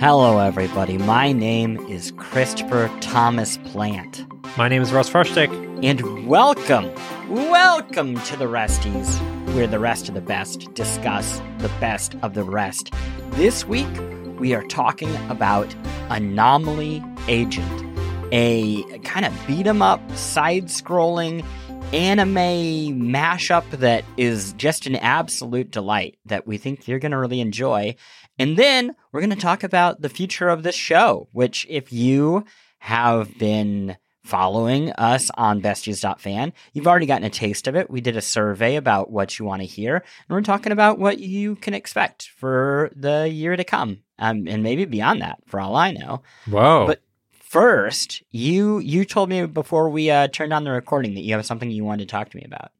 Hello, 0.00 0.38
everybody. 0.38 0.96
My 0.96 1.30
name 1.30 1.76
is 1.90 2.10
Christopher 2.12 2.90
Thomas 3.02 3.58
Plante. 3.58 4.24
My 4.56 4.66
name 4.66 4.80
is 4.80 4.94
Russ 4.94 5.10
Frushtick. 5.10 5.50
And 5.84 6.26
welcome, 6.26 6.90
welcome 7.28 8.18
to 8.22 8.36
the 8.38 8.46
Resties, 8.46 9.18
where 9.54 9.66
the 9.66 9.78
rest 9.78 10.08
of 10.08 10.14
the 10.14 10.22
best 10.22 10.72
discuss 10.72 11.42
the 11.58 11.68
best 11.80 12.14
of 12.22 12.32
the 12.32 12.44
rest. 12.44 12.90
This 13.32 13.66
week, 13.66 13.94
we 14.38 14.54
are 14.54 14.64
talking 14.68 15.14
about 15.28 15.76
Anomaly 16.08 17.04
Agent, 17.28 17.84
a 18.32 18.82
kind 19.00 19.26
of 19.26 19.46
beat 19.46 19.66
'em 19.66 19.82
up, 19.82 20.00
side 20.16 20.68
scrolling 20.68 21.44
anime 21.92 23.02
mashup 23.02 23.68
that 23.72 24.04
is 24.16 24.52
just 24.54 24.86
an 24.86 24.96
absolute 24.96 25.70
delight 25.70 26.16
that 26.24 26.46
we 26.46 26.56
think 26.56 26.86
you're 26.86 27.00
going 27.00 27.10
to 27.10 27.18
really 27.18 27.40
enjoy. 27.40 27.94
And 28.40 28.56
then 28.56 28.96
we're 29.12 29.20
going 29.20 29.28
to 29.28 29.36
talk 29.36 29.64
about 29.64 30.00
the 30.00 30.08
future 30.08 30.48
of 30.48 30.62
this 30.62 30.74
show, 30.74 31.28
which, 31.32 31.66
if 31.68 31.92
you 31.92 32.46
have 32.78 33.36
been 33.36 33.98
following 34.22 34.92
us 34.92 35.30
on 35.34 35.60
besties.fan, 35.60 36.54
you've 36.72 36.86
already 36.86 37.04
gotten 37.04 37.26
a 37.26 37.30
taste 37.30 37.68
of 37.68 37.76
it. 37.76 37.90
We 37.90 38.00
did 38.00 38.16
a 38.16 38.22
survey 38.22 38.76
about 38.76 39.10
what 39.10 39.38
you 39.38 39.44
want 39.44 39.60
to 39.60 39.66
hear, 39.66 39.96
and 39.96 40.04
we're 40.30 40.40
talking 40.40 40.72
about 40.72 40.98
what 40.98 41.18
you 41.18 41.56
can 41.56 41.74
expect 41.74 42.30
for 42.30 42.90
the 42.96 43.28
year 43.28 43.56
to 43.56 43.64
come, 43.64 44.04
um, 44.18 44.48
and 44.48 44.62
maybe 44.62 44.86
beyond 44.86 45.20
that, 45.20 45.40
for 45.44 45.60
all 45.60 45.76
I 45.76 45.90
know. 45.90 46.22
Whoa. 46.48 46.86
But 46.86 47.02
first, 47.30 48.22
you 48.30 48.78
you 48.78 49.04
told 49.04 49.28
me 49.28 49.44
before 49.44 49.90
we 49.90 50.10
uh, 50.10 50.28
turned 50.28 50.54
on 50.54 50.64
the 50.64 50.70
recording 50.70 51.12
that 51.12 51.24
you 51.24 51.34
have 51.34 51.44
something 51.44 51.70
you 51.70 51.84
wanted 51.84 52.08
to 52.08 52.12
talk 52.12 52.30
to 52.30 52.36
me 52.38 52.44
about. 52.46 52.70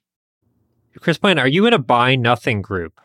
Chris 1.00 1.18
Plante, 1.18 1.38
are 1.38 1.46
you 1.46 1.66
in 1.66 1.74
a 1.74 1.78
buy 1.78 2.16
nothing 2.16 2.62
group? 2.62 2.98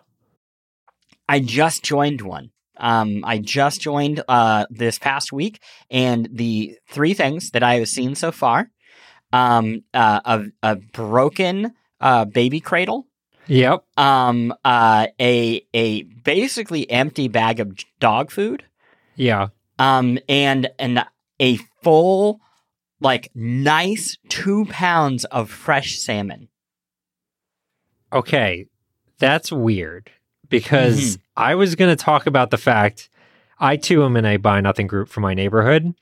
I 1.28 1.40
just 1.40 1.84
joined 1.84 2.22
one. 2.22 2.52
Um, 2.78 3.23
I 3.23 3.38
just 3.38 3.81
joined 3.81 4.22
uh, 4.28 4.66
this 4.70 5.00
past 5.00 5.31
week, 5.31 5.62
and 5.90 6.28
the 6.31 6.78
three 6.90 7.14
things 7.14 7.52
that 7.52 7.64
I 7.64 7.76
have 7.76 7.88
seen 7.88 8.16
so 8.16 8.31
far: 8.31 8.70
um, 9.31 9.84
uh, 9.94 10.20
a, 10.26 10.44
a 10.62 10.76
broken 10.76 11.73
uh, 12.02 12.26
baby 12.26 12.59
cradle, 12.59 13.08
Yep. 13.48 13.86
um, 13.98 14.53
uh, 14.66 15.08
a 15.20 15.66
a 15.73 16.03
basically 16.03 16.90
empty 16.92 17.28
bag 17.30 17.59
of 17.62 17.76
dog 18.00 18.30
food, 18.30 18.66
Yeah. 19.16 19.48
um, 19.80 20.20
and 20.28 20.70
and 20.78 21.06
a 21.40 21.58
full, 21.81 22.42
like 23.00 23.31
nice 23.34 24.18
two 24.28 24.66
pounds 24.66 25.23
of 25.26 25.50
fresh 25.50 25.98
salmon. 25.98 26.50
Okay. 28.12 28.66
That's 29.18 29.52
weird 29.52 30.12
because 30.59 31.17
I 31.36 31.56
was 31.56 31.75
going 31.75 31.95
to 31.95 32.02
talk 32.02 32.28
about 32.28 32.52
the 32.52 32.58
fact 32.58 33.09
I 33.59 33.78
too 33.78 34.03
am 34.03 34.17
in 34.17 34.25
a 34.25 34.38
buy 34.38 34.62
nothing 34.62 34.88
group 34.88 35.09
for 35.09 35.20
my 35.20 35.34
neighborhood. 35.34 35.94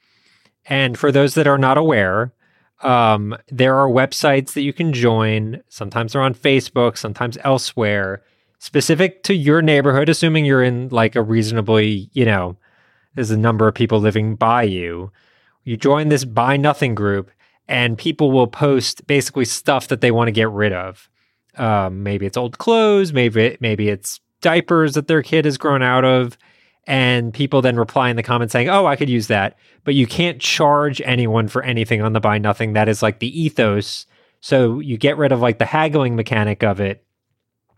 And 0.66 0.98
for 0.98 1.12
those 1.12 1.34
that 1.36 1.48
are 1.48 1.58
not 1.58 1.78
aware, 1.78 2.34
um, 2.82 3.36
there 3.50 3.78
are 3.78 3.88
websites 3.88 4.54
that 4.54 4.62
you 4.62 4.74
can 4.74 4.94
join. 4.94 5.62
Sometimes 5.70 6.14
they're 6.14 6.22
on 6.22 6.36
Facebook, 6.36 6.98
sometimes 6.98 7.38
elsewhere, 7.44 8.22
specific 8.60 9.24
to 9.24 9.34
your 9.34 9.62
neighborhood, 9.62 10.10
assuming 10.10 10.46
you're 10.46 10.64
in 10.64 10.90
like 10.90 11.16
a 11.16 11.22
reasonably, 11.22 12.10
you 12.14 12.26
know, 12.26 12.58
there's 13.16 13.32
a 13.32 13.38
number 13.38 13.68
of 13.68 13.76
people 13.76 14.00
living 14.00 14.36
by 14.36 14.64
you. 14.64 15.12
You 15.64 15.78
join 15.78 16.10
this 16.10 16.26
buy 16.26 16.58
nothing 16.58 16.96
group, 16.96 17.32
and 17.68 17.98
people 17.98 18.32
will 18.32 18.48
post 18.48 19.06
basically 19.08 19.46
stuff 19.46 19.88
that 19.88 20.02
they 20.02 20.12
want 20.12 20.28
to 20.28 20.34
get 20.34 20.50
rid 20.50 20.74
of. 20.74 21.10
Um, 21.56 22.04
maybe 22.04 22.26
it's 22.26 22.38
old 22.38 22.58
clothes, 22.58 23.14
maybe 23.14 23.58
maybe 23.62 23.90
it's 23.90 24.20
diapers 24.44 24.94
that 24.94 25.08
their 25.08 25.24
kid 25.24 25.46
has 25.46 25.58
grown 25.58 25.82
out 25.82 26.06
of, 26.06 26.38
and 26.86 27.34
people 27.34 27.62
then 27.62 27.78
reply 27.78 28.10
in 28.10 28.16
the 28.16 28.24
comments 28.24 28.52
saying, 28.52 28.70
"Oh, 28.70 28.86
I 28.86 28.96
could 28.96 29.10
use 29.10 29.28
that," 29.28 29.58
but 29.84 29.96
you 29.96 30.06
can't 30.06 30.40
charge 30.40 31.02
anyone 31.04 31.48
for 31.48 31.64
anything 31.64 32.02
on 32.04 32.14
the 32.14 32.20
buy 32.20 32.38
nothing. 32.38 32.74
That 32.74 32.88
is 32.88 33.02
like 33.02 33.18
the 33.18 33.42
ethos. 33.42 34.06
So 34.42 34.80
you 34.80 34.98
get 34.98 35.18
rid 35.18 35.32
of 35.32 35.42
like 35.42 35.58
the 35.58 35.66
haggling 35.66 36.16
mechanic 36.16 36.64
of 36.64 36.80
it, 36.80 37.04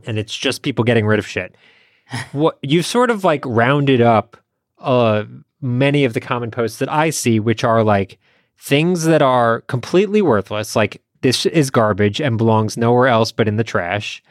and 0.05 0.17
it's 0.17 0.35
just 0.35 0.63
people 0.63 0.83
getting 0.83 1.05
rid 1.05 1.19
of 1.19 1.27
shit. 1.27 1.55
what 2.33 2.57
you've 2.61 2.85
sort 2.85 3.09
of 3.09 3.23
like 3.23 3.43
rounded 3.45 4.01
up 4.01 4.37
uh 4.79 5.23
many 5.61 6.03
of 6.03 6.13
the 6.13 6.19
common 6.19 6.51
posts 6.51 6.79
that 6.79 6.91
I 6.91 7.09
see, 7.09 7.39
which 7.39 7.63
are 7.63 7.83
like 7.83 8.19
things 8.57 9.05
that 9.05 9.21
are 9.21 9.61
completely 9.61 10.21
worthless, 10.21 10.75
like 10.75 11.01
this 11.21 11.45
is 11.45 11.69
garbage 11.71 12.21
and 12.21 12.37
belongs 12.37 12.77
nowhere 12.77 13.07
else 13.07 13.31
but 13.31 13.47
in 13.47 13.57
the 13.57 13.63
trash. 13.63 14.21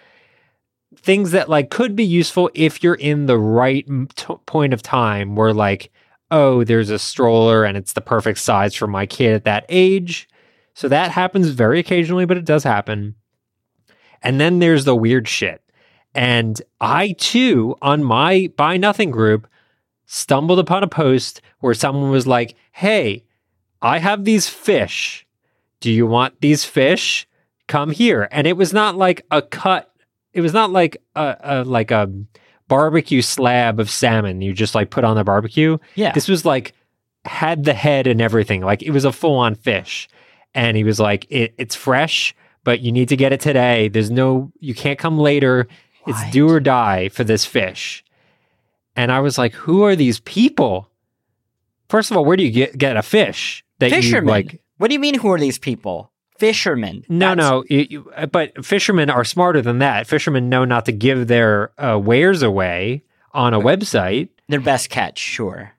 Things 1.05 1.33
that 1.33 1.51
like 1.51 1.69
could 1.69 1.95
be 1.95 2.05
useful 2.05 2.51
if 2.55 2.83
you're 2.83 2.95
in 2.95 3.27
the 3.27 3.39
right 3.39 3.87
t- 4.17 4.35
point 4.47 4.73
of 4.73 4.81
time 4.81 5.37
where 5.37 5.53
like, 5.53 5.93
oh, 6.31 6.65
there's 6.65 6.89
a 6.89 6.99
stroller 6.99 7.63
and 7.63 7.77
it's 7.77 7.93
the 7.93 8.01
perfect 8.01 8.39
size 8.39 8.75
for 8.75 8.87
my 8.87 9.05
kid 9.05 9.35
at 9.35 9.45
that 9.45 9.67
age. 9.69 10.27
So 10.73 10.89
that 10.89 11.11
happens 11.11 11.49
very 11.49 11.79
occasionally, 11.79 12.25
but 12.25 12.39
it 12.39 12.47
does 12.47 12.65
happen. 12.65 13.17
And 14.23 14.41
then 14.41 14.61
there's 14.61 14.87
the 14.87 14.97
weird 14.97 15.29
shit. 15.29 15.61
And 16.15 16.61
I 16.81 17.13
too, 17.19 17.77
on 17.83 18.03
my 18.03 18.51
buy 18.57 18.79
nothing 18.79 19.11
group, 19.11 19.47
stumbled 20.07 20.59
upon 20.59 20.83
a 20.83 20.89
post 20.89 21.43
where 21.61 21.75
someone 21.75 22.11
was 22.11 22.27
like, 22.27 22.57
Hey, 22.73 23.25
I 23.83 23.99
have 23.99 24.25
these 24.25 24.49
fish. 24.49 25.27
Do 25.81 25.93
you 25.93 26.07
want 26.07 26.41
these 26.41 26.65
fish? 26.65 27.29
Come 27.67 27.91
here. 27.91 28.27
And 28.31 28.47
it 28.47 28.57
was 28.57 28.73
not 28.73 28.97
like 28.97 29.27
a 29.31 29.43
cut, 29.43 29.94
it 30.35 30.41
was 30.41 30.53
not 30.53 30.71
like 30.71 30.97
a, 31.15 31.37
a 31.41 31.65
like 31.65 31.91
a 31.91 32.11
barbecue 32.69 33.23
slab 33.23 33.79
of 33.79 33.91
salmon 33.91 34.41
you 34.41 34.53
just 34.53 34.75
like 34.75 34.91
put 34.91 35.05
on 35.05 35.17
the 35.17 35.25
barbecue. 35.25 35.79
Yeah, 35.95 36.13
This 36.13 36.29
was 36.29 36.45
like 36.45 36.75
had 37.25 37.65
the 37.65 37.75
head 37.75 38.07
and 38.07 38.21
everything. 38.21 38.63
Like 38.63 38.83
it 38.83 38.91
was 38.91 39.05
a 39.05 39.13
full 39.13 39.37
on 39.37 39.55
fish. 39.55 40.09
And 40.55 40.77
he 40.77 40.85
was 40.85 41.01
like, 41.01 41.27
it, 41.31 41.55
it's 41.59 41.75
fresh, 41.75 42.35
but 42.63 42.81
you 42.81 42.93
need 42.93 43.09
to 43.09 43.17
get 43.17 43.33
it 43.33 43.41
today. 43.41 43.89
There's 43.89 44.11
no, 44.11 44.53
you 44.61 44.75
can't 44.75 44.99
come 44.99 45.19
later. 45.19 45.67
What? 46.05 46.17
It's 46.17 46.33
do 46.33 46.49
or 46.49 46.61
die 46.61 47.09
for 47.09 47.25
this 47.25 47.45
fish. 47.45 48.05
And 48.95 49.11
I 49.11 49.21
was 49.21 49.37
like, 49.37 49.53
who 49.55 49.83
are 49.83 49.97
these 49.97 50.21
people? 50.21 50.89
First 51.89 52.11
of 52.11 52.17
all, 52.17 52.25
where 52.25 52.37
do 52.37 52.45
you 52.45 52.51
get, 52.51 52.79
get 52.79 52.97
a 52.97 53.03
fish 53.03 53.65
that 53.81 53.91
fishermen. 53.91 54.25
you 54.25 54.31
like? 54.31 54.63
what 54.79 54.89
do 54.89 54.95
you 54.95 55.01
mean? 55.01 55.19
Who 55.19 55.33
are 55.33 55.39
these 55.39 55.59
people? 55.59 56.13
Fishermen. 56.39 57.05
No, 57.09 57.29
That's- 57.35 57.37
no, 57.39 57.65
you- 57.69 57.87
you- 57.89 58.13
uh, 58.17 58.27
but 58.27 58.65
fishermen 58.65 59.09
are 59.11 59.25
smarter 59.25 59.63
than 59.63 59.79
that. 59.79 60.07
Fishermen 60.07 60.49
know 60.49 60.65
not 60.65 60.85
to 60.87 60.93
give 60.93 61.29
their 61.29 61.71
uh, 61.79 61.99
wares 61.99 62.43
away 62.43 63.03
on 63.33 63.55
a 63.55 63.61
website. 63.61 64.29
Their 64.49 64.61
best 64.61 64.91
catch, 64.91 65.19
sure. 65.19 65.73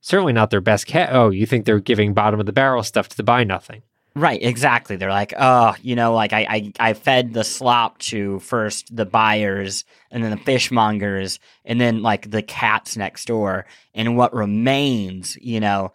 Certainly 0.00 0.32
not 0.32 0.50
their 0.50 0.62
best 0.62 0.86
cat. 0.86 1.10
Oh, 1.12 1.28
you 1.30 1.44
think 1.46 1.64
they're 1.66 1.78
giving 1.80 2.14
bottom 2.14 2.40
of 2.40 2.46
the 2.46 2.52
barrel 2.52 2.82
stuff 2.82 3.08
to 3.10 3.16
the 3.16 3.22
buy 3.22 3.44
nothing? 3.44 3.82
Right, 4.16 4.42
exactly. 4.42 4.96
They're 4.96 5.10
like, 5.10 5.32
oh, 5.38 5.74
you 5.82 5.94
know, 5.94 6.14
like 6.14 6.32
I, 6.32 6.46
I, 6.48 6.72
I 6.90 6.92
fed 6.94 7.32
the 7.32 7.44
slop 7.44 7.98
to 7.98 8.40
first 8.40 8.94
the 8.96 9.04
buyers 9.06 9.84
and 10.10 10.24
then 10.24 10.30
the 10.32 10.36
fishmongers 10.38 11.38
and 11.64 11.80
then 11.80 12.02
like 12.02 12.30
the 12.30 12.42
cats 12.42 12.96
next 12.96 13.26
door. 13.26 13.66
And 13.94 14.16
what 14.16 14.34
remains, 14.34 15.36
you 15.36 15.60
know, 15.60 15.92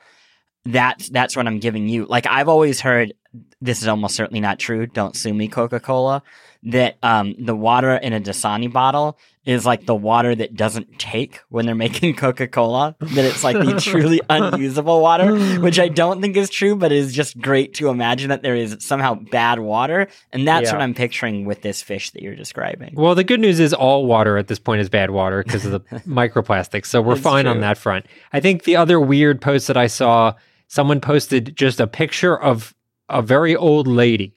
that's 0.65 1.09
that's 1.09 1.35
what 1.35 1.47
I'm 1.47 1.59
giving 1.59 1.87
you. 1.87 2.05
Like 2.05 2.25
I've 2.27 2.49
always 2.49 2.81
heard 2.81 3.13
this 3.61 3.81
is 3.81 3.87
almost 3.87 4.15
certainly 4.15 4.39
not 4.39 4.59
true. 4.59 4.85
Don't 4.87 5.15
sue 5.15 5.33
me, 5.33 5.47
Coca-Cola. 5.47 6.23
That 6.63 6.97
um 7.03 7.35
the 7.37 7.55
water 7.55 7.95
in 7.95 8.11
a 8.13 8.19
Dasani 8.19 8.71
bottle 8.73 9.19
is 9.45 9.67
like 9.67 9.85
the 9.85 9.93
water 9.93 10.33
that 10.33 10.55
doesn't 10.55 10.97
take 10.97 11.41
when 11.49 11.67
they're 11.67 11.75
making 11.85 12.15
Coca-Cola. 12.15 12.95
That 12.99 13.25
it's 13.25 13.43
like 13.43 13.55
the 13.57 13.79
truly 13.79 14.19
unusable 14.27 14.99
water, 15.01 15.37
which 15.59 15.77
I 15.79 15.89
don't 15.89 16.21
think 16.21 16.35
is 16.35 16.49
true, 16.49 16.75
but 16.75 16.91
it 16.91 16.97
is 16.97 17.13
just 17.13 17.39
great 17.39 17.75
to 17.75 17.89
imagine 17.89 18.29
that 18.29 18.41
there 18.41 18.55
is 18.55 18.77
somehow 18.79 19.13
bad 19.13 19.59
water, 19.59 20.07
and 20.33 20.47
that's 20.47 20.65
Yeah. 20.69 20.73
what 20.73 20.81
I'm 20.81 20.95
picturing 20.95 21.45
with 21.45 21.61
this 21.61 21.83
fish 21.83 22.09
that 22.11 22.23
you're 22.23 22.35
describing. 22.35 22.95
Well, 22.95 23.13
the 23.13 23.23
good 23.23 23.39
news 23.39 23.59
is 23.59 23.71
all 23.71 24.07
water 24.07 24.35
at 24.39 24.47
this 24.47 24.57
point 24.57 24.81
is 24.81 24.89
bad 24.89 25.11
water 25.11 25.43
because 25.43 25.65
of 25.65 25.71
the 25.73 25.79
microplastics. 26.07 26.87
So 26.87 26.99
we're 26.99 27.13
That's 27.13 27.23
fine 27.23 27.45
on 27.45 27.59
that 27.59 27.77
front. 27.77 28.07
I 28.33 28.39
think 28.39 28.63
the 28.63 28.77
other 28.77 28.99
weird 28.99 29.39
post 29.39 29.67
that 29.67 29.77
I 29.77 29.85
saw, 29.85 30.33
someone 30.67 30.99
posted 31.01 31.55
just 31.55 31.79
a 31.79 31.87
picture 31.87 32.37
of 32.37 32.73
a 33.09 33.21
very 33.21 33.55
old 33.55 33.87
lady. 33.87 34.33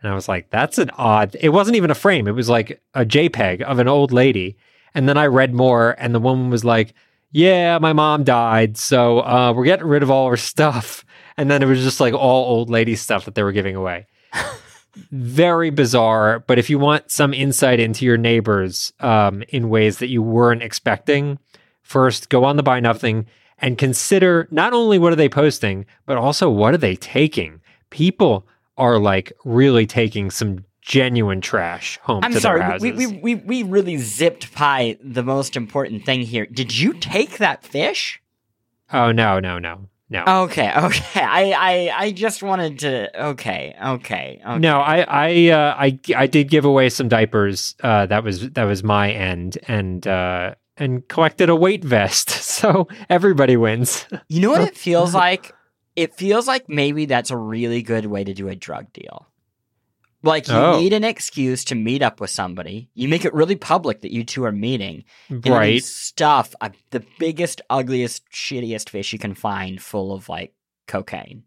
And 0.00 0.10
I 0.10 0.14
was 0.14 0.28
like, 0.28 0.50
that's 0.50 0.78
an 0.78 0.90
odd. 0.98 1.36
It 1.40 1.50
wasn't 1.50 1.76
even 1.76 1.90
a 1.90 1.94
frame. 1.94 2.28
It 2.28 2.32
was 2.32 2.48
like 2.48 2.82
a 2.92 3.06
JPEG 3.06 3.62
of 3.62 3.78
an 3.78 3.88
old 3.88 4.12
lady. 4.12 4.56
And 4.94 5.08
then 5.08 5.16
I 5.16 5.26
read 5.26 5.52
more, 5.54 5.96
and 5.98 6.14
the 6.14 6.20
woman 6.20 6.50
was 6.50 6.64
like, 6.64 6.94
"Yeah, 7.32 7.78
my 7.78 7.92
mom 7.92 8.22
died, 8.22 8.76
so 8.76 9.20
uh, 9.20 9.52
we're 9.54 9.64
getting 9.64 9.86
rid 9.86 10.02
of 10.02 10.10
all 10.10 10.30
her 10.30 10.36
stuff." 10.36 11.04
And 11.36 11.50
then 11.50 11.64
it 11.64 11.66
was 11.66 11.82
just 11.82 11.98
like 11.98 12.14
all 12.14 12.44
old 12.44 12.70
lady 12.70 12.94
stuff 12.94 13.24
that 13.24 13.34
they 13.34 13.42
were 13.42 13.50
giving 13.50 13.74
away. 13.74 14.06
Very 15.10 15.70
bizarre. 15.70 16.38
But 16.38 16.60
if 16.60 16.70
you 16.70 16.78
want 16.78 17.10
some 17.10 17.34
insight 17.34 17.80
into 17.80 18.04
your 18.04 18.16
neighbors 18.16 18.92
um, 19.00 19.42
in 19.48 19.68
ways 19.68 19.98
that 19.98 20.06
you 20.06 20.22
weren't 20.22 20.62
expecting, 20.62 21.40
first 21.82 22.28
go 22.28 22.44
on 22.44 22.54
the 22.54 22.62
buy 22.62 22.78
nothing 22.78 23.26
and 23.58 23.78
consider 23.78 24.48
not 24.50 24.72
only 24.72 24.98
what 24.98 25.12
are 25.12 25.16
they 25.16 25.28
posting, 25.28 25.86
but 26.06 26.16
also 26.16 26.50
what 26.50 26.74
are 26.74 26.78
they 26.78 26.96
taking. 26.96 27.60
People 27.90 28.46
are 28.76 28.98
like 28.98 29.32
really 29.44 29.86
taking 29.86 30.30
some 30.30 30.64
genuine 30.84 31.40
trash 31.40 31.98
home 32.02 32.22
I'm 32.22 32.32
to 32.32 32.40
sorry, 32.40 32.60
their 32.60 32.78
we, 32.78 32.92
we, 32.92 33.06
we, 33.06 33.34
we 33.36 33.62
really 33.62 33.96
zipped 33.96 34.54
by 34.54 34.98
the 35.02 35.22
most 35.22 35.56
important 35.56 36.04
thing 36.04 36.20
here. 36.20 36.46
Did 36.46 36.76
you 36.76 36.92
take 36.94 37.38
that 37.38 37.64
fish? 37.64 38.20
Oh 38.92 39.10
no, 39.10 39.40
no, 39.40 39.58
no, 39.58 39.88
no. 40.10 40.24
Okay, 40.44 40.70
okay. 40.76 41.20
I, 41.22 41.52
I, 41.52 41.92
I 42.04 42.12
just 42.12 42.42
wanted 42.42 42.80
to. 42.80 43.26
Okay, 43.28 43.74
okay, 43.82 44.42
okay. 44.44 44.58
No, 44.58 44.80
I, 44.80 45.00
I, 45.08 45.48
uh, 45.48 45.74
I, 45.78 45.98
I 46.14 46.26
did 46.26 46.50
give 46.50 46.66
away 46.66 46.90
some 46.90 47.08
diapers. 47.08 47.74
Uh, 47.82 48.06
that 48.06 48.22
was 48.22 48.50
that 48.50 48.64
was 48.64 48.84
my 48.84 49.10
end, 49.10 49.56
and 49.66 50.06
uh, 50.06 50.54
and 50.76 51.06
collected 51.08 51.48
a 51.48 51.56
weight 51.56 51.84
vest, 51.84 52.30
so 52.30 52.88
everybody 53.08 53.56
wins. 53.56 54.06
You 54.28 54.40
know 54.40 54.50
what 54.50 54.62
it 54.62 54.76
feels 54.76 55.14
like? 55.24 55.52
It 55.96 56.14
feels 56.14 56.46
like 56.48 56.68
maybe 56.68 57.06
that's 57.06 57.30
a 57.30 57.36
really 57.36 57.82
good 57.82 58.06
way 58.06 58.24
to 58.24 58.34
do 58.34 58.48
a 58.48 58.56
drug 58.56 58.92
deal. 58.92 59.28
Like 60.24 60.48
you 60.48 60.54
Oh. 60.54 60.80
need 60.80 60.92
an 60.94 61.04
excuse 61.04 61.64
to 61.66 61.74
meet 61.74 62.00
up 62.02 62.18
with 62.18 62.30
somebody. 62.30 62.88
You 62.94 63.08
make 63.08 63.24
it 63.26 63.34
really 63.34 63.56
public 63.56 64.00
that 64.00 64.10
you 64.10 64.24
two 64.24 64.44
are 64.44 64.52
meeting. 64.52 65.04
And 65.28 65.42
then 65.42 65.52
you 65.52 65.58
right? 65.58 65.84
stuff 65.84 66.54
uh, 66.62 66.70
the 66.90 67.04
biggest, 67.18 67.60
ugliest, 67.68 68.28
shittiest 68.32 68.88
fish 68.88 69.12
you 69.12 69.18
can 69.18 69.34
find 69.34 69.80
full 69.82 70.12
of 70.14 70.28
like 70.30 70.54
cocaine. 70.88 71.44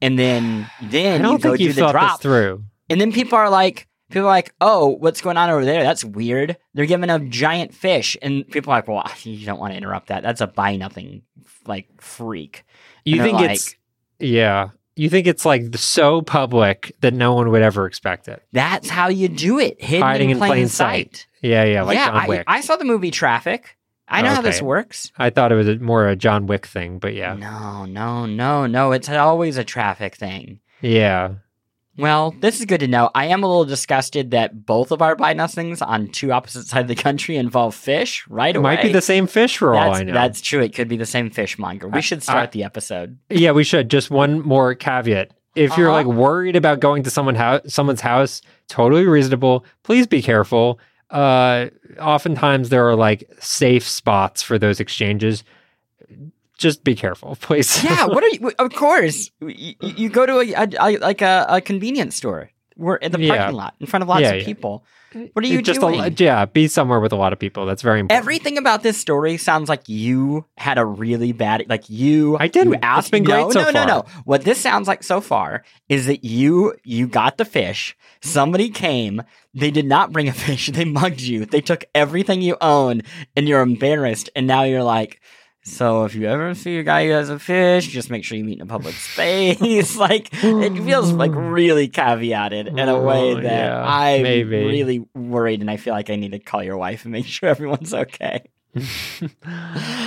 And 0.00 0.18
then 0.18 0.70
then 0.80 1.20
you 1.20 1.26
don't 1.26 1.42
go 1.42 1.50
think 1.50 1.58
do 1.58 1.64
you 1.64 1.72
the 1.72 1.90
drop. 1.90 2.20
this 2.20 2.22
through. 2.22 2.64
And 2.88 3.00
then 3.00 3.12
people 3.12 3.36
are 3.36 3.50
like, 3.50 3.88
people 4.12 4.26
are 4.28 4.30
like, 4.30 4.54
oh, 4.60 4.88
what's 4.88 5.20
going 5.20 5.36
on 5.36 5.50
over 5.50 5.64
there? 5.64 5.82
That's 5.82 6.04
weird. 6.04 6.56
They're 6.74 6.86
giving 6.86 7.10
a 7.10 7.18
giant 7.18 7.74
fish. 7.74 8.16
And 8.22 8.46
people 8.48 8.72
are 8.72 8.76
like, 8.78 8.88
well, 8.88 9.10
you 9.22 9.44
don't 9.44 9.58
want 9.58 9.72
to 9.72 9.76
interrupt 9.76 10.08
that. 10.08 10.22
That's 10.22 10.40
a 10.40 10.46
buy 10.46 10.76
nothing 10.76 11.22
like 11.66 11.88
freak. 12.00 12.64
You 13.04 13.16
And 13.16 13.24
think 13.24 13.38
like, 13.38 13.50
it's 13.52 13.74
yeah? 14.20 14.68
You 14.94 15.08
think 15.08 15.26
it's 15.26 15.46
like 15.46 15.74
so 15.76 16.20
public 16.20 16.94
that 17.00 17.14
no 17.14 17.34
one 17.34 17.50
would 17.50 17.62
ever 17.62 17.86
expect 17.86 18.28
it? 18.28 18.42
That's 18.52 18.90
how 18.90 19.08
you 19.08 19.26
do 19.28 19.58
it. 19.58 19.82
Hidden 19.82 20.02
Hiding 20.02 20.30
in 20.30 20.36
in 20.36 20.38
plain, 20.38 20.50
plain 20.50 20.68
sight. 20.68 21.16
sight. 21.16 21.26
Yeah, 21.40 21.64
yeah, 21.64 21.82
like 21.82 21.94
yeah, 21.96 22.06
John 22.08 22.16
I, 22.16 22.28
Wick. 22.28 22.44
I 22.46 22.60
saw 22.60 22.76
the 22.76 22.84
movie 22.84 23.10
Traffic. 23.10 23.76
I 24.06 24.20
know 24.20 24.28
how 24.34 24.42
this 24.42 24.60
works. 24.60 25.10
I 25.16 25.30
thought 25.30 25.50
it 25.52 25.54
was 25.54 25.68
a, 25.68 25.76
more 25.78 26.06
a 26.06 26.14
John 26.14 26.46
Wick 26.46 26.66
thing, 26.66 26.98
but 26.98 27.14
yeah, 27.14 27.32
No, 27.34 27.86
no, 27.86 28.26
no, 28.26 28.66
no. 28.66 28.92
It's 28.92 29.08
always 29.08 29.56
a 29.56 29.64
traffic 29.64 30.16
thing. 30.16 30.60
yeah. 30.82 31.36
Well, 31.98 32.34
this 32.40 32.58
is 32.58 32.64
good 32.66 32.80
to 32.80 32.88
know. 32.88 33.10
I 33.14 33.26
am 33.26 33.42
a 33.42 33.46
little 33.46 33.64
disgusted 33.66 34.30
that 34.30 34.64
both 34.64 34.92
of 34.92 35.02
our 35.02 35.14
buy 35.14 35.34
nothings 35.34 35.82
on 35.82 36.08
two 36.08 36.32
opposite 36.32 36.64
sides 36.66 36.84
of 36.84 36.88
the 36.88 36.94
country 36.94 37.36
involve 37.36 37.74
fish 37.74 38.26
right 38.28 38.54
It 38.54 38.58
away. 38.58 38.76
might 38.76 38.82
be 38.82 38.92
the 38.92 39.02
same 39.02 39.26
fish 39.26 39.58
for 39.58 39.74
all 39.74 39.90
that's, 39.90 40.00
I 40.00 40.04
know. 40.04 40.12
That's 40.14 40.40
true. 40.40 40.60
It 40.62 40.74
could 40.74 40.88
be 40.88 40.96
the 40.96 41.04
same 41.06 41.28
fishmonger. 41.30 41.88
We 41.88 41.98
I- 41.98 42.00
should 42.00 42.22
start 42.22 42.48
I- 42.48 42.52
the 42.52 42.64
episode. 42.64 43.18
Yeah, 43.28 43.50
we 43.52 43.62
should. 43.64 43.90
Just 43.90 44.10
one 44.10 44.40
more 44.40 44.74
caveat. 44.74 45.32
If 45.54 45.76
you're 45.76 45.90
Uh-huh. 45.90 45.96
like 45.98 46.06
worried 46.06 46.56
about 46.56 46.80
going 46.80 47.02
to 47.02 47.10
someone 47.10 47.34
house, 47.34 47.60
someone's 47.66 48.00
house, 48.00 48.40
totally 48.68 49.04
reasonable. 49.06 49.66
Please 49.82 50.06
be 50.06 50.22
careful. 50.22 50.80
Uh, 51.10 51.66
oftentimes 52.00 52.70
there 52.70 52.88
are 52.88 52.96
like 52.96 53.28
safe 53.38 53.86
spots 53.86 54.40
for 54.40 54.58
those 54.58 54.80
exchanges. 54.80 55.44
Just 56.62 56.84
be 56.84 56.94
careful, 56.94 57.36
please. 57.40 57.82
Yeah, 57.84 58.06
what 58.06 58.22
are 58.24 58.28
you? 58.28 58.52
Of 58.58 58.72
course, 58.74 59.30
you, 59.40 59.74
you 59.80 60.08
go 60.08 60.24
to 60.26 60.38
a, 60.40 60.52
a, 60.54 60.68
a- 60.80 60.98
like 60.98 61.20
a, 61.22 61.44
a 61.48 61.60
convenience 61.60 62.16
store. 62.16 62.50
We're 62.76 62.96
in 62.96 63.12
the 63.12 63.20
Yeah. 63.20 63.36
parking 63.36 63.56
lot 63.56 63.74
in 63.80 63.86
front 63.86 64.02
of 64.02 64.08
lots 64.08 64.22
Yeah, 64.22 64.30
of 64.30 64.40
yeah. 64.40 64.46
people. 64.46 64.84
Uh, 65.14 65.26
what 65.34 65.44
are 65.44 65.48
you 65.48 65.60
just 65.60 65.78
doing? 65.80 66.00
A, 66.00 66.08
yeah, 66.08 66.46
be 66.46 66.66
somewhere 66.68 67.00
with 67.00 67.12
a 67.12 67.16
lot 67.16 67.34
of 67.34 67.38
people. 67.38 67.66
That's 67.66 67.82
very 67.82 68.00
important. 68.00 68.18
Everything 68.22 68.56
about 68.56 68.82
this 68.82 68.96
story 68.96 69.36
sounds 69.36 69.68
like 69.68 69.86
you 69.90 70.46
had 70.56 70.78
a 70.78 70.84
really 70.86 71.32
bad, 71.32 71.66
like 71.68 71.90
you. 71.90 72.38
I 72.40 72.48
didn't. 72.48 72.72
You 72.72 72.78
asked, 72.82 73.08
It's 73.08 73.10
been 73.10 73.24
no, 73.24 73.44
great 73.44 73.52
so 73.52 73.60
no, 73.60 73.70
no, 73.72 73.78
far. 73.80 73.86
no. 73.88 74.04
What 74.24 74.44
this 74.44 74.58
sounds 74.58 74.88
like 74.88 75.02
so 75.02 75.20
far 75.20 75.64
is 75.90 76.06
that 76.06 76.24
you 76.24 76.74
you 76.82 77.06
got 77.06 77.36
the 77.36 77.44
fish. 77.44 77.94
Somebody 78.22 78.70
came. 78.70 79.22
They 79.52 79.70
did 79.70 79.84
not 79.84 80.10
bring 80.10 80.28
a 80.28 80.32
fish. 80.46 80.68
They 80.68 80.86
mugged 80.86 81.20
you. 81.20 81.44
They 81.44 81.60
took 81.60 81.84
everything 81.94 82.40
you 82.40 82.56
own, 82.62 83.02
and 83.36 83.46
you're 83.46 83.60
embarrassed. 83.60 84.30
And 84.34 84.46
now 84.46 84.62
you're 84.62 84.82
like. 84.84 85.20
So 85.64 86.04
if 86.04 86.16
you 86.16 86.26
ever 86.26 86.54
see 86.54 86.78
a 86.78 86.82
guy 86.82 87.06
who 87.06 87.12
has 87.12 87.30
a 87.30 87.38
fish, 87.38 87.86
just 87.86 88.10
make 88.10 88.24
sure 88.24 88.36
you 88.36 88.44
meet 88.44 88.58
in 88.58 88.62
a 88.62 88.66
public 88.66 88.94
space. 88.96 89.96
like 89.96 90.28
it 90.32 90.82
feels 90.82 91.12
like 91.12 91.30
really 91.34 91.88
caveated 91.88 92.66
in 92.66 92.88
a 92.88 93.00
way 93.00 93.34
that 93.34 93.44
yeah, 93.44 93.84
I'm 93.84 94.22
maybe. 94.22 94.64
really 94.64 95.06
worried, 95.14 95.60
and 95.60 95.70
I 95.70 95.76
feel 95.76 95.94
like 95.94 96.10
I 96.10 96.16
need 96.16 96.32
to 96.32 96.40
call 96.40 96.62
your 96.62 96.76
wife 96.76 97.04
and 97.04 97.12
make 97.12 97.26
sure 97.26 97.48
everyone's 97.48 97.94
okay. 97.94 98.42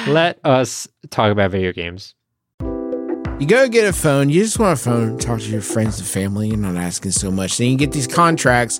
Let 0.07 0.40
us 0.44 0.88
talk 1.10 1.31
about 1.31 1.52
video 1.52 1.72
games. 1.72 2.16
You 3.40 3.48
go 3.48 3.68
get 3.68 3.86
a 3.86 3.94
phone, 3.94 4.30
you 4.30 4.42
just 4.44 4.60
want 4.60 4.80
a 4.80 4.81
phone, 4.81 5.18
to 5.18 5.25
talk 5.25 5.40
to 5.42 5.50
your 5.50 5.62
friends 5.62 6.00
and 6.00 6.08
family, 6.08 6.48
you're 6.48 6.58
not 6.58 6.78
asking 6.78 7.12
so 7.12 7.30
much. 7.30 7.58
Then 7.58 7.69
you 7.69 7.78
get 7.78 7.92
these 7.92 8.08
contracts 8.08 8.80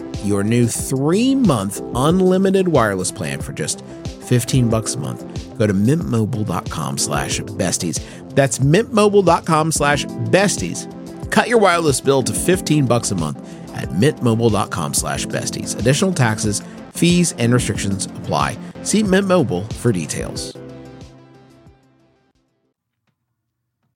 your 0.25 0.43
new 0.43 0.67
three 0.67 1.35
month 1.35 1.81
unlimited 1.95 2.67
wireless 2.67 3.11
plan 3.11 3.41
for 3.41 3.53
just 3.53 3.83
15 3.83 4.69
bucks 4.69 4.95
a 4.95 4.99
month, 4.99 5.57
go 5.57 5.67
to 5.67 5.73
mintmobile.com 5.73 6.97
slash 6.97 7.39
besties. 7.41 7.99
That's 8.29 8.59
mintmobile.com 8.59 9.71
slash 9.71 10.05
besties. 10.05 10.87
Cut 11.31 11.47
your 11.47 11.59
wireless 11.59 12.01
bill 12.01 12.23
to 12.23 12.33
15 12.33 12.85
bucks 12.85 13.11
a 13.11 13.15
month 13.15 13.39
at 13.75 13.89
mintmobile.com 13.89 14.93
slash 14.93 15.25
besties. 15.27 15.77
Additional 15.79 16.13
taxes, 16.13 16.61
fees, 16.93 17.33
and 17.37 17.53
restrictions 17.53 18.05
apply. 18.05 18.57
See 18.83 19.03
Mint 19.03 19.27
Mobile 19.27 19.63
for 19.63 19.91
details. 19.91 20.55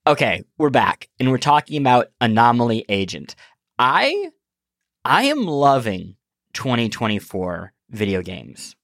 Okay, 0.07 0.43
we're 0.59 0.69
back 0.69 1.09
and 1.19 1.31
we're 1.31 1.39
talking 1.39 1.81
about 1.81 2.09
Anomaly 2.21 2.85
Agent. 2.89 3.35
I 3.79 4.31
I 5.07 5.25
am 5.25 5.45
loving 5.45 6.15
2024 6.53 7.71
video 7.91 8.23
games 8.23 8.75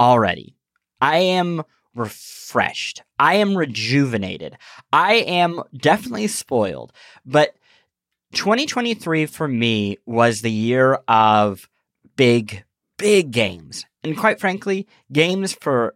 already. 0.00 0.56
I 1.00 1.18
am 1.18 1.62
refreshed. 1.94 3.04
I 3.20 3.34
am 3.34 3.56
rejuvenated. 3.56 4.56
I 4.92 5.14
am 5.14 5.62
definitely 5.76 6.26
spoiled. 6.26 6.92
But 7.24 7.54
2023 8.34 9.26
for 9.26 9.46
me 9.46 9.98
was 10.04 10.40
the 10.42 10.50
year 10.50 10.98
of 11.06 11.68
big 12.16 12.64
big 12.96 13.30
games. 13.30 13.86
And 14.02 14.18
quite 14.18 14.40
frankly, 14.40 14.88
games 15.12 15.52
for 15.52 15.94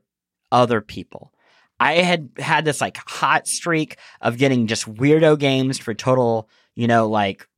other 0.53 0.81
people. 0.81 1.33
I 1.81 1.95
had 1.95 2.31
had 2.39 2.65
this 2.65 2.81
like 2.81 2.99
hot 2.99 3.49
streak 3.49 3.97
of 4.21 4.39
getting 4.39 4.69
just 4.69 4.87
weirdo 4.95 5.41
games 5.41 5.79
for 5.79 5.93
total, 5.93 6.49
you 6.77 6.87
know, 6.87 7.09
like 7.09 7.49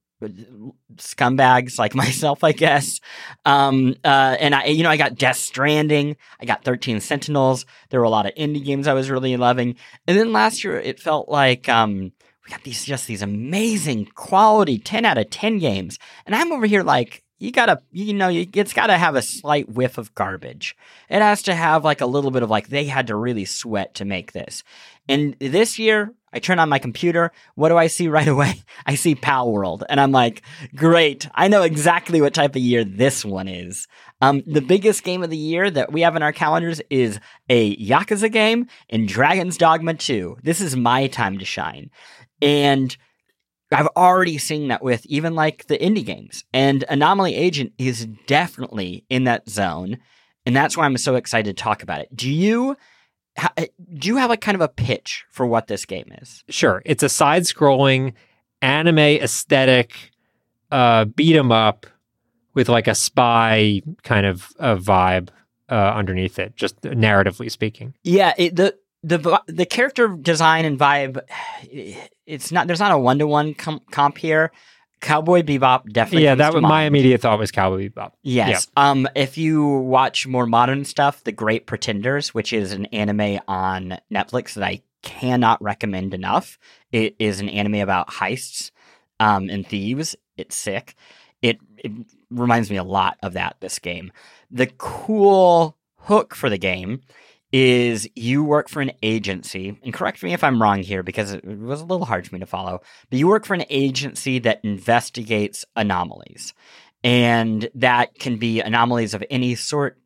scumbags 0.97 1.79
like 1.79 1.95
myself, 2.05 2.45
I 2.45 2.53
guess. 2.53 3.01
Um, 3.45 3.95
uh, 4.05 4.37
and 4.39 4.55
I, 4.55 4.67
you 4.67 4.83
know, 4.83 4.91
I 4.91 4.97
got 4.97 5.17
Death 5.17 5.37
Stranding, 5.37 6.17
I 6.41 6.45
got 6.45 6.65
13 6.65 7.01
Sentinels. 7.01 7.67
There 7.91 8.01
were 8.01 8.07
a 8.07 8.11
lot 8.11 8.27
of 8.27 8.35
indie 8.35 8.65
games 8.65 8.87
I 8.87 8.95
was 8.95 9.11
really 9.11 9.37
loving. 9.37 9.77
And 10.07 10.19
then 10.19 10.33
last 10.33 10.65
year 10.65 10.79
it 10.79 11.01
felt 11.01 11.29
like, 11.29 11.69
um, 11.69 12.13
we 12.45 12.51
got 12.51 12.63
these, 12.63 12.85
just 12.85 13.07
these 13.07 13.23
amazing 13.23 14.07
quality 14.15 14.79
10 14.79 15.05
out 15.07 15.17
of 15.17 15.31
10 15.31 15.59
games. 15.59 15.99
And 16.27 16.35
I'm 16.35 16.53
over 16.53 16.67
here 16.67 16.83
like, 16.83 17.25
you 17.39 17.51
gotta, 17.51 17.81
you 17.91 18.15
know, 18.15 18.31
it's 18.31 18.73
gotta 18.73 18.97
have 18.97 19.17
a 19.17 19.23
slight 19.23 19.69
whiff 19.69 19.99
of 19.99 20.15
garbage. 20.15 20.77
It 21.09 21.21
has 21.21 21.43
to 21.43 21.55
have 21.55 21.85
like 21.85 22.01
a 22.01 22.07
little 22.07 22.31
bit 22.31 22.43
of 22.43 22.51
like, 22.51 22.69
they 22.69 22.85
had 22.85 23.09
to 23.09 23.17
really 23.17 23.45
sweat 23.45 23.95
to 23.95 24.05
make 24.05 24.33
this. 24.33 24.63
And 25.09 25.37
this 25.41 25.79
year, 25.79 26.15
I 26.35 26.41
turn 26.41 26.59
on 26.59 26.69
my 26.69 26.79
computer. 26.79 27.31
What 27.55 27.69
do 27.69 27.77
I 27.77 27.87
see 27.87 28.09
right 28.09 28.29
away? 28.37 28.63
I 28.85 28.97
see 28.97 29.15
Palworld. 29.15 29.83
And 29.89 30.01
I'm 30.01 30.13
like, 30.13 30.43
great. 30.75 31.29
I 31.35 31.49
know 31.49 31.63
exactly 31.63 32.21
what 32.21 32.35
type 32.35 32.57
of 32.57 32.63
year 32.63 32.85
this 32.85 33.25
one 33.25 33.49
is. 33.49 33.87
Um, 34.21 34.43
the 34.47 34.61
biggest 34.61 35.05
game 35.05 35.23
of 35.23 35.31
the 35.31 35.37
year 35.37 35.71
that 35.71 35.93
we 35.93 36.01
have 36.01 36.17
in 36.17 36.23
our 36.23 36.33
calendars 36.33 36.81
is 36.91 37.21
a 37.49 37.77
Yakuza 37.77 38.31
game 38.31 38.67
and 38.91 39.09
Dragon's 39.09 39.57
Dogma 39.57 39.95
2. 39.95 40.39
This 40.43 40.61
is 40.61 40.77
my 40.77 41.07
time 41.07 41.39
to 41.39 41.45
shine. 41.45 41.91
And 42.43 42.97
I've 43.71 43.89
already 43.97 44.39
seen 44.39 44.69
that 44.69 44.83
with 44.83 45.05
even 45.07 45.35
like 45.35 45.67
the 45.67 45.79
indie 45.79 46.05
games. 46.05 46.45
And 46.53 46.85
Anomaly 46.89 47.35
Agent 47.35 47.73
is 47.79 48.07
definitely 48.27 49.05
in 49.09 49.25
that 49.25 49.49
zone. 49.49 49.99
And 50.47 50.55
that's 50.55 50.77
why 50.77 50.85
I'm 50.85 50.97
so 50.97 51.17
excited 51.17 51.57
to 51.57 51.63
talk 51.63 51.83
about 51.83 52.01
it. 52.01 52.15
Do 52.15 52.31
you 52.31 52.77
do 53.57 54.09
you 54.09 54.17
have 54.17 54.31
like 54.31 54.41
kind 54.41 54.55
of 54.55 54.61
a 54.61 54.69
pitch 54.69 55.25
for 55.31 55.47
what 55.47 55.67
this 55.67 55.85
game 55.85 56.13
is? 56.21 56.45
Sure. 56.49 56.83
It's 56.85 57.03
a 57.03 57.09
side-scrolling 57.09 58.13
anime 58.63 58.99
aesthetic 58.99 60.11
uh 60.71 61.05
beat 61.05 61.37
'em 61.37 61.53
up 61.53 61.87
with 62.55 62.69
like 62.69 62.87
a 62.87 62.95
spy 62.95 63.83
kind 64.03 64.27
of 64.27 64.49
a 64.59 64.77
vibe 64.77 65.29
uh, 65.69 65.75
underneath 65.75 66.39
it, 66.39 66.57
just 66.57 66.81
narratively 66.83 67.51
speaking. 67.51 67.95
Yeah, 68.03 68.33
it, 68.39 68.57
the 68.57 68.77
the 69.03 69.43
the 69.47 69.67
character 69.67 70.09
design 70.09 70.65
and 70.65 70.79
vibe, 70.79 71.21
it's 72.27 72.53
not. 72.53 72.67
There's 72.67 72.81
not 72.81 72.93
a 72.93 72.99
one 72.99 73.19
to 73.19 73.27
one 73.27 73.55
comp 73.55 74.19
here. 74.19 74.53
Cowboy 75.05 75.43
Bebop 75.43 75.93
definitely. 75.93 76.25
Yeah, 76.25 76.35
that 76.37 76.55
was 76.55 76.63
my 76.63 76.85
immediate 76.85 77.21
thought 77.21 77.39
was 77.39 77.53
Cowboy 77.53 77.91
Bebop. 77.91 78.13
Yes. 78.23 78.69
Um, 78.75 79.07
if 79.15 79.37
you 79.37 79.69
watch 79.69 80.27
more 80.27 80.47
modern 80.47 80.87
stuff, 80.87 81.23
The 81.25 81.31
Great 81.31 81.67
Pretenders, 81.67 82.33
which 82.33 82.55
is 82.55 82.73
an 82.73 82.87
anime 82.87 83.41
on 83.47 83.99
Netflix 84.11 84.55
that 84.55 84.65
I 84.65 84.81
cannot 85.03 85.63
recommend 85.63 86.15
enough. 86.15 86.59
It 86.91 87.17
is 87.19 87.41
an 87.41 87.51
anime 87.51 87.75
about 87.75 88.09
heists, 88.09 88.71
um, 89.21 89.51
and 89.51 89.67
thieves. 89.67 90.17
It's 90.39 90.57
sick. 90.57 90.95
It, 91.43 91.59
it 91.77 91.93
reminds 92.31 92.71
me 92.71 92.79
a 92.79 92.83
lot 92.83 93.19
of 93.23 93.35
that. 93.35 93.57
This 93.61 93.79
game. 93.79 94.11
The 94.51 94.69
cool 94.79 95.77
hook 95.99 96.35
for 96.35 96.49
the 96.49 96.59
game 96.59 97.03
is 97.55 98.09
you 98.17 98.43
work 98.43 98.69
for 98.69 98.83
an 98.83 98.91
agency, 99.01 99.79
and 99.85 99.95
correct 99.95 100.25
me 100.25 100.33
if 100.33 100.43
I'm 100.43 100.61
wrong 100.61 100.81
here 100.81 101.05
because 101.05 101.33
it 101.33 101.45
was 101.45 101.81
a 101.81 101.85
little 101.85 102.05
hard 102.05 102.27
for 102.27 102.35
me 102.35 102.41
to 102.41 102.47
follow, 102.47 102.81
but 103.09 103.17
you 103.17 103.29
work 103.29 103.45
for 103.45 103.55
an 103.55 103.65
agency 103.71 104.41
that 104.41 104.59
investigates 104.65 105.65
anomalies. 105.77 106.53
And 107.05 107.71
that 107.77 108.19
can 108.19 108.39
be 108.39 108.61
anomalies 108.61 109.15
of 109.15 109.23
any 109.31 109.55
sort 109.55 110.01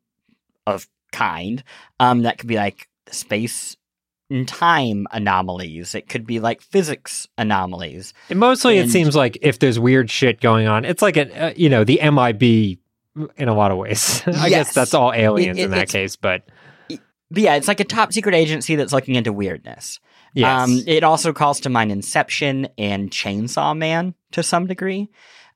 of 0.67 0.87
kind. 1.11 1.63
Um, 1.99 2.21
that 2.21 2.37
could 2.37 2.47
be 2.47 2.57
like 2.57 2.87
space 3.09 3.75
and 4.29 4.47
time 4.47 5.07
anomalies. 5.11 5.95
It 5.95 6.07
could 6.07 6.27
be 6.27 6.39
like 6.39 6.61
physics 6.61 7.27
anomalies. 7.35 8.13
And 8.29 8.37
mostly, 8.37 8.77
and, 8.77 8.87
it 8.87 8.91
seems 8.91 9.15
like 9.15 9.39
if 9.41 9.57
there's 9.57 9.79
weird 9.79 10.11
shit 10.11 10.39
going 10.39 10.67
on, 10.67 10.85
it's 10.85 11.01
like 11.01 11.17
a 11.17 11.45
uh, 11.45 11.53
you 11.55 11.69
know 11.69 11.83
the 11.83 11.99
MIB 11.99 12.77
in 13.37 13.47
a 13.47 13.55
lot 13.55 13.71
of 13.71 13.79
ways. 13.79 14.21
I 14.27 14.29
yes. 14.29 14.49
guess 14.49 14.73
that's 14.75 14.93
all 14.93 15.11
aliens 15.11 15.57
it, 15.57 15.61
it, 15.61 15.65
in 15.65 15.71
that 15.71 15.89
case, 15.89 16.15
but 16.15 16.43
but 17.31 17.43
yeah, 17.43 17.55
it's 17.55 17.67
like 17.67 17.79
a 17.79 17.85
top 17.85 18.13
secret 18.13 18.35
agency 18.35 18.75
that's 18.75 18.93
looking 18.93 19.15
into 19.15 19.33
weirdness. 19.33 19.99
Yes. 20.33 20.69
Um, 20.69 20.83
it 20.85 21.03
also 21.03 21.33
calls 21.33 21.59
to 21.61 21.69
mind 21.69 21.91
Inception 21.91 22.69
and 22.77 23.09
Chainsaw 23.09 23.77
Man 23.77 24.13
to 24.31 24.43
some 24.43 24.67
degree. 24.67 25.09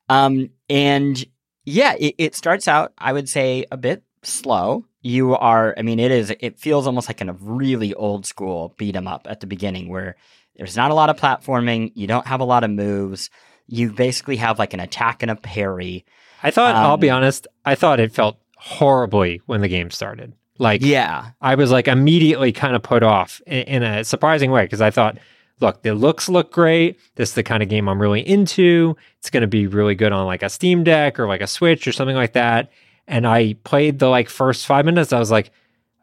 Um, 0.10 0.50
and 0.70 1.24
yeah, 1.66 1.96
it, 2.00 2.16
it 2.18 2.36
starts 2.36 2.68
out, 2.68 2.94
I 2.98 3.14
would 3.14 3.30
say, 3.30 3.66
a 3.72 3.78
bit 3.78 4.04
slow. 4.24 4.86
You 5.02 5.36
are, 5.36 5.74
I 5.78 5.82
mean, 5.82 6.00
it 6.00 6.12
is, 6.12 6.34
it 6.40 6.60
feels 6.60 6.88
almost 6.88 7.10
like 7.10 7.22
a 7.22 7.34
really 7.34 7.94
old 7.94 8.26
school 8.26 8.74
beat 8.78 8.96
'em 8.96 9.08
up 9.08 9.28
at 9.30 9.42
the 9.42 9.48
beginning 9.48 9.90
where 9.90 10.16
there's 10.56 10.78
not 10.78 10.92
a 10.92 10.96
lot 10.96 11.10
of 11.10 11.20
platforming. 11.20 11.92
You 11.96 12.08
don't 12.08 12.28
have 12.28 12.40
a 12.40 12.46
lot 12.46 12.64
of 12.64 12.72
moves. 12.72 13.30
You 13.68 13.92
basically 13.92 14.38
have 14.38 14.60
like 14.60 14.74
an 14.74 14.80
attack 14.80 15.22
and 15.22 15.32
a 15.32 15.36
parry. 15.36 16.06
I 16.42 16.52
thought, 16.52 16.76
um, 16.76 16.86
I'll 16.86 16.98
be 16.98 17.10
um, 17.10 17.18
honest, 17.18 17.48
I 17.66 17.76
thought 17.76 18.00
it 18.00 18.14
felt 18.14 18.38
horribly 18.58 19.42
when 19.46 19.62
the 19.62 19.68
game 19.68 19.92
started. 19.92 20.34
Like, 20.60 20.82
yeah, 20.84 21.32
I 21.42 21.56
was 21.56 21.72
like 21.72 21.88
immediately 21.88 22.52
kind 22.52 22.76
of 22.76 22.84
put 22.84 23.04
off 23.04 23.42
in, 23.48 23.64
in 23.64 23.84
a 23.84 24.04
surprising 24.04 24.52
way 24.52 24.64
because 24.64 24.82
I 24.82 24.92
thought, 24.92 25.18
look, 25.60 25.82
the 25.82 25.96
looks 25.96 26.30
look 26.30 26.52
great. 26.52 27.00
This 27.16 27.30
is 27.30 27.36
the 27.36 27.44
kind 27.44 27.64
of 27.64 27.70
game 27.70 27.90
I'm 27.90 28.02
really 28.02 28.22
into. 28.22 28.96
It's 29.20 29.30
going 29.30 29.42
to 29.42 29.48
be 29.48 29.68
really 29.68 29.96
good 29.96 30.12
on 30.12 30.26
like 30.26 30.44
a 30.44 30.50
Steam 30.50 30.84
Deck 30.84 31.20
or 31.20 31.28
like 31.28 31.42
a 31.42 31.48
Switch 31.48 31.88
or 31.88 31.92
something 31.92 32.16
like 32.16 32.34
that. 32.34 32.72
And 33.08 33.26
I 33.26 33.54
played 33.64 34.00
the 34.00 34.10
like 34.10 34.30
first 34.30 34.66
five 34.66 34.86
minutes. 34.86 35.12
I 35.12 35.20
was 35.20 35.32
like, 35.32 35.52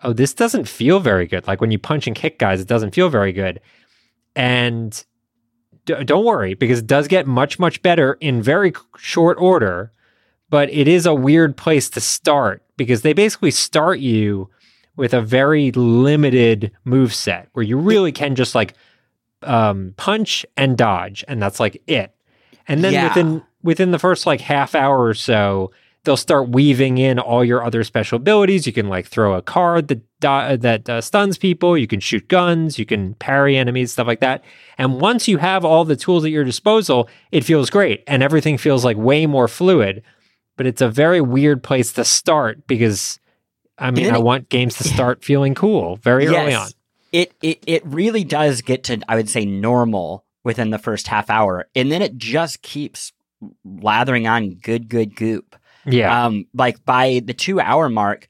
oh, 0.03 0.13
this 0.13 0.35
doesn't 0.35 0.69
feel 0.69 1.01
very 1.01 1.27
good. 1.27 1.47
Like 1.47 1.61
when 1.61 1.71
you 1.71 1.79
punch 1.79 2.07
and 2.07 2.17
kick 2.17 2.39
guys, 2.39 2.61
it 2.61 2.69
doesn't 2.69 2.95
feel 2.95 3.09
very 3.09 3.33
good. 3.33 3.61
And 4.35 5.05
d- 5.85 6.05
don't 6.05 6.25
worry 6.25 6.55
because 6.55 6.81
it 6.81 6.87
does 6.87 7.09
get 7.09 7.27
much, 7.27 7.59
much 7.59 7.83
better 7.83 8.17
in 8.21 8.43
very 8.43 8.73
short 8.97 9.39
order. 9.39 9.93
But 10.51 10.71
it 10.73 10.89
is 10.89 11.07
a 11.07 11.15
weird 11.15 11.57
place 11.57 11.89
to 11.91 12.01
start 12.01 12.63
because 12.77 13.03
they 13.03 13.13
basically 13.13 13.53
start 13.53 14.01
you 14.01 14.51
with 14.97 15.15
a 15.15 15.23
very 15.23 15.71
limited 15.73 16.73
move 16.85 17.15
set 17.15 17.49
where 17.53 17.63
you 17.63 17.79
really 17.79 18.13
can 18.13 18.35
just 18.35 18.55
like 18.55 18.75
um, 19.43 19.95
punch 19.97 20.45
and 20.57 20.77
dodge, 20.77 21.25
and 21.29 21.41
that's 21.41 21.61
like 21.61 21.83
it. 21.87 22.15
And 22.69 22.85
then 22.85 22.93
yeah. 22.93 23.09
within 23.09 23.43
within 23.63 23.91
the 23.91 23.99
first 23.99 24.27
like 24.27 24.41
half 24.41 24.75
hour 24.75 25.05
or 25.05 25.15
so, 25.15 25.71
they'll 26.05 26.17
start 26.17 26.51
weaving 26.51 26.99
in 26.99 27.19
all 27.19 27.45
your 27.45 27.65
other 27.65 27.85
special 27.85 28.17
abilities. 28.17 28.67
You 28.67 28.73
can 28.73 28.89
like 28.89 29.07
throw 29.07 29.35
a 29.35 29.43
card 29.43 29.89
that 29.89 30.03
that 30.21 30.89
uh, 30.89 31.01
stuns 31.01 31.39
people. 31.39 31.79
You 31.79 31.87
can 31.87 32.01
shoot 32.01 32.29
guns. 32.29 32.79
You 32.79 32.87
can 32.87 33.15
parry 33.15 33.57
enemies, 33.57 33.93
stuff 33.93 34.07
like 34.07 34.21
that. 34.21 34.45
And 34.79 35.01
once 35.01 35.29
you 35.29 35.39
have 35.39 35.65
all 35.65 35.85
the 35.85 35.97
tools 35.97 36.25
at 36.25 36.31
your 36.31 36.45
disposal, 36.45 37.09
it 37.33 37.45
feels 37.45 37.71
great, 37.71 38.05
and 38.07 38.23
everything 38.23 38.59
feels 38.59 38.85
like 38.85 38.97
way 38.97 39.27
more 39.27 39.49
fluid 39.49 40.03
but 40.61 40.67
it's 40.67 40.83
a 40.83 40.91
very 40.91 41.23
weird 41.23 41.63
place 41.63 41.95
to 41.95 42.05
start 42.05 42.67
because 42.67 43.19
I 43.79 43.91
mean, 43.91 44.15
I 44.15 44.19
want 44.19 44.51
games 44.51 44.77
to 44.77 44.85
start 44.95 45.25
feeling 45.25 45.55
cool 45.55 45.97
very 45.97 46.25
yes, 46.25 46.35
early 46.35 46.55
on. 46.55 46.69
It, 47.13 47.33
it 47.41 47.65
it 47.67 47.83
really 47.87 48.25
does 48.25 48.61
get 48.61 48.85
to 48.85 49.01
I 49.09 49.17
would 49.17 49.31
say 49.31 49.47
normal 49.47 50.27
within 50.45 50.69
the 50.69 50.77
first 50.77 51.07
half 51.07 51.31
hour, 51.31 51.67
and 51.75 51.91
then 51.91 52.03
it 52.03 52.19
just 52.19 52.61
keeps 52.61 53.15
lathering 53.65 54.27
on 54.27 54.57
good 54.57 54.91
good 54.91 55.17
goop. 55.17 55.57
Yeah, 55.87 56.27
um, 56.27 56.45
like 56.53 56.85
by 56.85 57.23
the 57.25 57.33
two 57.33 57.59
hour 57.59 57.89
mark, 57.89 58.29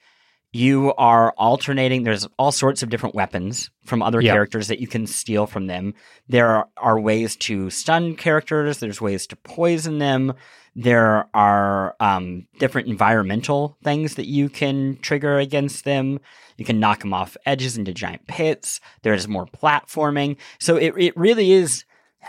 you 0.53 0.93
are 0.99 1.33
alternating. 1.39 2.03
There's 2.03 2.27
all 2.39 2.51
sorts 2.51 2.83
of 2.83 2.91
different 2.91 3.15
weapons 3.15 3.71
from 3.85 4.03
other 4.03 4.21
yep. 4.21 4.35
characters 4.35 4.69
that 4.69 4.81
you 4.81 4.89
can 4.89 5.07
steal 5.07 5.47
from 5.47 5.67
them. 5.69 5.95
There 6.29 6.49
are, 6.49 6.69
are 6.77 7.01
ways 7.01 7.37
to 7.37 7.71
stun 7.71 8.17
characters. 8.17 8.79
There's 8.79 9.01
ways 9.01 9.27
to 9.29 9.37
poison 9.37 9.99
them. 9.99 10.35
There 10.75 11.29
are 11.35 11.95
um, 12.01 12.47
different 12.59 12.89
environmental 12.89 13.77
things 13.83 14.17
that 14.17 14.27
you 14.27 14.49
can 14.49 14.99
trigger 15.03 15.39
against 15.39 15.85
them. 15.85 16.21
You 16.57 16.65
can 16.65 16.81
knock 16.81 17.01
them 17.01 17.15
off 17.15 17.37
edges 17.47 17.77
into 17.77 17.95
giant 17.95 18.27
pits. 18.27 18.81
There's 19.03 19.29
more 19.29 19.47
platforming. 19.47 20.37
So 20.59 20.77
it, 20.77 20.95
it 20.97 21.17
really 21.17 21.53
is, 21.53 21.85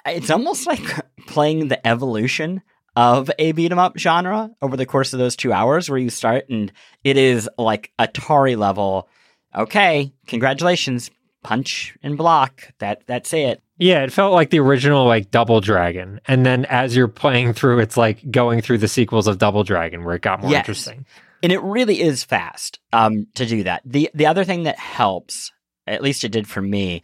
it's 0.06 0.30
almost 0.30 0.68
like 0.68 0.84
playing 1.28 1.68
the 1.68 1.86
evolution 1.88 2.62
of 2.96 3.32
a 3.40 3.52
beat 3.54 3.72
'em 3.72 3.80
up 3.80 3.98
genre 3.98 4.52
over 4.62 4.76
the 4.76 4.86
course 4.86 5.14
of 5.14 5.20
those 5.20 5.36
two 5.36 5.54
hours 5.54 5.90
where 5.90 6.00
you 6.00 6.10
start 6.10 6.50
and 6.50 6.72
it 7.04 7.18
is 7.18 7.50
like 7.58 7.92
Atari 8.00 8.58
level. 8.58 9.08
Okay, 9.56 10.14
congratulations, 10.28 11.10
punch 11.44 11.98
and 12.04 12.18
block. 12.18 12.74
That 12.80 13.04
that's 13.08 13.34
it. 13.34 13.62
Yeah, 13.78 14.04
it 14.04 14.14
felt 14.14 14.34
like 14.34 14.52
the 14.52 14.60
original 14.60 15.06
like 15.06 15.32
Double 15.32 15.60
Dragon, 15.60 16.22
and 16.28 16.46
then 16.46 16.66
as 16.66 16.96
you're 16.96 17.08
playing 17.08 17.54
through, 17.54 17.80
it's 17.80 17.98
like 17.98 18.30
going 18.30 18.62
through 18.62 18.78
the 18.78 18.88
sequels 18.88 19.28
of 19.28 19.40
Double 19.40 19.64
Dragon, 19.64 20.04
where 20.04 20.16
it 20.16 20.22
got 20.22 20.42
more 20.42 20.52
yes. 20.52 20.60
interesting. 20.60 21.06
And 21.44 21.52
it 21.52 21.62
really 21.64 22.00
is 22.00 22.24
fast 22.24 22.80
um, 22.94 23.26
to 23.34 23.46
do 23.48 23.64
that. 23.64 23.82
the 23.84 24.12
The 24.14 24.28
other 24.28 24.44
thing 24.44 24.64
that 24.64 24.78
helps, 24.78 25.52
at 25.88 26.04
least 26.04 26.24
it 26.24 26.30
did 26.30 26.48
for 26.48 26.62
me, 26.62 27.02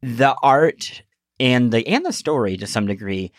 the 0.00 0.36
art 0.42 1.02
and 1.40 1.72
the 1.72 1.86
and 1.88 2.06
the 2.06 2.12
story 2.12 2.56
to 2.56 2.66
some 2.68 2.86
degree 2.86 3.32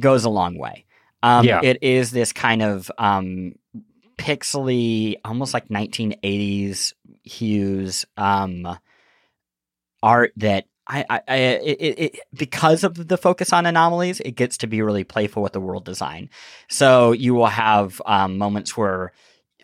goes 0.00 0.24
a 0.24 0.30
long 0.30 0.56
way. 0.58 0.86
Um, 1.22 1.44
yeah. 1.44 1.60
It 1.62 1.82
is 1.82 2.10
this 2.10 2.32
kind 2.32 2.62
of 2.62 2.90
um, 2.98 3.54
pixely, 4.18 5.16
almost 5.24 5.54
like 5.54 5.68
1980s 5.68 6.92
hues 7.22 8.04
um, 8.16 8.78
art 10.02 10.32
that 10.36 10.66
I, 10.86 11.04
I, 11.10 11.20
I 11.28 11.36
it, 11.36 11.98
it, 11.98 12.20
because 12.34 12.82
of 12.82 13.08
the 13.08 13.18
focus 13.18 13.52
on 13.52 13.66
anomalies, 13.66 14.20
it 14.20 14.32
gets 14.32 14.58
to 14.58 14.66
be 14.66 14.80
really 14.80 15.04
playful 15.04 15.42
with 15.42 15.52
the 15.52 15.60
world 15.60 15.84
design. 15.84 16.30
So 16.68 17.12
you 17.12 17.34
will 17.34 17.46
have 17.46 18.00
um, 18.06 18.38
moments 18.38 18.76
where 18.76 19.12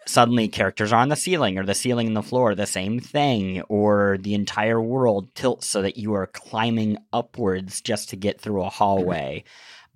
suddenly 0.06 0.48
characters 0.48 0.92
are 0.92 1.00
on 1.00 1.08
the 1.08 1.16
ceiling 1.16 1.58
or 1.58 1.64
the 1.64 1.74
ceiling 1.74 2.08
and 2.08 2.16
the 2.16 2.22
floor 2.22 2.54
the 2.54 2.66
same 2.66 3.00
thing 3.00 3.62
or 3.62 4.18
the 4.20 4.34
entire 4.34 4.78
world 4.80 5.34
tilts 5.34 5.66
so 5.66 5.80
that 5.80 5.96
you 5.96 6.12
are 6.12 6.26
climbing 6.26 6.98
upwards 7.12 7.80
just 7.80 8.10
to 8.10 8.16
get 8.16 8.38
through 8.38 8.62
a 8.62 8.68
hallway 8.68 9.42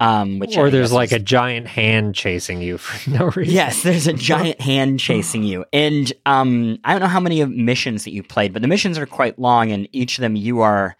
um, 0.00 0.38
which 0.38 0.56
or 0.56 0.70
there's 0.70 0.92
like 0.92 1.08
is, 1.08 1.14
a 1.14 1.18
giant 1.18 1.66
hand 1.66 2.14
chasing 2.14 2.62
you 2.62 2.78
for 2.78 3.10
no 3.10 3.26
reason. 3.26 3.54
Yes, 3.54 3.82
there's 3.82 4.06
a 4.06 4.12
giant 4.12 4.60
hand 4.62 5.00
chasing 5.00 5.42
you, 5.42 5.64
and 5.72 6.12
um, 6.26 6.78
I 6.84 6.92
don't 6.92 7.00
know 7.00 7.08
how 7.08 7.20
many 7.20 7.40
of 7.40 7.50
missions 7.50 8.04
that 8.04 8.12
you 8.12 8.22
played, 8.22 8.52
but 8.52 8.62
the 8.62 8.68
missions 8.68 8.98
are 8.98 9.06
quite 9.06 9.38
long, 9.38 9.72
and 9.72 9.88
each 9.92 10.18
of 10.18 10.22
them 10.22 10.36
you 10.36 10.60
are 10.60 10.96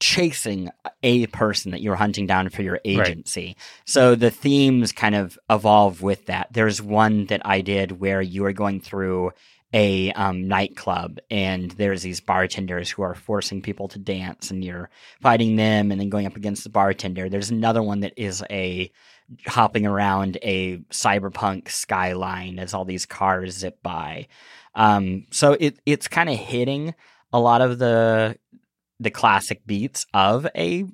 chasing 0.00 0.70
a 1.02 1.26
person 1.26 1.72
that 1.72 1.82
you're 1.82 1.94
hunting 1.94 2.26
down 2.26 2.48
for 2.48 2.62
your 2.62 2.80
agency. 2.84 3.46
Right. 3.48 3.56
So 3.84 4.14
the 4.14 4.30
themes 4.30 4.92
kind 4.92 5.14
of 5.14 5.38
evolve 5.50 6.00
with 6.00 6.26
that. 6.26 6.48
There's 6.52 6.80
one 6.80 7.26
that 7.26 7.42
I 7.44 7.60
did 7.60 8.00
where 8.00 8.22
you 8.22 8.46
are 8.46 8.52
going 8.54 8.80
through 8.80 9.32
a 9.72 10.12
um, 10.12 10.48
nightclub 10.48 11.18
and 11.30 11.70
there's 11.72 12.02
these 12.02 12.20
bartenders 12.20 12.90
who 12.90 13.02
are 13.02 13.14
forcing 13.14 13.62
people 13.62 13.86
to 13.88 13.98
dance 13.98 14.50
and 14.50 14.64
you're 14.64 14.90
fighting 15.20 15.56
them 15.56 15.92
and 15.92 16.00
then 16.00 16.08
going 16.08 16.26
up 16.26 16.36
against 16.36 16.64
the 16.64 16.70
bartender. 16.70 17.28
There's 17.28 17.50
another 17.50 17.82
one 17.82 18.00
that 18.00 18.14
is 18.16 18.42
a 18.50 18.90
hopping 19.46 19.86
around 19.86 20.38
a 20.42 20.78
cyberpunk 20.90 21.68
skyline 21.68 22.58
as 22.58 22.74
all 22.74 22.84
these 22.84 23.06
cars 23.06 23.58
zip 23.58 23.80
by. 23.82 24.26
Um, 24.74 25.26
so 25.30 25.56
it 25.58 25.78
it's 25.86 26.08
kind 26.08 26.28
of 26.28 26.36
hitting 26.36 26.94
a 27.32 27.38
lot 27.38 27.60
of 27.60 27.78
the 27.78 28.36
the 28.98 29.10
classic 29.10 29.66
beats 29.66 30.06
of 30.12 30.46
a 30.56 30.84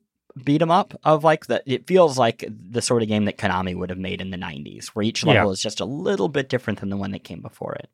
beat 0.45 0.61
'em 0.61 0.71
up 0.71 0.93
of 1.05 1.25
like 1.25 1.47
that 1.47 1.63
it 1.67 1.87
feels 1.87 2.19
like 2.19 2.45
the 2.71 2.83
sort 2.83 3.03
of 3.03 3.09
game 3.09 3.25
that 3.25 3.39
Konami 3.39 3.75
would 3.75 3.89
have 3.91 3.99
made 3.99 4.21
in 4.21 4.31
the 4.31 4.37
90s 4.37 4.89
where 4.89 5.03
each 5.03 5.25
level 5.25 5.49
Yeah. 5.49 5.53
is 5.53 5.63
just 5.63 5.81
a 5.81 5.85
little 5.87 6.29
bit 6.29 6.49
different 6.49 6.81
than 6.81 6.91
the 6.91 6.97
one 6.97 7.11
that 7.13 7.25
came 7.25 7.41
before 7.41 7.75
it. 7.77 7.89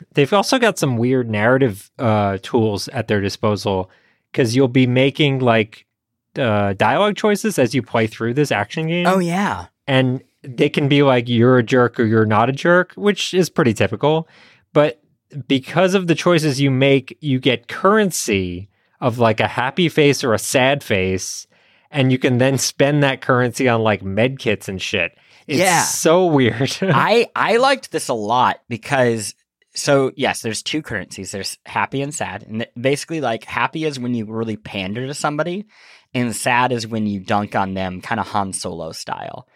They've 0.14 0.32
also 0.32 0.58
got 0.58 0.78
some 0.78 0.96
weird 0.96 1.28
narrative 1.30 1.90
uh, 1.98 2.38
tools 2.42 2.88
at 2.88 3.08
their 3.08 3.20
disposal 3.20 3.90
because 4.30 4.56
you'll 4.56 4.68
be 4.68 4.86
making 4.86 5.40
like 5.40 5.86
uh, 6.38 6.72
dialogue 6.74 7.16
choices 7.16 7.58
as 7.58 7.74
you 7.74 7.82
play 7.82 8.06
through 8.06 8.32
this 8.34 8.50
action 8.50 8.86
game. 8.88 9.06
Oh 9.06 9.18
yeah. 9.18 9.66
and 9.86 10.22
they 10.42 10.68
can 10.70 10.88
be 10.88 11.02
like 11.02 11.28
you're 11.28 11.58
a 11.58 11.62
jerk 11.62 12.00
or 12.00 12.04
you're 12.04 12.26
not 12.26 12.48
a 12.48 12.52
jerk, 12.52 12.94
which 12.94 13.32
is 13.34 13.48
pretty 13.50 13.74
typical. 13.74 14.26
But 14.72 15.00
because 15.46 15.94
of 15.94 16.06
the 16.08 16.14
choices 16.14 16.60
you 16.60 16.70
make, 16.70 17.16
you 17.20 17.38
get 17.38 17.68
currency 17.68 18.68
of 19.00 19.18
like 19.18 19.40
a 19.40 19.46
happy 19.46 19.88
face 19.88 20.24
or 20.24 20.32
a 20.34 20.38
sad 20.38 20.82
face, 20.82 21.46
and 21.92 22.10
you 22.10 22.18
can 22.18 22.38
then 22.38 22.58
spend 22.58 23.02
that 23.02 23.20
currency 23.20 23.68
on 23.68 23.82
like 23.82 24.02
med 24.02 24.38
kits 24.38 24.68
and 24.68 24.80
shit. 24.80 25.12
It's 25.46 25.58
Yeah. 25.58 25.82
so 25.82 26.26
weird. 26.38 26.76
I 26.82 27.28
I 27.36 27.56
liked 27.58 27.92
this 27.92 28.08
a 28.08 28.14
lot 28.14 28.60
because 28.68 29.34
so 29.74 30.12
yes, 30.16 30.42
there's 30.42 30.62
two 30.62 30.82
currencies. 30.82 31.30
There's 31.32 31.58
happy 31.64 32.02
and 32.02 32.14
sad, 32.14 32.44
and 32.46 32.66
basically 32.80 33.20
like 33.20 33.44
happy 33.44 33.84
is 33.84 33.98
when 33.98 34.14
you 34.14 34.24
really 34.26 34.56
pander 34.56 35.06
to 35.06 35.14
somebody, 35.14 35.66
and 36.14 36.34
sad 36.36 36.72
is 36.72 36.86
when 36.86 37.06
you 37.06 37.20
dunk 37.20 37.56
on 37.56 37.74
them, 37.74 38.00
kind 38.00 38.20
of 38.20 38.26
Han 38.28 38.52
Solo 38.52 38.92
style. 38.92 39.48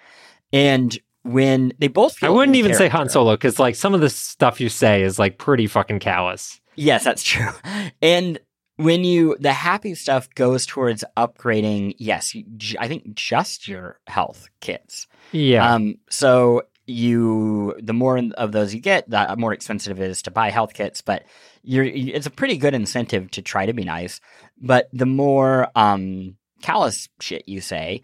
And 0.52 0.97
when 1.23 1.73
they 1.78 1.88
both, 1.88 2.23
I 2.23 2.31
wouldn't 2.31 2.57
even 2.57 2.73
say 2.73 2.88
character. 2.88 2.97
Han 2.99 3.09
Solo 3.11 3.35
because 3.35 3.59
like 3.59 3.75
some 3.75 3.95
of 3.95 4.00
the 4.00 4.09
stuff 4.11 4.61
you 4.61 4.69
say 4.69 5.02
is 5.02 5.19
like 5.19 5.38
pretty 5.38 5.66
fucking 5.66 5.99
callous. 5.99 6.61
Yes, 6.76 7.05
that's 7.05 7.23
true. 7.23 7.49
And 8.02 8.38
when 8.76 9.04
you 9.04 9.37
the 9.40 9.52
happy 9.52 9.95
stuff 9.95 10.28
goes 10.35 10.66
towards 10.66 11.04
upgrading, 11.16 11.95
yes, 11.99 12.35
i 12.78 12.88
think 12.88 13.14
just 13.14 13.68
your 13.68 13.99
health 14.06 14.49
kits. 14.61 15.06
Yeah. 15.33 15.75
Um, 15.75 15.97
so 16.11 16.62
you, 16.87 17.75
the 17.83 17.92
more 17.92 18.21
of 18.37 18.52
those 18.52 18.75
you 18.75 18.80
get, 18.80 19.09
the 19.11 19.35
more 19.37 19.52
expensive 19.52 20.00
it 20.00 20.11
is 20.11 20.23
to 20.23 20.30
buy 20.30 20.50
health 20.50 20.75
kits. 20.75 21.00
But 21.00 21.25
you're, 21.62 21.85
it's 21.85 22.26
a 22.26 22.30
pretty 22.30 22.56
good 22.56 22.75
incentive 22.75 23.30
to 23.33 23.42
try 23.42 23.66
to 23.66 23.73
be 23.73 23.85
nice. 23.85 24.21
But 24.61 24.88
the 24.92 25.06
more 25.06 25.68
um, 25.75 26.37
callous 26.62 27.09
shit 27.21 27.49
you 27.49 27.61
say, 27.61 28.02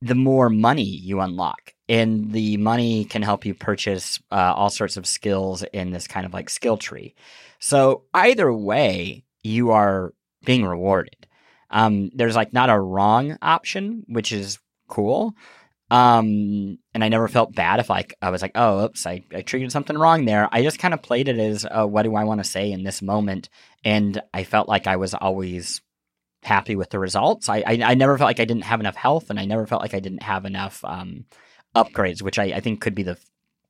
the 0.00 0.14
more 0.14 0.48
money 0.48 0.82
you 0.82 1.20
unlock, 1.20 1.74
and 1.88 2.32
the 2.32 2.56
money 2.56 3.04
can 3.04 3.22
help 3.22 3.44
you 3.44 3.54
purchase 3.54 4.20
uh, 4.30 4.54
all 4.56 4.70
sorts 4.70 4.96
of 4.96 5.06
skills 5.06 5.62
in 5.72 5.90
this 5.90 6.08
kind 6.08 6.26
of 6.26 6.32
like 6.32 6.48
skill 6.48 6.76
tree. 6.76 7.14
So 7.58 8.04
either 8.14 8.52
way, 8.52 9.24
you 9.42 9.72
are 9.72 10.12
being 10.44 10.64
rewarded. 10.64 11.26
Um, 11.70 12.10
there's 12.14 12.36
like 12.36 12.52
not 12.52 12.70
a 12.70 12.78
wrong 12.78 13.38
option, 13.40 14.04
which 14.08 14.32
is 14.32 14.58
cool. 14.88 15.34
Um, 15.90 16.78
and 16.94 17.04
I 17.04 17.08
never 17.08 17.28
felt 17.28 17.54
bad 17.54 17.80
if 17.80 17.90
like 17.90 18.14
I 18.22 18.30
was 18.30 18.40
like, 18.40 18.52
oh, 18.54 18.84
oops, 18.84 19.06
I, 19.06 19.24
I 19.34 19.42
triggered 19.42 19.72
something 19.72 19.96
wrong 19.96 20.24
there. 20.24 20.48
I 20.50 20.62
just 20.62 20.78
kind 20.78 20.94
of 20.94 21.02
played 21.02 21.28
it 21.28 21.38
as, 21.38 21.66
uh, 21.66 21.86
what 21.86 22.04
do 22.04 22.14
I 22.14 22.24
want 22.24 22.42
to 22.42 22.48
say 22.48 22.72
in 22.72 22.82
this 22.82 23.02
moment? 23.02 23.50
And 23.84 24.22
I 24.32 24.44
felt 24.44 24.68
like 24.68 24.86
I 24.86 24.96
was 24.96 25.12
always 25.12 25.82
happy 26.42 26.76
with 26.76 26.90
the 26.90 26.98
results. 26.98 27.48
I, 27.48 27.58
I 27.58 27.80
I 27.84 27.94
never 27.94 28.18
felt 28.18 28.26
like 28.28 28.40
I 28.40 28.44
didn't 28.44 28.64
have 28.64 28.80
enough 28.80 28.96
health, 28.96 29.30
and 29.30 29.38
I 29.38 29.44
never 29.44 29.66
felt 29.66 29.82
like 29.82 29.94
I 29.94 30.00
didn't 30.00 30.22
have 30.22 30.44
enough 30.44 30.84
um 30.84 31.24
upgrades, 31.74 32.22
which 32.22 32.38
I, 32.38 32.44
I 32.44 32.60
think 32.60 32.80
could 32.80 32.94
be 32.94 33.04
the 33.04 33.18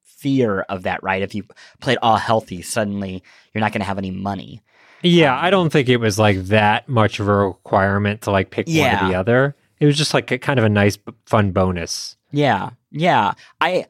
fear 0.02 0.61
of 0.61 0.85
that. 0.85 1.02
Right, 1.02 1.22
if 1.22 1.35
you 1.35 1.44
played 1.80 1.98
all 2.02 2.16
healthy, 2.16 2.62
suddenly 2.62 3.22
you're 3.52 3.61
not 3.61 3.72
going 3.72 3.80
to 3.80 3.87
have 3.87 3.98
any 3.98 4.11
money. 4.11 4.62
Yeah, 5.02 5.36
Um, 5.36 5.44
I 5.44 5.50
don't 5.50 5.70
think 5.70 5.88
it 5.88 5.96
was 5.98 6.18
like 6.18 6.38
that 6.46 6.88
much 6.88 7.20
of 7.20 7.28
a 7.28 7.34
requirement 7.34 8.22
to 8.22 8.30
like 8.30 8.50
pick 8.50 8.66
one 8.66 8.76
Yeah. 8.76 9.04
or 9.04 9.08
the 9.08 9.14
other. 9.14 9.56
It 9.80 9.86
was 9.86 9.96
just 9.96 10.14
like 10.14 10.30
a 10.30 10.38
kind 10.38 10.58
of 10.58 10.64
a 10.64 10.68
nice, 10.68 10.96
b- 10.96 11.12
fun 11.26 11.50
bonus. 11.52 12.16
Yeah, 12.30 12.70
yeah. 12.90 13.32
I 13.60 13.86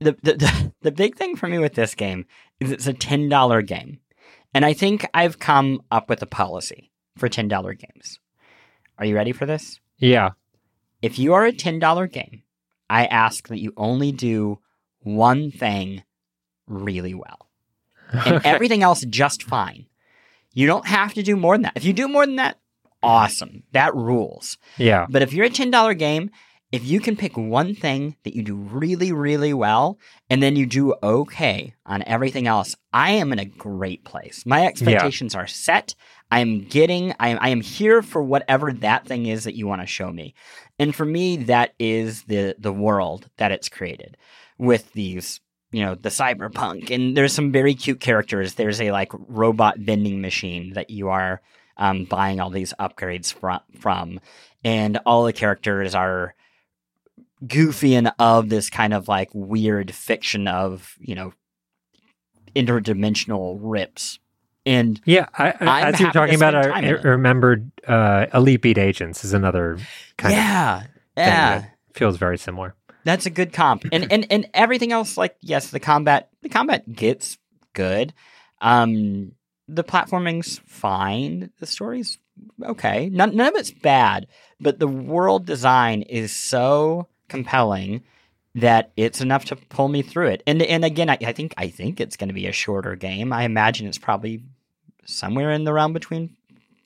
the 0.00 0.12
the 0.22 0.34
the, 0.34 0.72
the 0.82 0.92
big 0.92 1.16
thing 1.16 1.36
for 1.36 1.46
me 1.46 1.58
with 1.58 1.74
this 1.74 1.94
game 1.94 2.26
is 2.58 2.70
it's 2.72 2.86
a 2.86 2.92
ten 2.92 3.28
dollar 3.28 3.62
game, 3.62 4.00
and 4.52 4.64
I 4.64 4.72
think 4.72 5.06
I've 5.14 5.38
come 5.38 5.82
up 5.90 6.08
with 6.08 6.20
a 6.22 6.26
policy 6.26 6.90
for 7.16 7.28
ten 7.28 7.48
dollar 7.48 7.74
games. 7.74 8.18
Are 8.98 9.04
you 9.06 9.14
ready 9.14 9.32
for 9.32 9.46
this? 9.46 9.78
Yeah. 9.98 10.30
If 11.00 11.18
you 11.18 11.32
are 11.34 11.44
a 11.46 11.52
ten 11.52 11.78
dollar 11.78 12.06
game, 12.06 12.42
I 12.90 13.06
ask 13.06 13.48
that 13.48 13.60
you 13.60 13.72
only 13.76 14.10
do 14.12 14.58
one 15.02 15.50
thing 15.50 16.02
really 16.66 17.14
well, 17.14 17.48
and 18.12 18.34
Okay. 18.36 18.48
everything 18.50 18.82
else 18.82 19.04
just 19.08 19.42
fine. 19.44 19.86
You 20.52 20.66
don't 20.66 20.86
have 20.86 21.14
to 21.14 21.22
do 21.22 21.36
more 21.36 21.54
than 21.54 21.62
that. 21.62 21.76
If 21.76 21.84
you 21.84 21.92
do 21.92 22.08
more 22.08 22.26
than 22.26 22.36
that, 22.36 22.58
awesome. 23.02 23.62
That 23.72 23.94
rules. 23.94 24.58
yeah. 24.76 25.06
But 25.08 25.22
if 25.22 25.32
you're 25.32 25.46
a 25.46 25.50
$10 25.50 25.98
game, 25.98 26.30
if 26.72 26.84
you 26.84 27.00
can 27.00 27.16
pick 27.16 27.36
one 27.36 27.74
thing 27.74 28.16
that 28.22 28.36
you 28.36 28.42
do 28.44 28.54
really, 28.54 29.10
really 29.10 29.52
well, 29.52 29.98
and 30.28 30.40
then 30.40 30.54
you 30.54 30.66
do 30.66 30.94
okay 31.02 31.74
on 31.84 32.04
everything 32.06 32.46
else, 32.46 32.76
I 32.92 33.12
am 33.12 33.32
in 33.32 33.40
a 33.40 33.44
great 33.44 34.04
place. 34.04 34.44
My 34.46 34.66
expectations 34.66 35.34
are 35.34 35.48
set. 35.48 35.96
I 36.30 36.38
am 36.40 36.62
getting, 36.64 37.12
I 37.18 37.30
am, 37.30 37.38
I 37.40 37.48
am 37.48 37.60
here 37.60 38.02
for 38.02 38.22
whatever 38.22 38.72
that 38.72 39.04
thing 39.06 39.26
is 39.26 39.44
that 39.44 39.56
you 39.56 39.66
want 39.66 39.80
to 39.80 39.86
show 39.86 40.12
me. 40.12 40.34
And 40.78 40.94
for 40.94 41.04
me, 41.04 41.38
that 41.38 41.74
is 41.80 42.22
the, 42.24 42.54
the 42.56 42.72
world 42.72 43.28
that 43.38 43.50
it's 43.50 43.68
created 43.68 44.16
with 44.56 44.92
these, 44.92 45.40
you 45.72 45.84
know, 45.84 45.94
the 45.94 46.08
cyberpunk. 46.08 46.90
And 46.90 47.16
there's 47.16 47.32
some 47.32 47.52
very 47.52 47.74
cute 47.74 48.00
characters. 48.00 48.54
There's 48.54 48.80
a 48.80 48.90
like 48.90 49.12
robot 49.28 49.78
vending 49.78 50.20
machine 50.20 50.72
that 50.74 50.90
you 50.90 51.08
are 51.08 51.40
um, 51.76 52.04
buying 52.04 52.40
all 52.40 52.50
these 52.50 52.74
upgrades 52.78 53.32
from, 53.32 53.60
from. 53.78 54.20
And 54.64 54.98
all 55.06 55.24
the 55.24 55.32
characters 55.32 55.94
are 55.94 56.34
goofy 57.46 57.94
and 57.94 58.12
of 58.18 58.48
this 58.48 58.68
kind 58.68 58.92
of 58.92 59.08
like 59.08 59.30
weird 59.32 59.94
fiction 59.94 60.46
of, 60.48 60.96
you 61.00 61.14
know, 61.14 61.32
interdimensional 62.54 63.58
rips. 63.60 64.18
And 64.66 65.00
Yeah. 65.06 65.26
I, 65.38 65.54
I'm 65.60 65.94
as 65.94 66.00
you're 66.00 66.10
talking 66.10 66.34
about, 66.34 66.54
I, 66.54 66.88
I 66.88 66.90
remembered 66.90 67.70
uh, 67.86 68.26
Elite 68.34 68.60
Beat 68.60 68.76
Agents 68.76 69.24
is 69.24 69.32
another 69.32 69.78
kind 70.18 70.34
of 70.34 70.38
yeah, 70.38 70.80
thing 70.80 70.88
yeah. 71.16 71.64
feels 71.94 72.18
very 72.18 72.36
similar. 72.36 72.74
That's 73.04 73.26
a 73.26 73.30
good 73.30 73.52
comp. 73.52 73.84
And 73.92 74.12
and 74.12 74.26
and 74.30 74.48
everything 74.54 74.92
else, 74.92 75.16
like 75.16 75.36
yes, 75.40 75.70
the 75.70 75.80
combat 75.80 76.30
the 76.42 76.48
combat 76.48 76.90
gets 76.90 77.38
good. 77.72 78.12
Um 78.60 79.32
the 79.68 79.84
platforming's 79.84 80.60
fine. 80.66 81.50
The 81.60 81.66
story's 81.66 82.18
okay. 82.62 83.08
None 83.10 83.36
none 83.36 83.48
of 83.48 83.54
it's 83.56 83.70
bad, 83.70 84.26
but 84.60 84.78
the 84.78 84.88
world 84.88 85.46
design 85.46 86.02
is 86.02 86.34
so 86.34 87.08
compelling 87.28 88.02
that 88.56 88.92
it's 88.96 89.20
enough 89.20 89.44
to 89.46 89.56
pull 89.56 89.88
me 89.88 90.02
through 90.02 90.28
it. 90.28 90.42
And 90.46 90.60
and 90.62 90.84
again, 90.84 91.08
I, 91.08 91.18
I 91.24 91.32
think 91.32 91.54
I 91.56 91.68
think 91.68 92.00
it's 92.00 92.16
gonna 92.16 92.32
be 92.32 92.46
a 92.46 92.52
shorter 92.52 92.96
game. 92.96 93.32
I 93.32 93.44
imagine 93.44 93.86
it's 93.86 93.98
probably 93.98 94.42
somewhere 95.04 95.52
in 95.52 95.64
the 95.64 95.72
realm 95.72 95.92
between 95.92 96.36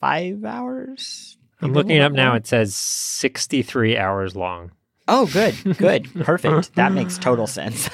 five 0.01 0.45
hours. 0.45 1.37
I'm 1.61 1.73
looking 1.73 1.97
it 1.97 2.01
up 2.01 2.13
now. 2.13 2.35
It 2.35 2.47
says 2.47 2.75
63 2.75 3.97
hours 3.97 4.37
long. 4.37 4.73
Oh, 5.07 5.27
good, 5.27 5.77
good, 5.79 6.13
perfect. 6.25 6.75
That 6.77 6.93
makes 6.93 7.19
total 7.19 7.47
sense. 7.47 7.89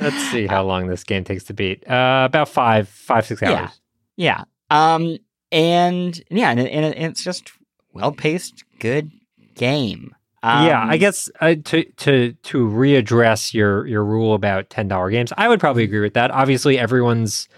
Let's 0.00 0.30
see 0.30 0.46
how 0.46 0.64
long 0.64 0.86
this 0.86 1.04
game 1.04 1.24
takes 1.24 1.44
to 1.44 1.54
beat. 1.54 1.88
Uh, 1.88 2.24
about 2.28 2.48
five, 2.48 2.88
five, 2.88 3.26
six 3.26 3.42
hours. 3.42 3.80
Yeah. 4.16 4.44
Yeah. 4.70 4.94
Um. 4.96 5.18
And 5.50 6.20
yeah, 6.30 6.50
and, 6.50 6.60
and 6.60 6.94
it's 6.94 7.24
just 7.24 7.52
well 7.92 8.12
paced, 8.12 8.64
good 8.78 9.10
game. 9.54 10.14
Um, 10.42 10.66
yeah, 10.66 10.84
I 10.86 10.98
guess 10.98 11.30
uh, 11.40 11.56
to 11.64 11.84
to 11.84 12.32
to 12.32 12.68
readdress 12.68 13.54
your 13.54 13.86
your 13.86 14.04
rule 14.04 14.34
about 14.34 14.70
ten 14.70 14.86
dollar 14.88 15.10
games, 15.10 15.32
I 15.36 15.48
would 15.48 15.58
probably 15.58 15.82
agree 15.84 16.00
with 16.00 16.14
that. 16.14 16.30
Obviously, 16.30 16.78
everyone's 16.78 17.48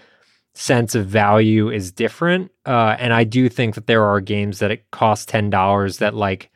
sense 0.53 0.95
of 0.95 1.05
value 1.05 1.69
is 1.69 1.91
different, 1.91 2.51
uh, 2.65 2.95
and 2.97 3.13
I 3.13 3.23
do 3.23 3.49
think 3.49 3.75
that 3.75 3.87
there 3.87 4.03
are 4.03 4.19
games 4.19 4.59
that 4.59 4.71
it 4.71 4.89
costs 4.91 5.25
ten 5.25 5.49
dollars 5.49 5.97
that 5.97 6.15
like 6.15 6.49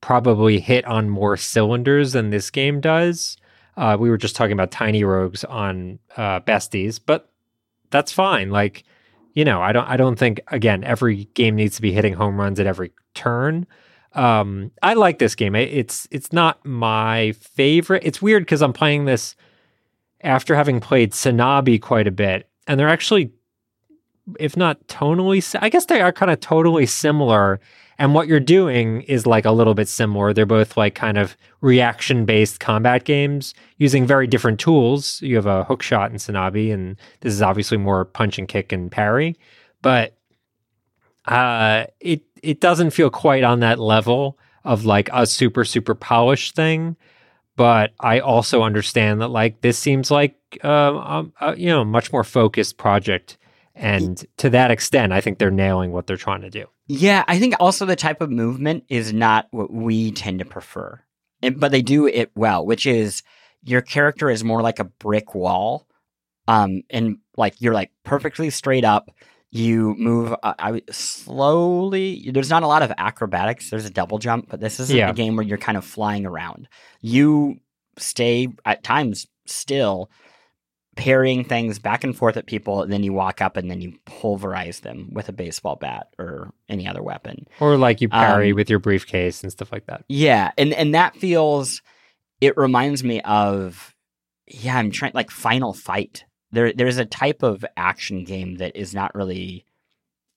probably 0.00 0.60
hit 0.60 0.84
on 0.84 1.08
more 1.08 1.36
cylinders 1.36 2.12
than 2.12 2.30
this 2.30 2.50
game 2.50 2.80
does. 2.80 3.36
Uh, 3.76 3.96
we 3.98 4.10
were 4.10 4.18
just 4.18 4.36
talking 4.36 4.52
about 4.52 4.70
Tiny 4.70 5.04
Rogues 5.04 5.44
on 5.44 5.98
uh, 6.16 6.40
Besties, 6.40 6.98
but 7.04 7.30
that's 7.90 8.12
fine. 8.12 8.50
Like, 8.50 8.84
you 9.34 9.44
know, 9.44 9.62
I 9.62 9.72
don't 9.72 9.88
I 9.88 9.96
don't 9.96 10.18
think 10.18 10.40
again 10.48 10.82
every 10.82 11.26
game 11.34 11.54
needs 11.54 11.76
to 11.76 11.82
be 11.82 11.92
hitting 11.92 12.14
home 12.14 12.40
runs 12.40 12.58
at 12.58 12.66
every 12.66 12.92
turn. 13.14 13.66
Um, 14.14 14.72
I 14.82 14.94
like 14.94 15.18
this 15.18 15.34
game. 15.34 15.54
It's 15.54 16.08
it's 16.10 16.32
not 16.32 16.64
my 16.64 17.32
favorite. 17.32 18.02
It's 18.04 18.20
weird 18.20 18.42
because 18.42 18.62
I'm 18.62 18.72
playing 18.72 19.04
this 19.04 19.36
after 20.22 20.56
having 20.56 20.80
played 20.80 21.12
Sanabi 21.12 21.80
quite 21.80 22.08
a 22.08 22.12
bit, 22.12 22.48
and 22.66 22.80
they're 22.80 22.88
actually 22.88 23.30
if 24.38 24.56
not 24.56 24.86
tonally, 24.88 25.56
I 25.60 25.68
guess 25.68 25.86
they 25.86 26.00
are 26.00 26.12
kind 26.12 26.30
of 26.30 26.40
totally 26.40 26.86
similar. 26.86 27.60
And 27.98 28.14
what 28.14 28.28
you're 28.28 28.38
doing 28.38 29.02
is 29.02 29.26
like 29.26 29.44
a 29.44 29.50
little 29.50 29.74
bit 29.74 29.88
similar. 29.88 30.32
They're 30.32 30.46
both 30.46 30.76
like 30.76 30.94
kind 30.94 31.18
of 31.18 31.36
reaction 31.60 32.24
based 32.24 32.60
combat 32.60 33.04
games 33.04 33.54
using 33.76 34.06
very 34.06 34.28
different 34.28 34.60
tools. 34.60 35.20
You 35.20 35.34
have 35.34 35.46
a 35.46 35.64
hook 35.64 35.82
shot 35.82 36.12
in 36.12 36.16
Sanabi, 36.16 36.72
and 36.72 36.96
this 37.20 37.32
is 37.32 37.42
obviously 37.42 37.76
more 37.76 38.04
punch 38.04 38.38
and 38.38 38.46
kick 38.46 38.72
and 38.72 38.90
parry. 38.90 39.36
But 39.82 40.16
uh, 41.26 41.86
it 42.00 42.22
it 42.42 42.60
doesn't 42.60 42.90
feel 42.90 43.10
quite 43.10 43.42
on 43.42 43.60
that 43.60 43.80
level 43.80 44.38
of 44.64 44.84
like 44.84 45.10
a 45.12 45.26
super 45.26 45.64
super 45.64 45.96
polished 45.96 46.54
thing. 46.54 46.96
But 47.56 47.94
I 47.98 48.20
also 48.20 48.62
understand 48.62 49.20
that 49.20 49.28
like 49.28 49.62
this 49.62 49.76
seems 49.76 50.12
like 50.12 50.36
uh, 50.62 51.24
uh, 51.40 51.54
you 51.56 51.66
know 51.66 51.84
much 51.84 52.12
more 52.12 52.22
focused 52.22 52.76
project, 52.76 53.38
and 53.74 54.24
to 54.36 54.48
that 54.50 54.70
extent, 54.70 55.12
I 55.12 55.20
think 55.20 55.38
they're 55.38 55.50
nailing 55.50 55.90
what 55.90 56.06
they're 56.06 56.16
trying 56.16 56.42
to 56.42 56.50
do. 56.50 56.66
Yeah, 56.88 57.22
I 57.28 57.38
think 57.38 57.54
also 57.60 57.84
the 57.86 57.96
type 57.96 58.20
of 58.22 58.30
movement 58.30 58.84
is 58.88 59.12
not 59.12 59.46
what 59.50 59.70
we 59.72 60.10
tend 60.10 60.38
to 60.38 60.44
prefer, 60.46 61.00
but 61.56 61.70
they 61.70 61.82
do 61.82 62.06
it 62.06 62.30
well, 62.34 62.64
which 62.64 62.86
is 62.86 63.22
your 63.62 63.82
character 63.82 64.30
is 64.30 64.42
more 64.42 64.62
like 64.62 64.78
a 64.78 64.84
brick 64.84 65.34
wall, 65.34 65.86
um, 66.46 66.82
and 66.88 67.18
like 67.36 67.60
you're 67.60 67.74
like 67.74 67.90
perfectly 68.04 68.48
straight 68.50 68.84
up. 68.84 69.10
You 69.50 69.94
move 69.98 70.34
uh, 70.42 70.54
I 70.58 70.82
slowly. 70.90 72.30
There's 72.32 72.50
not 72.50 72.62
a 72.62 72.66
lot 72.66 72.82
of 72.82 72.92
acrobatics. 72.98 73.70
There's 73.70 73.84
a 73.86 73.90
double 73.90 74.18
jump, 74.18 74.48
but 74.50 74.60
this 74.60 74.80
is 74.80 74.90
Yeah. 74.90 75.10
a 75.10 75.14
game 75.14 75.36
where 75.36 75.44
you're 75.46 75.58
kind 75.58 75.78
of 75.78 75.84
flying 75.84 76.26
around. 76.26 76.68
You 77.00 77.58
stay 77.98 78.48
at 78.64 78.82
times 78.82 79.26
still, 79.46 80.10
parrying 80.98 81.44
things 81.44 81.78
back 81.78 82.02
and 82.02 82.14
forth 82.14 82.36
at 82.36 82.46
people, 82.46 82.82
and 82.82 82.92
then 82.92 83.04
you 83.04 83.12
walk 83.12 83.40
up 83.40 83.56
and 83.56 83.70
then 83.70 83.80
you 83.80 83.96
pulverize 84.04 84.80
them 84.80 85.08
with 85.12 85.28
a 85.28 85.32
baseball 85.32 85.76
bat 85.76 86.08
or 86.18 86.52
any 86.68 86.88
other 86.88 87.04
weapon. 87.04 87.46
Or 87.60 87.76
like 87.76 88.00
you 88.00 88.08
parry 88.08 88.50
Um, 88.50 88.56
with 88.56 88.68
your 88.68 88.80
briefcase 88.80 89.44
and 89.44 89.52
stuff 89.52 89.70
like 89.70 89.86
that. 89.86 90.04
Yeah, 90.08 90.50
and 90.58 90.74
and 90.74 90.94
that 90.94 91.16
feels. 91.16 91.80
It 92.40 92.56
reminds 92.56 93.02
me 93.02 93.20
of, 93.22 93.94
yeah, 94.46 94.76
I'm 94.76 94.90
trying 94.90 95.12
like 95.14 95.30
Final 95.30 95.72
Fight. 95.72 96.24
There, 96.50 96.72
there's 96.72 96.98
a 96.98 97.04
type 97.04 97.42
of 97.42 97.64
action 97.76 98.24
game 98.24 98.56
that 98.56 98.76
is 98.76 98.94
not 98.94 99.14
really 99.14 99.64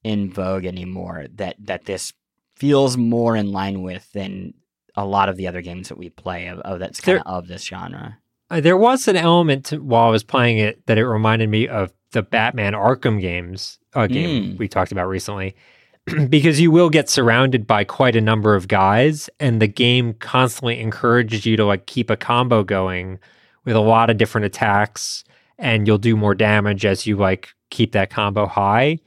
in 0.04 0.30
vogue 0.30 0.64
anymore. 0.64 1.26
That 1.34 1.56
that 1.58 1.84
this 1.86 2.12
feels 2.56 2.96
more 2.96 3.36
in 3.36 3.50
line 3.50 3.82
with 3.82 4.10
than 4.12 4.54
a 4.94 5.04
lot 5.04 5.28
of 5.28 5.36
the 5.36 5.48
other 5.48 5.62
games 5.62 5.88
that 5.88 5.98
we 5.98 6.08
play 6.10 6.46
of, 6.46 6.58
of 6.60 6.78
that's 6.78 7.00
kind 7.00 7.18
of 7.18 7.26
of 7.26 7.48
this 7.48 7.64
genre. 7.64 8.18
Uh, 8.52 8.60
There 8.60 8.76
was 8.76 9.08
an 9.08 9.16
element 9.16 9.64
to, 9.66 9.78
while 9.78 10.06
I 10.08 10.10
was 10.10 10.22
playing 10.22 10.58
it 10.58 10.86
that 10.86 10.98
it 10.98 11.06
reminded 11.06 11.48
me 11.48 11.66
of 11.66 11.92
the 12.12 12.22
Batman 12.22 12.74
Arkham 12.74 13.20
games, 13.20 13.78
a 13.94 14.06
game 14.06 14.54
Mm. 14.54 14.58
we 14.58 14.68
talked 14.68 14.92
about 14.92 15.08
recently, 15.08 15.56
because 16.28 16.60
you 16.60 16.70
will 16.70 16.90
get 16.90 17.08
surrounded 17.08 17.66
by 17.66 17.84
quite 17.84 18.14
a 18.16 18.20
number 18.20 18.54
of 18.54 18.68
guys, 18.68 19.30
and 19.40 19.60
the 19.62 19.66
game 19.66 20.12
constantly 20.14 20.78
encourages 20.78 21.46
you 21.46 21.56
to 21.56 21.64
like 21.64 21.86
keep 21.86 22.10
a 22.10 22.16
combo 22.16 22.62
going 22.62 23.18
with 23.64 23.76
a 23.76 23.80
lot 23.80 24.10
of 24.10 24.18
different 24.18 24.44
attacks, 24.44 25.24
and 25.58 25.86
you'll 25.86 25.98
do 25.98 26.16
more 26.16 26.34
damage 26.34 26.84
as 26.84 27.06
you 27.06 27.16
like 27.16 27.48
keep 27.70 27.92
that 27.92 28.10
combo 28.10 28.46
high. 28.46 28.98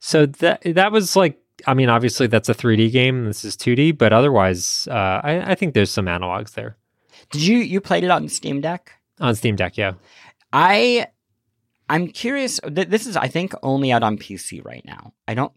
So 0.00 0.26
that 0.26 0.62
that 0.64 0.90
was 0.90 1.14
like, 1.14 1.38
I 1.66 1.74
mean, 1.74 1.88
obviously 1.88 2.26
that's 2.26 2.48
a 2.48 2.54
3D 2.54 2.90
game. 2.90 3.26
This 3.26 3.44
is 3.44 3.56
2D, 3.56 3.96
but 3.98 4.12
otherwise, 4.12 4.88
uh, 4.90 5.20
I, 5.22 5.52
I 5.52 5.54
think 5.54 5.74
there's 5.74 5.90
some 5.90 6.06
analogs 6.06 6.54
there 6.54 6.76
Did 7.30 7.42
you 7.42 7.58
you 7.58 7.80
played 7.80 8.04
it 8.04 8.10
on 8.10 8.28
Steam 8.28 8.60
Deck? 8.60 8.92
on 9.20 9.34
Steam 9.34 9.56
Deck. 9.56 9.76
Yeah. 9.76 9.94
I 10.52 11.06
I'm 11.88 12.08
curious. 12.08 12.60
Th- 12.60 12.88
this 12.88 13.06
is 13.06 13.16
I 13.16 13.28
think 13.28 13.54
only 13.62 13.92
out 13.92 14.02
on 14.02 14.18
PC 14.18 14.64
right 14.64 14.84
now. 14.84 15.12
I 15.26 15.34
don't 15.34 15.52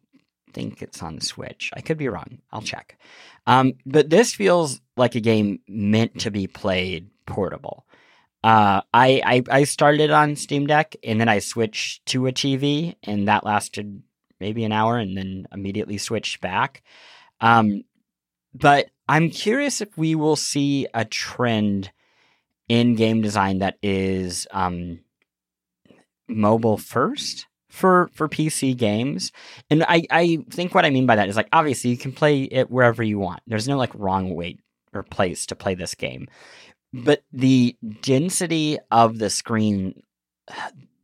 think 0.54 0.82
it's 0.82 1.02
on 1.02 1.22
Switch. 1.22 1.72
I 1.76 1.82
could 1.82 1.98
be 1.98 2.10
wrong. 2.10 2.40
I'll 2.52 2.62
check. 2.62 2.98
Um, 3.48 3.74
but 3.86 4.10
this 4.10 4.34
feels 4.34 4.82
like 4.98 5.16
a 5.16 5.20
game 5.22 5.60
meant 5.68 6.20
to 6.22 6.32
be 6.32 6.48
played 6.48 7.10
portable. 7.26 7.86
Uh, 8.44 8.82
I, 8.94 9.22
I 9.24 9.60
I 9.60 9.64
started 9.66 10.10
on 10.10 10.36
Steam 10.36 10.66
Deck 10.68 10.96
and 11.04 11.22
then 11.22 11.30
I 11.30 11.40
switched 11.40 12.06
to 12.08 12.28
a 12.28 12.32
TV 12.32 12.96
and 13.04 13.28
that 13.28 13.46
lasted 13.46 14.02
maybe 14.40 14.64
an 14.64 14.72
hour 14.72 14.98
and 14.98 15.16
then 15.16 15.48
immediately 15.54 16.00
switched 16.00 16.42
back. 16.42 16.82
Um, 17.40 17.84
but 18.54 18.90
I'm 19.08 19.30
curious 19.30 19.82
if 19.82 19.98
we 19.98 20.16
will 20.16 20.36
see 20.36 20.88
a 20.94 21.06
trend 21.06 21.92
in 22.68 22.96
game 22.96 23.22
design 23.22 23.60
that 23.60 23.78
is 23.82 24.48
um, 24.52 25.00
mobile 26.28 26.78
first 26.78 27.48
for 27.70 28.10
for 28.14 28.28
PC 28.28 28.76
games. 28.76 29.32
And 29.70 29.84
I 29.84 30.04
I 30.10 30.40
think 30.50 30.76
what 30.76 30.86
I 30.86 30.90
mean 30.90 31.06
by 31.06 31.16
that 31.16 31.30
is 31.30 31.36
like 31.36 31.50
obviously 31.54 31.90
you 31.90 31.98
can 31.98 32.12
play 32.12 32.44
it 32.44 32.70
wherever 32.70 33.04
you 33.04 33.20
want. 33.20 33.42
There's 33.48 33.68
no 33.68 33.78
like 33.78 33.92
wrong 33.94 34.36
way 34.36 34.58
or 34.94 35.04
place 35.04 35.46
to 35.48 35.56
play 35.56 35.76
this 35.76 35.96
game. 35.96 36.28
But 36.94 37.24
the 37.32 37.78
density 38.02 38.78
of 38.92 39.18
the 39.18 39.30
screen 39.30 40.04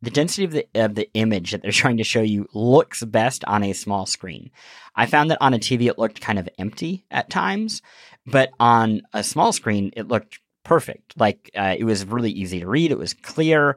the 0.02 0.10
density 0.10 0.44
of 0.44 0.52
the 0.52 0.66
of 0.74 0.94
the 0.94 1.10
image 1.14 1.52
that 1.52 1.62
they're 1.62 1.72
trying 1.72 1.96
to 1.96 2.04
show 2.04 2.22
you 2.22 2.46
looks 2.52 3.04
best 3.04 3.44
on 3.44 3.62
a 3.62 3.72
small 3.72 4.06
screen. 4.06 4.50
I 4.94 5.06
found 5.06 5.30
that 5.30 5.38
on 5.40 5.54
a 5.54 5.58
TV 5.58 5.86
it 5.86 5.98
looked 5.98 6.20
kind 6.20 6.38
of 6.38 6.48
empty 6.58 7.04
at 7.10 7.30
times, 7.30 7.82
but 8.26 8.50
on 8.60 9.02
a 9.12 9.22
small 9.22 9.52
screen 9.52 9.92
it 9.96 10.08
looked 10.08 10.40
perfect. 10.64 11.18
Like 11.18 11.50
uh, 11.56 11.74
it 11.78 11.84
was 11.84 12.04
really 12.04 12.30
easy 12.30 12.60
to 12.60 12.68
read. 12.68 12.90
It 12.90 12.98
was 12.98 13.14
clear. 13.14 13.76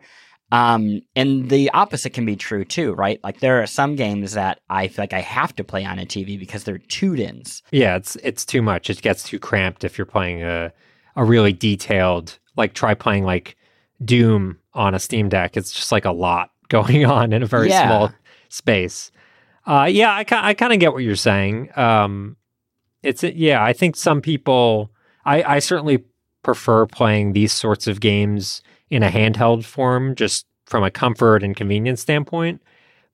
Um, 0.51 1.01
and 1.15 1.49
the 1.49 1.69
opposite 1.71 2.09
can 2.09 2.25
be 2.25 2.35
true 2.35 2.65
too, 2.65 2.93
right? 2.93 3.21
Like 3.23 3.39
there 3.39 3.63
are 3.63 3.67
some 3.67 3.95
games 3.95 4.33
that 4.33 4.59
I 4.69 4.89
feel 4.89 5.03
like 5.03 5.13
I 5.13 5.21
have 5.21 5.55
to 5.55 5.63
play 5.63 5.85
on 5.85 5.97
a 5.97 6.05
TV 6.05 6.37
because 6.37 6.65
they're 6.65 6.77
too 6.77 7.15
dense. 7.15 7.63
Yeah, 7.71 7.95
it's 7.95 8.17
it's 8.17 8.45
too 8.45 8.61
much. 8.61 8.89
It 8.89 9.01
gets 9.01 9.23
too 9.23 9.39
cramped 9.39 9.83
if 9.85 9.97
you're 9.97 10.05
playing 10.05 10.43
a 10.43 10.73
a 11.15 11.23
really 11.23 11.53
detailed 11.53 12.37
like 12.57 12.73
try 12.73 12.93
playing 12.93 13.23
like 13.23 13.55
Doom 14.03 14.57
on 14.73 14.93
a 14.95 14.99
Steam 14.99 15.29
Deck. 15.29 15.57
It's 15.57 15.71
just 15.71 15.91
like 15.91 16.05
a 16.05 16.11
lot 16.11 16.51
going 16.69 17.05
on 17.05 17.33
in 17.33 17.43
a 17.43 17.47
very 17.47 17.69
Yeah. 17.69 17.87
small 17.87 18.11
space. 18.49 19.11
Uh, 19.65 19.87
yeah, 19.89 20.11
I 20.11 20.25
I 20.29 20.53
kind 20.53 20.73
of 20.73 20.79
get 20.79 20.93
what 20.93 21.03
you're 21.03 21.15
saying. 21.15 21.69
Um, 21.77 22.35
it's 23.03 23.23
yeah, 23.23 23.63
I 23.63 23.73
think 23.73 23.95
some 23.95 24.21
people 24.21 24.91
I 25.25 25.43
I 25.43 25.59
certainly 25.59 26.03
prefer 26.43 26.85
playing 26.87 27.33
these 27.33 27.53
sorts 27.53 27.85
of 27.87 27.99
games 27.99 28.61
in 28.89 29.03
a 29.03 29.09
handheld 29.09 29.63
form 29.63 30.15
just 30.15 30.45
from 30.65 30.83
a 30.83 30.89
comfort 30.91 31.43
and 31.43 31.55
convenience 31.55 32.01
standpoint. 32.01 32.61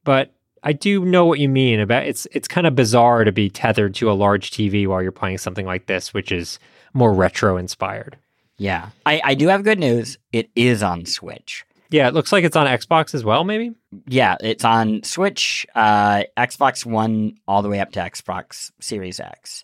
But 0.05 0.33
I 0.63 0.71
do 0.73 1.03
know 1.03 1.25
what 1.25 1.39
you 1.39 1.49
mean 1.49 1.79
about 1.81 2.05
it's 2.05 2.25
it's 2.31 2.47
kind 2.47 2.65
of 2.65 2.75
bizarre 2.75 3.23
to 3.25 3.31
be 3.33 3.49
tethered 3.49 3.93
to 3.95 4.09
a 4.09 4.13
large 4.13 4.51
TV 4.51 4.87
while 4.87 5.01
you're 5.01 5.11
playing 5.11 5.37
something 5.39 5.65
like 5.65 5.87
this, 5.87 6.13
which 6.13 6.31
is 6.31 6.59
more 6.93 7.13
retro 7.13 7.57
inspired. 7.57 8.17
Yeah. 8.57 8.89
I, 9.05 9.21
I 9.23 9.33
do 9.35 9.47
have 9.49 9.63
good 9.63 9.79
news. 9.79 10.17
It 10.31 10.49
is 10.55 10.81
on 10.83 11.05
Switch. 11.05 11.63
Yeah, 11.89 12.07
it 12.07 12.13
looks 12.13 12.31
like 12.31 12.43
it's 12.43 12.55
on 12.55 12.67
Xbox 12.67 13.13
as 13.15 13.23
well, 13.23 13.43
maybe. 13.45 13.71
Yeah, 14.07 14.35
it's 14.41 14.65
on 14.65 15.03
Switch, 15.03 15.65
uh, 15.73 16.23
Xbox 16.35 16.85
One, 16.85 17.35
all 17.47 17.61
the 17.61 17.69
way 17.69 17.79
up 17.79 17.91
to 17.93 17.99
Xbox 17.99 18.71
Series 18.81 19.19
X. 19.21 19.63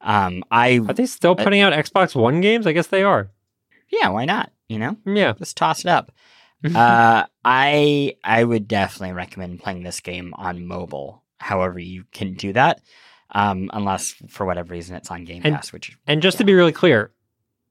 Um, 0.00 0.42
I 0.50 0.78
Are 0.88 0.94
they 0.94 1.06
still 1.06 1.32
Uh, 1.38 1.44
putting 1.44 1.60
out 1.60 1.72
Xbox 1.72 2.14
One 2.16 2.40
games? 2.40 2.66
I 2.66 2.72
guess 2.72 2.88
they 2.88 3.02
are. 3.04 3.30
yeah, 3.88 4.08
why 4.08 4.24
not? 4.24 4.50
You 4.68 4.78
know, 4.78 4.96
Yeah. 5.06 5.34
just 5.38 5.56
toss 5.56 5.80
it 5.80 5.86
up. 5.86 6.10
uh, 6.74 7.24
I 7.44 8.16
I 8.24 8.44
would 8.44 8.66
definitely 8.68 9.14
recommend 9.14 9.60
playing 9.60 9.82
this 9.82 10.00
game 10.00 10.34
on 10.36 10.66
mobile. 10.66 11.22
However, 11.38 11.78
you 11.78 12.04
can 12.12 12.34
do 12.34 12.52
that, 12.52 12.80
um, 13.30 13.70
unless 13.72 14.14
for 14.28 14.44
whatever 14.44 14.72
reason 14.72 14.96
it's 14.96 15.10
on 15.10 15.24
Game 15.24 15.42
And- 15.44 15.54
Pass, 15.54 15.72
which 15.72 15.96
and 16.06 16.20
just 16.20 16.38
to 16.38 16.44
be 16.44 16.52
really 16.52 16.72
clear, 16.72 17.12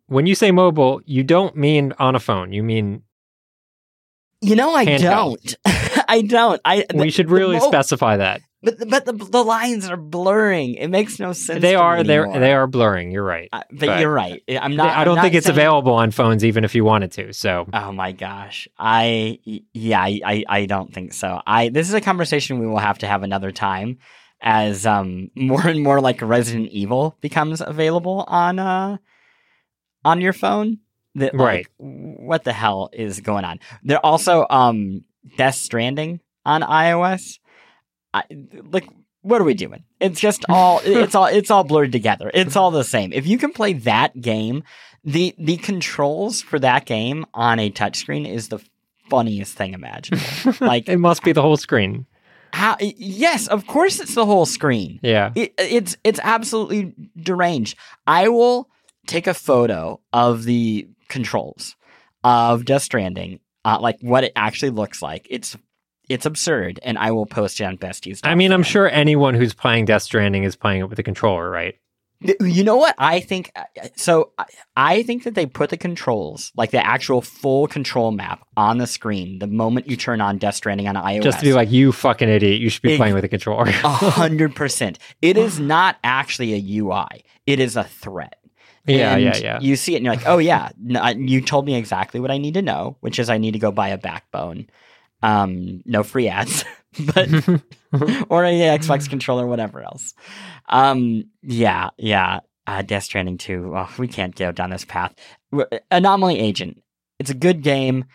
when 0.10 0.26
you 0.26 0.36
say 0.36 0.52
mobile, 0.52 1.02
you 1.06 1.24
don't 1.24 1.56
mean 1.56 1.94
on 2.00 2.16
a 2.16 2.20
phone. 2.20 2.52
You 2.52 2.64
mean 2.64 3.04
you 4.42 4.56
know 4.56 4.74
I 4.74 4.86
Handheld. 4.86 5.56
don't. 5.66 6.04
I 6.10 6.22
don't. 6.22 6.62
I 6.66 6.86
we 6.94 7.12
should 7.12 7.30
really 7.30 7.58
mo- 7.60 7.68
specify 7.68 8.18
that. 8.18 8.42
But 8.62 8.90
but 8.90 9.06
the 9.06 9.14
the 9.14 9.44
lines 9.44 9.90
are 9.90 9.96
blurring. 9.98 10.76
It 10.76 10.88
makes 10.90 11.20
no 11.20 11.32
sense. 11.34 11.62
They 11.62 11.76
are 11.76 12.04
they 12.04 12.18
they 12.18 12.54
are 12.54 12.68
blurring. 12.68 13.12
You're 13.12 13.24
right. 13.24 13.48
Uh, 13.54 13.62
but, 13.72 13.86
but- 13.88 14.00
you're 14.02 14.12
right. 14.14 14.42
I'm 14.50 14.76
not. 14.76 14.98
I 14.98 15.04
don't 15.06 15.16
not 15.16 15.22
think 15.22 15.36
it's 15.36 15.48
available 15.48 15.94
on 15.94 16.12
phones, 16.12 16.44
even 16.44 16.64
if 16.64 16.76
you 16.76 16.84
wanted 16.84 17.12
to. 17.14 17.34
So 17.34 17.68
Oh 17.74 17.92
my 17.92 18.12
gosh. 18.12 18.68
I 18.78 19.40
yeah, 19.74 20.02
I, 20.02 20.20
I 20.26 20.44
I 20.50 20.66
don't 20.66 20.94
think 20.94 21.14
so. 21.14 21.42
I 21.48 21.70
this 21.70 21.88
is 21.88 21.94
a 21.94 22.02
conversation 22.02 22.60
we 22.60 22.68
will 22.68 22.80
have 22.80 22.98
to 23.00 23.08
have 23.08 23.24
another 23.24 23.52
time 23.52 24.00
as 24.42 24.86
um 24.86 25.32
more 25.36 25.66
and 25.66 25.82
more 25.82 26.02
like 26.02 26.22
Resident 26.22 26.70
Evil 26.72 27.18
becomes 27.22 27.62
available 27.62 28.26
on 28.28 28.60
uh 28.60 28.98
on 30.06 30.22
your 30.22 30.34
phone. 30.34 30.80
That 31.16 31.34
like, 31.34 31.46
Right. 31.46 31.68
what 31.78 32.44
the 32.44 32.54
hell 32.54 32.90
is 32.94 33.20
going 33.20 33.44
on? 33.46 33.60
They're 33.84 34.06
also 34.06 34.46
um 34.50 35.04
Death 35.38 35.56
Stranding 35.56 36.20
on 36.46 36.62
iOS. 36.62 37.40
I, 38.14 38.24
like 38.72 38.88
what 39.22 39.42
are 39.42 39.44
we 39.44 39.54
doing? 39.54 39.84
It's 40.00 40.20
just 40.20 40.46
all 40.50 40.82
it's 40.86 41.16
all 41.16 41.26
it's 41.26 41.52
all 41.52 41.64
blurred 41.64 41.92
together. 41.92 42.30
It's 42.34 42.56
all 42.56 42.72
the 42.72 42.84
same. 42.84 43.12
If 43.14 43.28
you 43.28 43.38
can 43.38 43.52
play 43.52 43.74
that 43.74 44.20
game, 44.22 44.64
the 45.04 45.36
the 45.38 45.58
controls 45.58 46.42
for 46.42 46.60
that 46.60 46.86
game 46.86 47.26
on 47.34 47.60
a 47.60 47.70
touchscreen 47.72 48.28
is 48.32 48.50
the 48.50 48.60
funniest 49.10 49.56
thing 49.58 49.74
imaginable. 49.74 50.54
Like 50.62 50.88
it 50.88 50.98
must 50.98 51.24
be 51.24 51.32
the 51.32 51.42
whole 51.42 51.58
screen. 51.58 52.06
How, 52.54 52.78
yes, 52.80 53.48
of 53.48 53.68
course 53.68 54.00
it's 54.00 54.16
the 54.16 54.26
whole 54.26 54.46
screen. 54.46 55.00
Yeah. 55.04 55.32
It, 55.36 55.54
it's 55.58 55.98
it's 56.04 56.20
absolutely 56.24 56.94
deranged. 57.18 57.78
I 58.08 58.30
will 58.30 58.70
take 59.10 59.28
a 59.28 59.34
photo 59.34 60.00
of 60.14 60.44
the 60.44 60.88
controls 61.08 61.76
of 62.24 62.66
Death 62.66 62.84
Stranding, 62.84 63.40
uh, 63.66 63.80
like 63.82 63.98
what 64.02 64.24
it 64.24 64.32
actually 64.36 64.70
looks 64.72 65.02
like. 65.02 65.28
It's 65.30 65.58
it's 66.08 66.26
absurd, 66.26 66.80
and 66.84 66.98
I 66.98 67.12
will 67.12 67.26
post 67.28 67.60
it 67.62 67.66
on 67.66 67.78
Besties. 67.78 68.20
I 68.24 68.34
mean, 68.36 68.52
I'm 68.52 68.64
sure 68.64 68.90
anyone 68.90 69.36
who's 69.36 69.54
playing 69.54 69.86
Death 69.86 70.02
Stranding 70.04 70.44
is 70.44 70.56
playing 70.56 70.82
it 70.82 70.90
with 70.90 70.98
a 71.00 71.04
controller, 71.04 71.50
right? 71.50 71.76
You 72.42 72.64
know 72.66 72.76
what 72.76 72.96
I 72.98 73.22
think? 73.22 73.50
uh, 73.56 73.64
So 73.96 74.32
I- 74.76 75.04
think 75.04 75.24
that 75.24 75.36
they 75.36 75.46
put 75.46 75.70
the 75.70 75.78
controls, 75.78 76.52
like 76.58 76.72
the 76.72 76.86
actual 76.86 77.22
full 77.22 77.68
control 77.68 78.12
map, 78.12 78.42
on 78.58 78.78
the 78.80 78.88
screen 78.88 79.40
the 79.40 79.48
moment 79.48 79.88
you 79.88 79.96
turn 79.96 80.20
on 80.20 80.38
Death 80.38 80.56
Stranding 80.56 80.88
on 80.88 80.96
iOS. 80.96 81.22
Just 81.24 81.40
to 81.40 81.46
be 81.46 81.54
like, 81.54 81.72
you 81.72 81.92
fucking 81.94 82.28
idiot, 82.28 82.60
you 82.60 82.70
should 82.70 82.82
be 82.82 82.94
Ex- 82.94 82.98
playing 82.98 83.14
with 83.14 83.24
a 83.24 83.30
controller. 83.30 83.68
A 83.70 83.72
hundred 83.72 84.54
percent. 84.56 84.98
It 85.22 85.38
is 85.38 85.60
not 85.76 85.96
actually 86.04 86.54
a 86.56 86.80
UI. 86.82 87.24
It 87.46 87.60
is 87.60 87.78
a 87.78 87.84
threat. 87.84 88.39
Yeah, 88.98 89.14
And 89.16 89.24
yeah, 89.24 89.38
yeah. 89.38 89.60
You 89.62 89.76
see 89.76 89.94
it 89.94 89.98
and 89.98 90.06
you're 90.06 90.16
like, 90.16 90.28
oh 90.28 90.38
yeah, 90.38 90.70
n- 90.88 90.98
I- 90.98 91.12
you 91.12 91.42
told 91.42 91.66
me 91.66 91.76
exactly 91.76 92.20
what 92.20 92.32
I 92.32 92.38
need 92.38 92.56
to 92.56 92.62
know, 92.62 92.98
which 93.02 93.20
is 93.20 93.30
I 93.30 93.38
need 93.38 93.52
to 93.54 93.60
go 93.60 93.72
buy 93.72 93.90
a 93.90 93.98
backbone. 93.98 94.68
Um, 95.22 95.82
no 95.86 96.04
free 96.04 96.28
ads, 96.30 96.64
but 97.14 97.28
or 98.30 98.46
a 98.46 98.54
Xbox 98.78 99.10
controller, 99.10 99.46
whatever 99.46 99.82
else. 99.82 100.14
Um, 100.70 101.26
yeah, 101.42 101.90
yeah. 101.98 102.40
Uh, 102.68 102.84
Death 102.84 103.04
Stranding 103.04 103.38
2. 103.40 103.74
Oh, 103.76 103.90
we 103.98 104.08
can't 104.08 104.36
go 104.36 104.52
down 104.52 104.70
this 104.70 104.86
path. 104.86 105.14
Anomaly 105.90 106.40
Agent. 106.40 106.82
It's 107.18 107.32
a 107.32 107.34
good 107.36 107.64
game 107.64 108.06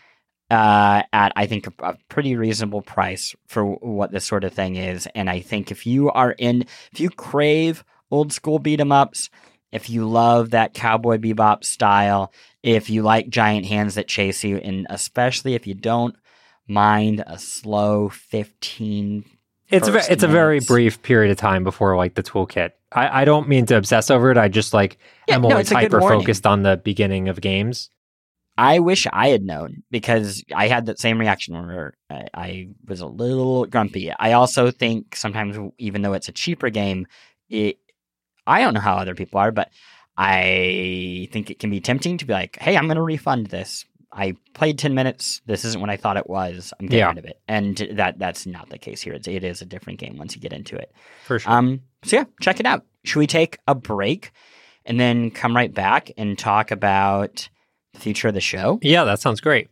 uh, 0.50 1.02
at 1.12 1.32
I 1.34 1.46
think 1.46 1.66
a, 1.66 1.72
a 1.80 1.96
pretty 2.08 2.36
reasonable 2.36 2.80
price 2.82 3.34
for 3.48 3.64
what 3.64 4.12
this 4.12 4.24
sort 4.24 4.44
of 4.44 4.52
thing 4.52 4.76
is. 4.76 5.08
And 5.14 5.28
I 5.28 5.40
think 5.40 5.70
if 5.72 5.86
you 5.86 6.10
are 6.10 6.32
in, 6.32 6.62
if 6.92 7.00
you 7.00 7.10
crave 7.10 7.84
old 8.10 8.32
school 8.32 8.58
beat 8.58 8.80
'em 8.80 8.92
ups, 8.92 9.28
if 9.74 9.90
you 9.90 10.08
love 10.08 10.50
that 10.50 10.72
cowboy 10.72 11.18
bebop 11.18 11.64
style, 11.64 12.32
if 12.62 12.88
you 12.88 13.02
like 13.02 13.28
giant 13.28 13.66
hands 13.66 13.96
that 13.96 14.06
chase 14.06 14.44
you, 14.44 14.56
and 14.56 14.86
especially 14.88 15.54
if 15.54 15.66
you 15.66 15.74
don't 15.74 16.14
mind 16.68 17.24
a 17.26 17.38
slow 17.38 18.08
fifteen. 18.08 19.24
It's 19.68 19.88
a, 19.88 20.12
it's 20.12 20.22
a 20.22 20.28
very 20.28 20.60
brief 20.60 21.02
period 21.02 21.32
of 21.32 21.38
time 21.38 21.64
before 21.64 21.96
like 21.96 22.14
the 22.14 22.22
toolkit. 22.22 22.70
I, 22.92 23.22
I 23.22 23.24
don't 23.24 23.48
mean 23.48 23.66
to 23.66 23.76
obsess 23.76 24.10
over 24.10 24.30
it. 24.30 24.38
I 24.38 24.46
just 24.46 24.72
like 24.72 24.98
Yeah, 25.26 25.36
am 25.36 25.42
no, 25.42 25.50
always 25.50 25.62
it's 25.62 25.72
a 25.72 25.74
good 25.74 25.92
hyper 25.92 26.00
focused 26.00 26.46
on 26.46 26.62
the 26.62 26.76
beginning 26.76 27.28
of 27.28 27.40
games. 27.40 27.90
I 28.56 28.78
wish 28.78 29.08
I 29.12 29.30
had 29.30 29.42
known 29.42 29.82
because 29.90 30.44
I 30.54 30.68
had 30.68 30.86
that 30.86 31.00
same 31.00 31.18
reaction 31.18 31.54
where 31.54 31.94
I, 32.08 32.26
I 32.32 32.68
was 32.86 33.00
a 33.00 33.06
little 33.06 33.66
grumpy. 33.66 34.12
I 34.12 34.32
also 34.32 34.70
think 34.70 35.16
sometimes, 35.16 35.58
even 35.78 36.02
though 36.02 36.12
it's 36.12 36.28
a 36.28 36.32
cheaper 36.32 36.70
game, 36.70 37.08
it 37.48 37.78
I 38.46 38.60
don't 38.60 38.74
know 38.74 38.80
how 38.80 38.96
other 38.96 39.14
people 39.14 39.40
are, 39.40 39.50
but 39.52 39.70
I 40.16 41.28
think 41.32 41.50
it 41.50 41.58
can 41.58 41.70
be 41.70 41.80
tempting 41.80 42.18
to 42.18 42.24
be 42.24 42.32
like, 42.32 42.58
"Hey, 42.60 42.76
I'm 42.76 42.86
going 42.86 42.96
to 42.96 43.02
refund 43.02 43.46
this. 43.48 43.84
I 44.12 44.36
played 44.52 44.78
ten 44.78 44.94
minutes. 44.94 45.40
This 45.46 45.64
isn't 45.64 45.80
what 45.80 45.90
I 45.90 45.96
thought 45.96 46.16
it 46.16 46.28
was. 46.30 46.72
I'm 46.78 46.86
getting 46.86 46.98
Yeah. 47.00 47.08
rid 47.08 47.18
of 47.18 47.24
it." 47.24 47.40
And 47.48 47.76
that 47.92 48.18
that's 48.18 48.46
not 48.46 48.68
the 48.70 48.78
case 48.78 49.02
here. 49.02 49.14
It's, 49.14 49.26
it 49.26 49.42
is 49.44 49.60
a 49.62 49.66
different 49.66 49.98
game 49.98 50.16
once 50.18 50.34
you 50.34 50.40
get 50.40 50.52
into 50.52 50.76
it. 50.76 50.92
For 51.24 51.38
sure. 51.38 51.52
Um, 51.52 51.82
so 52.04 52.16
yeah, 52.16 52.24
check 52.40 52.60
it 52.60 52.66
out. 52.66 52.84
Should 53.04 53.18
we 53.18 53.26
take 53.26 53.58
a 53.66 53.74
break 53.74 54.30
and 54.84 55.00
then 55.00 55.30
come 55.30 55.56
right 55.56 55.72
back 55.72 56.10
and 56.16 56.38
talk 56.38 56.70
about 56.70 57.48
the 57.94 58.00
future 58.00 58.28
of 58.28 58.34
the 58.34 58.40
show? 58.40 58.78
yeah, 58.82 59.04
that 59.04 59.20
sounds 59.20 59.40
great. 59.40 59.68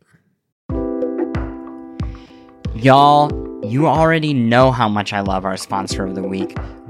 Y'all, 2.74 3.30
you 3.64 3.86
already 3.86 4.32
know 4.34 4.72
how 4.72 4.88
much 4.88 5.12
I 5.12 5.20
love 5.20 5.44
our 5.44 5.56
sponsor 5.56 6.04
of 6.04 6.14
the 6.14 6.22
week, 6.22 6.56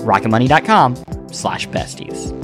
rocketmoney.com 0.00 0.96
slash 1.32 1.68
besties. 1.68 2.36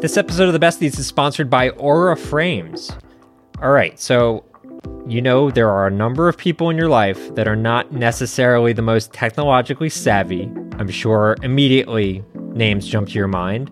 This 0.00 0.18
episode 0.18 0.46
of 0.46 0.52
the 0.52 0.58
Besties 0.58 0.98
is 0.98 1.06
sponsored 1.06 1.48
by 1.48 1.70
Aura 1.70 2.16
Frames. 2.16 2.92
All 3.62 3.70
right, 3.70 3.98
so 3.98 4.44
you 5.06 5.22
know 5.22 5.50
there 5.50 5.70
are 5.70 5.86
a 5.86 5.90
number 5.90 6.28
of 6.28 6.36
people 6.36 6.68
in 6.68 6.76
your 6.76 6.88
life 6.88 7.34
that 7.34 7.48
are 7.48 7.56
not 7.56 7.92
necessarily 7.92 8.74
the 8.74 8.82
most 8.82 9.12
technologically 9.14 9.88
savvy. 9.88 10.50
I'm 10.78 10.90
sure 10.90 11.36
immediately 11.42 12.22
names 12.34 12.86
jump 12.86 13.08
to 13.08 13.14
your 13.14 13.26
mind. 13.26 13.70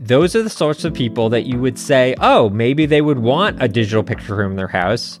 Those 0.00 0.34
are 0.34 0.42
the 0.42 0.50
sorts 0.50 0.84
of 0.84 0.92
people 0.92 1.28
that 1.30 1.46
you 1.46 1.60
would 1.60 1.78
say, 1.78 2.16
oh, 2.20 2.50
maybe 2.50 2.84
they 2.84 3.00
would 3.00 3.20
want 3.20 3.62
a 3.62 3.68
digital 3.68 4.02
picture 4.02 4.34
room 4.34 4.50
in 4.50 4.56
their 4.56 4.66
house, 4.66 5.20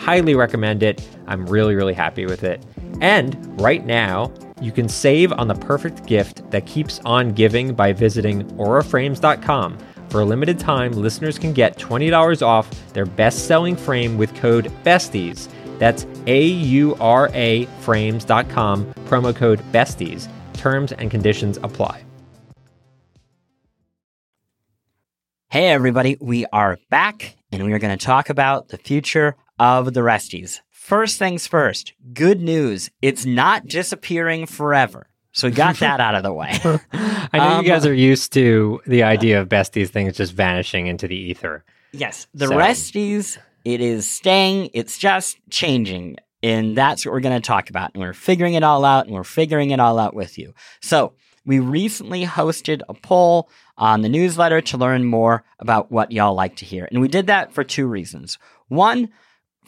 highly 0.00 0.34
recommend 0.34 0.82
it. 0.82 1.06
I'm 1.26 1.44
really, 1.46 1.74
really 1.74 1.92
happy 1.92 2.24
with 2.24 2.42
it. 2.42 2.64
And 3.00 3.60
right 3.60 3.84
now, 3.84 4.32
you 4.60 4.72
can 4.72 4.88
save 4.88 5.32
on 5.32 5.46
the 5.46 5.54
perfect 5.54 6.06
gift 6.06 6.50
that 6.50 6.66
keeps 6.66 7.00
on 7.04 7.32
giving 7.32 7.74
by 7.74 7.92
visiting 7.92 8.44
auraframes.com. 8.56 9.78
For 10.08 10.22
a 10.22 10.24
limited 10.24 10.58
time, 10.58 10.92
listeners 10.92 11.38
can 11.38 11.52
get 11.52 11.78
$20 11.78 12.42
off 12.42 12.68
their 12.92 13.06
best 13.06 13.46
selling 13.46 13.76
frame 13.76 14.16
with 14.16 14.34
code 14.34 14.72
BESTIES. 14.84 15.48
That's 15.78 16.06
A 16.26 16.44
U 16.44 16.96
R 16.98 17.30
A 17.32 17.66
frames.com, 17.80 18.92
promo 19.06 19.36
code 19.36 19.60
BESTIES. 19.70 20.28
Terms 20.54 20.92
and 20.92 21.10
conditions 21.10 21.58
apply. 21.62 22.04
Hey, 25.48 25.68
everybody, 25.68 26.16
we 26.20 26.46
are 26.52 26.78
back 26.90 27.36
and 27.52 27.64
we 27.64 27.72
are 27.72 27.78
going 27.78 27.96
to 27.96 28.04
talk 28.04 28.30
about 28.30 28.68
the 28.68 28.78
future 28.78 29.36
of 29.60 29.94
the 29.94 30.00
Resties. 30.00 30.60
First 30.70 31.18
things 31.18 31.46
first, 31.46 31.92
good 32.12 32.40
news. 32.40 32.90
It's 33.00 33.24
not 33.24 33.66
disappearing 33.66 34.46
forever. 34.46 35.06
So 35.32 35.46
we 35.46 35.54
got 35.54 35.76
that 35.78 36.00
out 36.00 36.16
of 36.16 36.24
the 36.24 36.32
way. 36.32 36.58
I 36.92 37.28
know 37.38 37.44
Um, 37.58 37.64
you 37.64 37.70
guys 37.70 37.86
are 37.86 37.94
used 37.94 38.32
to 38.32 38.80
the 38.86 39.04
idea 39.04 39.40
of 39.40 39.48
besties 39.48 39.90
things 39.90 40.16
just 40.16 40.32
vanishing 40.32 40.88
into 40.88 41.06
the 41.06 41.14
ether. 41.14 41.64
Yes, 41.92 42.26
the 42.34 42.48
So- 42.48 42.56
Resties, 42.56 43.38
it 43.64 43.80
is 43.80 44.08
staying, 44.10 44.70
it's 44.74 44.98
just 44.98 45.36
changing. 45.50 46.16
And 46.42 46.74
that's 46.76 47.04
what 47.04 47.12
we're 47.12 47.20
going 47.20 47.40
to 47.40 47.46
talk 47.46 47.68
about. 47.70 47.90
And 47.94 48.00
we're 48.02 48.14
figuring 48.14 48.54
it 48.54 48.62
all 48.64 48.82
out, 48.84 49.04
and 49.06 49.14
we're 49.14 49.24
figuring 49.24 49.70
it 49.72 49.78
all 49.78 49.98
out 49.98 50.14
with 50.14 50.38
you. 50.38 50.54
So, 50.80 51.12
we 51.46 51.58
recently 51.58 52.24
hosted 52.24 52.80
a 52.88 52.94
poll 52.94 53.48
on 53.76 54.00
the 54.02 54.08
newsletter 54.08 54.60
to 54.62 54.76
learn 54.78 55.04
more 55.04 55.42
about 55.58 55.90
what 55.92 56.12
y'all 56.12 56.34
like 56.34 56.56
to 56.56 56.64
hear. 56.66 56.86
And 56.90 57.00
we 57.00 57.08
did 57.08 57.26
that 57.28 57.52
for 57.52 57.62
two 57.64 57.86
reasons. 57.86 58.38
One, 58.68 59.08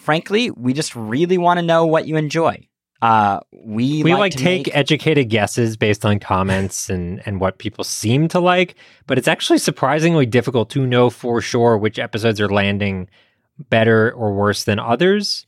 frankly, 0.02 0.50
we 0.50 0.72
just 0.72 0.94
really 0.96 1.38
want 1.38 1.58
to 1.58 1.62
know 1.62 1.86
what 1.86 2.06
you 2.06 2.16
enjoy. 2.16 2.66
Uh, 3.00 3.40
we 3.64 4.02
We 4.02 4.12
like, 4.12 4.20
like, 4.20 4.32
to 4.32 4.38
take 4.38 4.66
make- 4.66 4.76
educated 4.76 5.28
guesses 5.28 5.76
based 5.76 6.04
on 6.04 6.20
comments 6.20 6.88
and, 6.94 7.22
and 7.26 7.40
what 7.40 7.58
people 7.58 7.84
seem 7.84 8.28
to 8.28 8.40
like, 8.40 8.74
but 9.06 9.18
it's 9.18 9.28
actually 9.28 9.58
surprisingly 9.58 10.26
difficult 10.26 10.70
to 10.70 10.86
know 10.86 11.10
for 11.10 11.40
sure 11.40 11.76
which 11.78 11.98
episodes 11.98 12.40
are 12.40 12.48
landing 12.48 13.08
better 13.70 14.12
or 14.12 14.32
worse 14.34 14.64
than 14.64 14.78
others. 14.78 15.46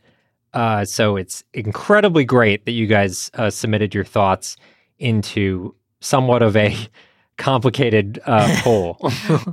Uh, 0.53 0.85
so 0.85 1.17
it's 1.17 1.43
incredibly 1.53 2.25
great 2.25 2.65
that 2.65 2.73
you 2.73 2.87
guys 2.87 3.31
uh, 3.35 3.51
submitted 3.51 3.95
your 3.95 4.05
thoughts 4.05 4.57
into 4.99 5.75
somewhat 6.01 6.43
of 6.43 6.57
a 6.57 6.77
complicated 7.37 8.21
uh, 8.25 8.57
poll. 8.63 8.99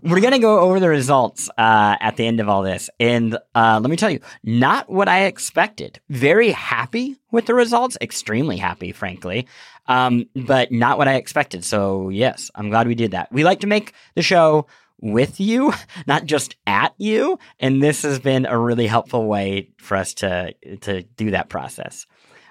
We're 0.03 0.21
going 0.21 0.33
to 0.33 0.39
go 0.39 0.59
over 0.59 0.79
the 0.79 0.89
results 0.89 1.49
uh, 1.57 1.95
at 1.99 2.15
the 2.17 2.25
end 2.25 2.39
of 2.39 2.49
all 2.49 2.61
this. 2.61 2.89
And 2.99 3.37
uh, 3.55 3.79
let 3.81 3.89
me 3.89 3.97
tell 3.97 4.09
you, 4.09 4.19
not 4.43 4.89
what 4.89 5.07
I 5.07 5.23
expected. 5.23 5.99
Very 6.09 6.51
happy 6.51 7.17
with 7.31 7.45
the 7.45 7.53
results, 7.53 7.97
extremely 8.01 8.57
happy, 8.57 8.91
frankly, 8.91 9.47
um, 9.87 10.25
but 10.35 10.71
not 10.71 10.97
what 10.97 11.07
I 11.07 11.15
expected. 11.15 11.63
So, 11.65 12.09
yes, 12.09 12.51
I'm 12.55 12.69
glad 12.69 12.87
we 12.87 12.95
did 12.95 13.11
that. 13.11 13.31
We 13.31 13.43
like 13.43 13.61
to 13.61 13.67
make 13.67 13.93
the 14.15 14.21
show 14.21 14.67
with 14.99 15.39
you, 15.39 15.73
not 16.07 16.25
just 16.25 16.55
at 16.67 16.93
you. 16.97 17.39
And 17.59 17.81
this 17.81 18.03
has 18.03 18.19
been 18.19 18.45
a 18.45 18.57
really 18.57 18.87
helpful 18.87 19.25
way 19.25 19.69
for 19.77 19.97
us 19.97 20.13
to, 20.15 20.53
to 20.81 21.03
do 21.03 21.31
that 21.31 21.49
process. 21.49 22.05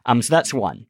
Um, 0.06 0.22
so, 0.22 0.32
that's 0.32 0.52
one. 0.54 0.86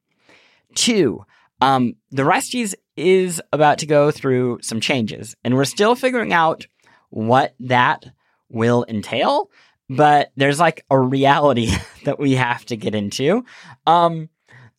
Two, 0.74 1.24
um, 1.60 1.94
the 2.10 2.22
Resties 2.22 2.74
is 2.96 3.40
about 3.52 3.78
to 3.78 3.86
go 3.86 4.10
through 4.10 4.58
some 4.62 4.80
changes, 4.80 5.36
and 5.44 5.54
we're 5.54 5.64
still 5.64 5.94
figuring 5.94 6.32
out 6.32 6.66
what 7.10 7.54
that 7.60 8.04
will 8.48 8.84
entail. 8.88 9.50
But 9.88 10.30
there's 10.36 10.60
like 10.60 10.84
a 10.90 10.98
reality 10.98 11.72
that 12.04 12.18
we 12.18 12.34
have 12.34 12.64
to 12.66 12.76
get 12.76 12.94
into. 12.94 13.44
Um, 13.86 14.28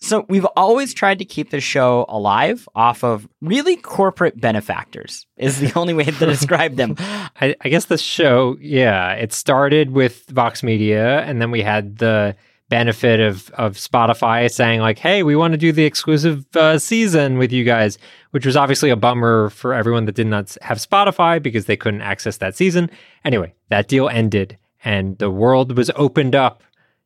so 0.03 0.25
we've 0.27 0.47
always 0.55 0.95
tried 0.95 1.19
to 1.19 1.25
keep 1.25 1.51
the 1.51 1.59
show 1.59 2.05
alive 2.09 2.67
off 2.73 3.03
of 3.03 3.27
really 3.39 3.75
corporate 3.75 4.39
benefactors. 4.39 5.27
Is 5.37 5.59
the 5.59 5.71
only 5.77 5.93
way 5.93 6.05
to 6.05 6.25
describe 6.25 6.75
them. 6.75 6.95
I, 6.99 7.55
I 7.61 7.69
guess 7.69 7.85
the 7.85 7.99
show, 7.99 8.57
yeah, 8.59 9.13
it 9.13 9.31
started 9.31 9.91
with 9.91 10.25
Vox 10.27 10.63
Media, 10.63 11.19
and 11.19 11.39
then 11.39 11.51
we 11.51 11.61
had 11.61 11.99
the 11.99 12.35
benefit 12.71 13.19
of 13.19 13.51
of 13.51 13.75
Spotify 13.75 14.49
saying 14.49 14.79
like, 14.79 14.97
"Hey, 14.97 15.21
we 15.21 15.35
want 15.35 15.51
to 15.51 15.57
do 15.57 15.73
the 15.73 15.83
exclusive 15.83 16.45
uh, 16.55 16.79
season 16.79 17.37
with 17.37 17.51
you 17.51 17.63
guys," 17.65 17.99
which 18.31 18.45
was 18.45 18.55
obviously 18.55 18.89
a 18.89 18.95
bummer 18.95 19.49
for 19.49 19.73
everyone 19.73 20.05
that 20.05 20.15
did 20.15 20.27
not 20.27 20.57
have 20.61 20.77
Spotify 20.77 21.43
because 21.43 21.65
they 21.65 21.75
couldn't 21.75 22.01
access 22.01 22.37
that 22.37 22.55
season. 22.55 22.89
Anyway, 23.25 23.53
that 23.67 23.89
deal 23.89 24.07
ended, 24.07 24.57
and 24.85 25.17
the 25.17 25.29
world 25.29 25.77
was 25.77 25.91
opened 25.95 26.33
up 26.33 26.63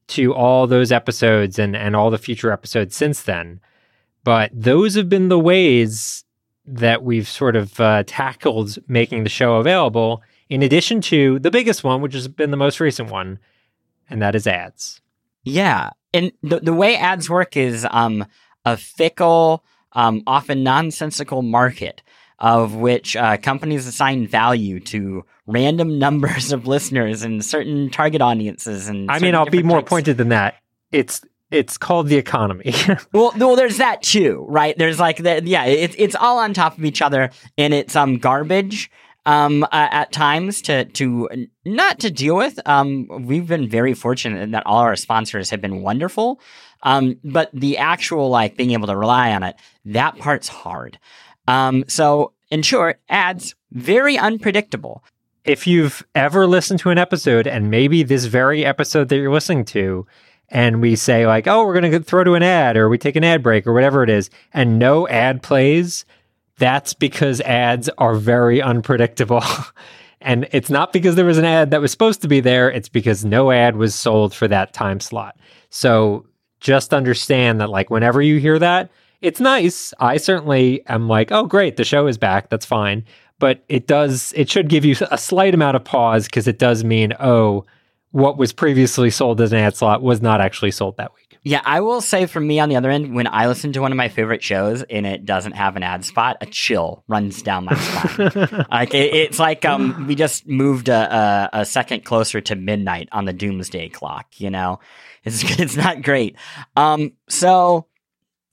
to 0.09 0.35
all 0.35 0.67
those 0.67 0.91
episodes 0.91 1.57
and 1.57 1.75
and 1.75 1.95
all 1.95 2.11
the 2.11 2.19
future 2.19 2.51
episodes 2.51 2.95
since 2.95 3.23
then. 3.23 3.59
But 4.23 4.51
those 4.53 4.93
have 4.93 5.09
been 5.09 5.29
the 5.29 5.39
ways 5.39 6.23
that 6.67 7.03
we've 7.03 7.27
sort 7.27 7.55
of 7.55 7.79
uh, 7.79 8.03
tackled 8.05 8.77
making 8.87 9.23
the 9.23 9.29
show 9.29 9.55
available, 9.55 10.21
in 10.47 10.61
addition 10.61 11.01
to 11.01 11.39
the 11.39 11.51
biggest 11.51 11.83
one, 11.83 12.01
which 12.01 12.13
has 12.13 12.27
been 12.27 12.51
the 12.51 12.57
most 12.57 12.79
recent 12.79 13.09
one, 13.09 13.39
and 14.11 14.21
that 14.21 14.35
is 14.35 14.45
ads. 14.45 15.01
Yeah, 15.45 15.91
and 16.13 16.31
the 16.43 16.59
the 16.59 16.73
way 16.73 16.97
ads 16.97 17.29
work 17.29 17.55
is 17.55 17.87
um 17.89 18.25
a 18.65 18.75
fickle, 18.75 19.63
um 19.93 20.23
often 20.27 20.63
nonsensical 20.63 21.41
market 21.41 22.01
of 22.37 22.75
which 22.75 23.15
uh, 23.15 23.37
companies 23.37 23.87
assign 23.87 24.27
value 24.27 24.77
to 24.81 25.23
random 25.47 25.97
numbers 26.05 26.51
of 26.51 26.67
listeners 26.67 27.23
and 27.23 27.45
certain 27.45 27.89
target 27.89 28.21
audiences. 28.21 28.89
And 28.89 29.09
I 29.09 29.19
mean, 29.19 29.35
I'll 29.35 29.45
be 29.45 29.63
more 29.63 29.79
types- 29.79 29.89
pointed 29.89 30.17
than 30.17 30.29
that. 30.29 30.55
It's 30.91 31.21
it's 31.51 31.77
called 31.77 32.07
the 32.07 32.17
economy. 32.17 32.73
Well, 33.13 33.31
well, 33.37 33.55
there's 33.55 33.77
that 33.77 34.01
too, 34.01 34.45
right? 34.49 34.77
There's 34.77 34.99
like 34.99 35.17
the 35.17 35.41
yeah, 35.45 35.63
it's 35.65 35.95
it's 35.97 36.15
all 36.15 36.39
on 36.39 36.53
top 36.53 36.77
of 36.77 36.83
each 36.83 37.01
other, 37.01 37.29
and 37.57 37.73
it's 37.73 37.95
um 37.95 38.17
garbage 38.17 38.91
um 39.25 39.63
uh, 39.63 39.67
at 39.71 40.11
times 40.11 40.61
to 40.63 40.85
to 40.85 41.29
not 41.65 41.99
to 41.99 42.11
deal 42.11 42.35
with. 42.35 42.59
Um, 42.67 43.07
we've 43.25 43.47
been 43.47 43.67
very 43.69 43.93
fortunate 43.93 44.41
in 44.41 44.51
that 44.51 44.65
all 44.65 44.79
our 44.79 44.95
sponsors 44.95 45.49
have 45.49 45.61
been 45.61 45.81
wonderful. 45.81 46.39
Um, 46.83 47.17
but 47.23 47.49
the 47.53 47.77
actual 47.79 48.29
like 48.29 48.57
being 48.57 48.71
able 48.71 48.87
to 48.87 48.95
rely 48.95 49.33
on 49.33 49.41
it, 49.43 49.55
that 49.85 50.17
part's 50.17 50.47
hard. 50.47 50.99
Um, 51.47 51.83
so 51.87 52.33
in 52.51 52.61
short, 52.61 52.99
ads 53.09 53.55
very 53.71 54.17
unpredictable. 54.17 55.03
if 55.43 55.67
you've 55.67 56.05
ever 56.15 56.47
listened 56.47 56.79
to 56.79 56.89
an 56.89 56.97
episode 56.97 57.47
and 57.47 57.69
maybe 57.69 58.03
this 58.03 58.25
very 58.25 58.65
episode 58.65 59.09
that 59.09 59.17
you're 59.17 59.31
listening 59.31 59.65
to 59.65 60.05
and 60.49 60.81
we 60.81 60.95
say 60.95 61.25
like 61.27 61.47
oh 61.47 61.65
we're 61.65 61.79
going 61.79 61.91
to 61.91 61.99
throw 61.99 62.23
to 62.23 62.33
an 62.35 62.43
ad 62.43 62.77
or 62.77 62.87
we 62.89 62.97
take 62.97 63.15
an 63.15 63.23
ad 63.23 63.41
break 63.43 63.65
or 63.67 63.73
whatever 63.73 64.03
it 64.03 64.09
is 64.09 64.29
and 64.53 64.79
no 64.79 65.07
ad 65.07 65.41
plays 65.43 66.05
that's 66.57 66.93
because 66.93 67.41
ads 67.41 67.89
are 67.97 68.15
very 68.15 68.61
unpredictable. 68.61 69.43
And 70.21 70.47
it's 70.51 70.71
not 70.71 70.91
because 70.91 71.13
there 71.13 71.25
was 71.25 71.37
an 71.37 71.45
ad 71.45 71.69
that 71.69 71.81
was 71.81 71.91
supposed 71.91 72.23
to 72.23 72.27
be 72.27 72.39
there. 72.39 72.71
It's 72.71 72.89
because 72.89 73.23
no 73.23 73.51
ad 73.51 73.75
was 73.75 73.93
sold 73.93 74.33
for 74.33 74.47
that 74.47 74.73
time 74.73 74.99
slot. 74.99 75.37
So 75.69 76.25
just 76.59 76.95
understand 76.95 77.61
that 77.61 77.69
like 77.69 77.91
whenever 77.91 78.23
you 78.23 78.39
hear 78.39 78.57
that 78.57 78.89
it's 79.21 79.39
nice. 79.39 79.93
I 79.99 80.17
certainly 80.17 80.85
am 80.87 81.07
like 81.07 81.31
oh 81.31 81.45
great 81.45 81.77
the 81.77 81.83
show 81.83 82.07
is 82.07 82.17
back. 82.17 82.49
That's 82.49 82.65
fine. 82.65 83.05
But 83.39 83.63
it 83.69 83.87
does 83.87 84.33
it 84.35 84.49
should 84.49 84.69
give 84.69 84.85
you 84.85 84.95
a 85.11 85.17
slight 85.17 85.53
amount 85.53 85.75
of 85.75 85.83
pause 85.83 86.25
because 86.25 86.47
it 86.47 86.59
does 86.59 86.83
mean 86.83 87.13
oh 87.19 87.65
what 88.11 88.37
was 88.37 88.53
previously 88.53 89.09
sold 89.09 89.41
as 89.41 89.51
an 89.51 89.59
ad 89.59 89.75
slot 89.75 90.01
was 90.01 90.21
not 90.21 90.41
actually 90.41 90.71
sold 90.71 90.97
that 90.97 91.13
week 91.15 91.24
Yeah, 91.47 91.61
I 91.63 91.81
will 91.81 92.01
say 92.01 92.25
for 92.25 92.39
me 92.39 92.59
on 92.59 92.69
the 92.69 92.75
other 92.75 92.89
end, 92.89 93.13
when 93.13 93.27
I 93.27 93.45
listen 93.45 93.71
to 93.73 93.79
one 93.79 93.91
of 93.91 93.97
my 93.97 94.09
favorite 94.09 94.41
shows 94.41 94.81
and 94.81 95.05
it 95.05 95.25
doesn't 95.25 95.51
have 95.51 95.75
an 95.75 95.83
ad 95.83 96.03
spot, 96.03 96.37
a 96.41 96.47
chill 96.47 97.03
runs 97.07 97.43
down 97.43 97.65
my 97.65 97.75
spine. 97.75 98.65
like 98.71 98.95
it, 98.95 99.13
it's 99.13 99.37
like 99.37 99.63
um, 99.63 100.07
we 100.07 100.15
just 100.15 100.47
moved 100.47 100.89
a, 100.89 101.49
a, 101.53 101.61
a 101.61 101.65
second 101.65 102.03
closer 102.03 102.41
to 102.41 102.55
midnight 102.55 103.09
on 103.11 103.25
the 103.25 103.31
doomsday 103.31 103.89
clock. 103.89 104.25
You 104.37 104.49
know, 104.49 104.79
it's 105.23 105.43
it's 105.59 105.75
not 105.77 106.01
great. 106.01 106.35
Um, 106.75 107.13
so 107.29 107.85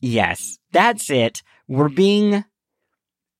yes, 0.00 0.59
that's 0.72 1.09
it. 1.09 1.42
We're 1.68 1.88
being 1.88 2.44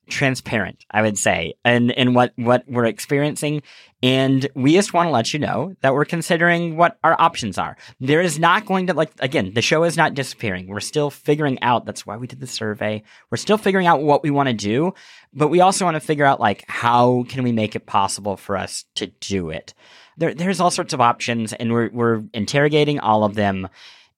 transparent, 0.09 0.87
I 0.91 1.03
would 1.03 1.19
say, 1.19 1.57
and 1.63 1.93
and 1.93 2.15
what 2.15 2.33
what 2.37 2.65
we're 2.67 2.87
experiencing, 2.87 3.63
and 4.03 4.49
we 4.57 4.73
just 4.73 4.93
want 4.93 5.07
to 5.07 5.13
let 5.13 5.33
you 5.33 5.39
know 5.39 5.77
that 5.81 5.95
we're 5.95 6.05
considering 6.05 6.77
what 6.77 6.99
our 7.05 7.15
options 7.21 7.57
are. 7.57 7.77
There 8.01 8.21
is 8.21 8.39
not 8.39 8.67
going 8.67 8.89
to 8.89 8.95
like 8.95 9.13
again, 9.21 9.55
the 9.55 9.63
show 9.63 9.85
is 9.85 9.97
not 9.97 10.15
disappearing. 10.15 10.67
We're 10.67 10.81
still 10.81 11.11
figuring 11.11 11.63
out. 11.63 11.87
That's 11.87 12.05
why 12.05 12.17
we 12.17 12.27
did 12.27 12.41
the 12.41 12.47
survey. 12.47 13.05
We're 13.31 13.37
still 13.37 13.59
figuring 13.59 13.87
out 13.87 14.03
what 14.03 14.25
we 14.25 14.31
want 14.31 14.49
to 14.49 14.55
do, 14.55 14.95
but 15.33 15.49
we 15.49 15.61
also 15.61 15.85
want 15.85 15.95
to 15.95 16.01
figure 16.01 16.25
out 16.25 16.41
like 16.41 16.65
how 16.69 17.25
can 17.29 17.45
we 17.45 17.53
make 17.53 17.77
it 17.77 17.87
possible 17.87 18.37
for 18.37 18.57
us 18.57 18.85
to 18.97 19.07
do 19.07 19.51
it. 19.51 19.73
There, 20.17 20.35
there's 20.35 20.61
all 20.61 20.71
sorts 20.71 20.93
of 20.93 21.01
options, 21.01 21.53
and 21.53 21.73
we're 21.73 21.91
we're 21.91 22.23
interrogating 22.35 22.99
all 22.99 23.23
of 23.23 23.35
them, 23.35 23.69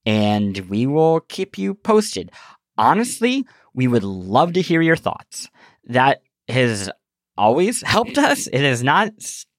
and 0.06 0.56
we 0.70 0.86
will 0.86 1.20
keep 1.20 1.58
you 1.58 1.74
posted. 1.74 2.32
Honestly, 2.78 3.46
we 3.74 3.86
would 3.86 4.02
love 4.02 4.54
to 4.54 4.62
hear 4.62 4.80
your 4.80 4.96
thoughts. 4.96 5.48
That 5.84 6.22
has 6.48 6.90
always 7.36 7.82
helped 7.82 8.16
us. 8.16 8.46
It 8.46 8.60
has 8.62 8.82
not 8.82 9.12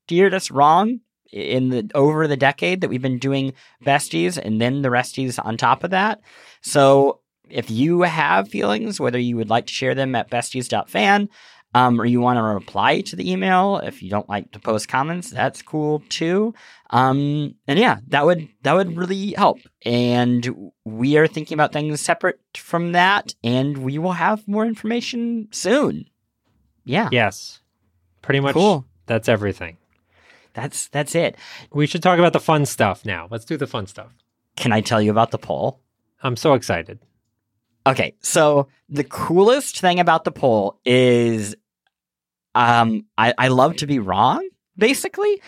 steered 0.06 0.36
us 0.36 0.52
wrong 0.52 1.00
in 1.32 1.70
the 1.70 1.90
over 1.96 2.28
the 2.28 2.38
decade 2.38 2.82
that 2.82 2.90
we've 2.90 3.02
been 3.02 3.18
doing 3.18 3.54
besties 3.84 4.38
and 4.38 4.62
then 4.62 4.84
the 4.84 4.90
resties 4.90 5.44
on 5.44 5.58
top 5.58 5.84
of 5.84 5.90
that. 5.90 6.22
So 6.62 7.22
if 7.50 7.72
you 7.72 8.04
have 8.04 8.48
feelings, 8.48 9.00
whether 9.00 9.18
you 9.18 9.36
would 9.36 9.50
like 9.50 9.66
to 9.66 9.74
share 9.74 9.96
them 9.96 10.14
at 10.16 10.30
besties.fan, 10.30 11.30
um, 11.74 12.00
or 12.00 12.06
you 12.06 12.22
want 12.22 12.38
to 12.38 12.44
reply 12.44 13.02
to 13.02 13.16
the 13.16 13.30
email 13.30 13.78
if 13.80 14.02
you 14.02 14.10
don't 14.10 14.30
like 14.30 14.52
to 14.52 14.60
post 14.60 14.88
comments, 14.88 15.32
that's 15.32 15.62
cool 15.62 16.04
too. 16.08 16.54
Um, 16.92 17.56
and 17.68 17.80
yeah, 17.80 17.98
that 18.10 18.26
would 18.26 18.48
that 18.62 18.74
would 18.74 18.96
really 18.96 19.32
help. 19.32 19.60
And 19.84 20.72
we 20.86 21.18
are 21.18 21.28
thinking 21.28 21.56
about 21.56 21.74
things 21.74 22.00
separate 22.00 22.40
from 22.56 22.92
that, 22.92 23.34
and 23.44 23.80
we 23.80 23.98
will 23.98 24.14
have 24.14 24.48
more 24.48 24.66
information 24.66 25.48
soon. 25.52 26.06
Yeah, 26.86 27.10
yes 27.12 27.60
pretty 28.26 28.40
much 28.40 28.54
Cool. 28.54 28.86
That's 29.06 29.30
everything. 29.30 29.78
That's 30.56 30.88
that's 30.88 31.14
it. 31.14 31.36
We 31.72 31.86
should 31.86 32.02
talk 32.02 32.18
about 32.18 32.34
the 32.34 32.40
fun 32.40 32.66
stuff 32.66 33.06
now. 33.06 33.28
Let's 33.30 33.46
do 33.46 33.58
the 33.58 33.68
fun 33.68 33.86
stuff. 33.86 34.12
Can 34.56 34.72
I 34.72 34.82
tell 34.82 35.02
you 35.02 35.12
about 35.12 35.32
the 35.32 35.38
poll? 35.38 35.82
I'm 36.24 36.38
so 36.38 36.54
excited. 36.54 37.00
Okay, 37.86 38.16
so 38.22 38.68
the 38.90 39.04
coolest 39.04 39.80
thing 39.80 40.00
about 40.00 40.24
the 40.24 40.32
poll 40.32 40.80
is 40.86 41.56
um 42.56 43.06
I, 43.18 43.34
I 43.38 43.50
love 43.50 43.76
to 43.78 43.86
be 43.86 44.00
wrong, 44.00 44.48
basically. 44.78 45.42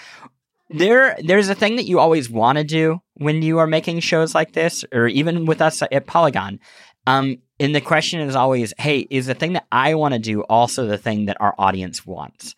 There 0.70 1.18
there's 1.24 1.48
a 1.48 1.56
thing 1.56 1.78
that 1.78 1.88
you 1.88 2.00
always 2.00 2.30
want 2.30 2.58
to 2.58 2.66
do 2.66 3.02
when 3.14 3.42
you 3.42 3.60
are 3.60 3.68
making 3.68 4.02
shows 4.02 4.36
like 4.36 4.52
this, 4.52 4.84
or 4.94 5.08
even 5.08 5.46
with 5.46 5.62
us 5.62 5.82
at 5.82 6.06
Polygon. 6.06 6.60
Um, 7.08 7.38
and 7.58 7.74
the 7.74 7.80
question 7.80 8.20
is 8.20 8.36
always, 8.36 8.74
hey, 8.78 9.08
is 9.10 9.28
the 9.28 9.34
thing 9.34 9.54
that 9.54 9.66
I 9.72 9.96
want 9.96 10.14
to 10.14 10.20
do 10.20 10.42
also 10.42 10.86
the 10.86 10.98
thing 10.98 11.26
that 11.26 11.40
our 11.40 11.56
audience 11.58 12.06
wants? 12.06 12.54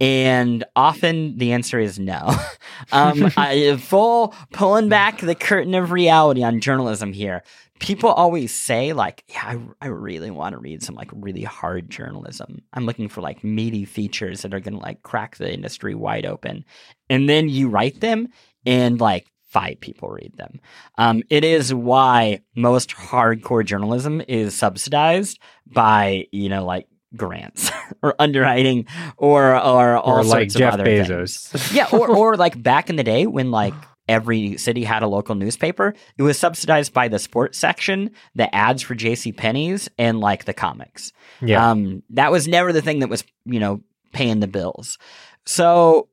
And 0.00 0.64
often 0.76 1.38
the 1.38 1.52
answer 1.52 1.78
is 1.78 1.98
no. 1.98 2.34
um, 2.92 3.32
I, 3.36 3.76
full 3.76 4.34
pulling 4.52 4.88
back 4.88 5.20
the 5.20 5.34
curtain 5.34 5.74
of 5.74 5.90
reality 5.90 6.42
on 6.42 6.60
journalism 6.60 7.12
here. 7.12 7.42
People 7.80 8.10
always 8.10 8.52
say 8.52 8.92
like, 8.92 9.24
yeah, 9.28 9.42
I, 9.44 9.86
I 9.86 9.88
really 9.88 10.32
want 10.32 10.54
to 10.54 10.58
read 10.58 10.82
some 10.82 10.96
like 10.96 11.10
really 11.12 11.44
hard 11.44 11.90
journalism. 11.90 12.62
I'm 12.72 12.86
looking 12.86 13.08
for 13.08 13.20
like 13.20 13.44
meaty 13.44 13.84
features 13.84 14.42
that 14.42 14.52
are 14.52 14.60
going 14.60 14.74
to 14.74 14.82
like 14.82 15.02
crack 15.02 15.36
the 15.36 15.52
industry 15.52 15.94
wide 15.94 16.26
open. 16.26 16.64
And 17.08 17.28
then 17.28 17.48
you 17.48 17.68
write 17.68 18.00
them 18.00 18.28
and 18.66 19.00
like 19.00 19.26
five 19.48 19.80
people 19.80 20.10
read 20.10 20.36
them. 20.36 20.60
Um, 20.98 21.22
it 21.30 21.44
is 21.44 21.72
why 21.72 22.40
most 22.54 22.90
hardcore 22.90 23.64
journalism 23.64 24.22
is 24.28 24.54
subsidized 24.54 25.38
by, 25.66 26.26
you 26.32 26.48
know, 26.48 26.64
like 26.64 26.86
grants 27.16 27.70
or 28.02 28.14
underwriting 28.18 28.86
or 29.16 29.54
or 29.54 29.96
all 29.96 30.18
or 30.18 30.24
like 30.24 30.50
sorts 30.50 30.54
Jeff 30.54 30.74
of 30.74 30.80
other 30.80 30.90
Bezos. 30.90 31.48
things. 31.48 31.72
yeah, 31.72 31.88
or 31.92 32.08
or 32.16 32.36
like 32.36 32.60
back 32.62 32.90
in 32.90 32.96
the 32.96 33.04
day 33.04 33.26
when 33.26 33.50
like 33.50 33.74
every 34.08 34.56
city 34.56 34.84
had 34.84 35.02
a 35.02 35.06
local 35.06 35.34
newspaper, 35.34 35.94
it 36.16 36.22
was 36.22 36.38
subsidized 36.38 36.92
by 36.92 37.08
the 37.08 37.18
sports 37.18 37.58
section, 37.58 38.10
the 38.34 38.52
ads 38.54 38.82
for 38.82 38.94
JC 38.94 39.36
Penney's 39.36 39.88
and 39.98 40.20
like 40.20 40.44
the 40.44 40.54
comics. 40.54 41.12
Yeah. 41.40 41.70
Um 41.70 42.02
that 42.10 42.32
was 42.32 42.48
never 42.48 42.72
the 42.72 42.82
thing 42.82 43.00
that 43.00 43.08
was, 43.08 43.24
you 43.44 43.60
know, 43.60 43.80
paying 44.12 44.40
the 44.40 44.48
bills. 44.48 44.98
So 45.46 46.08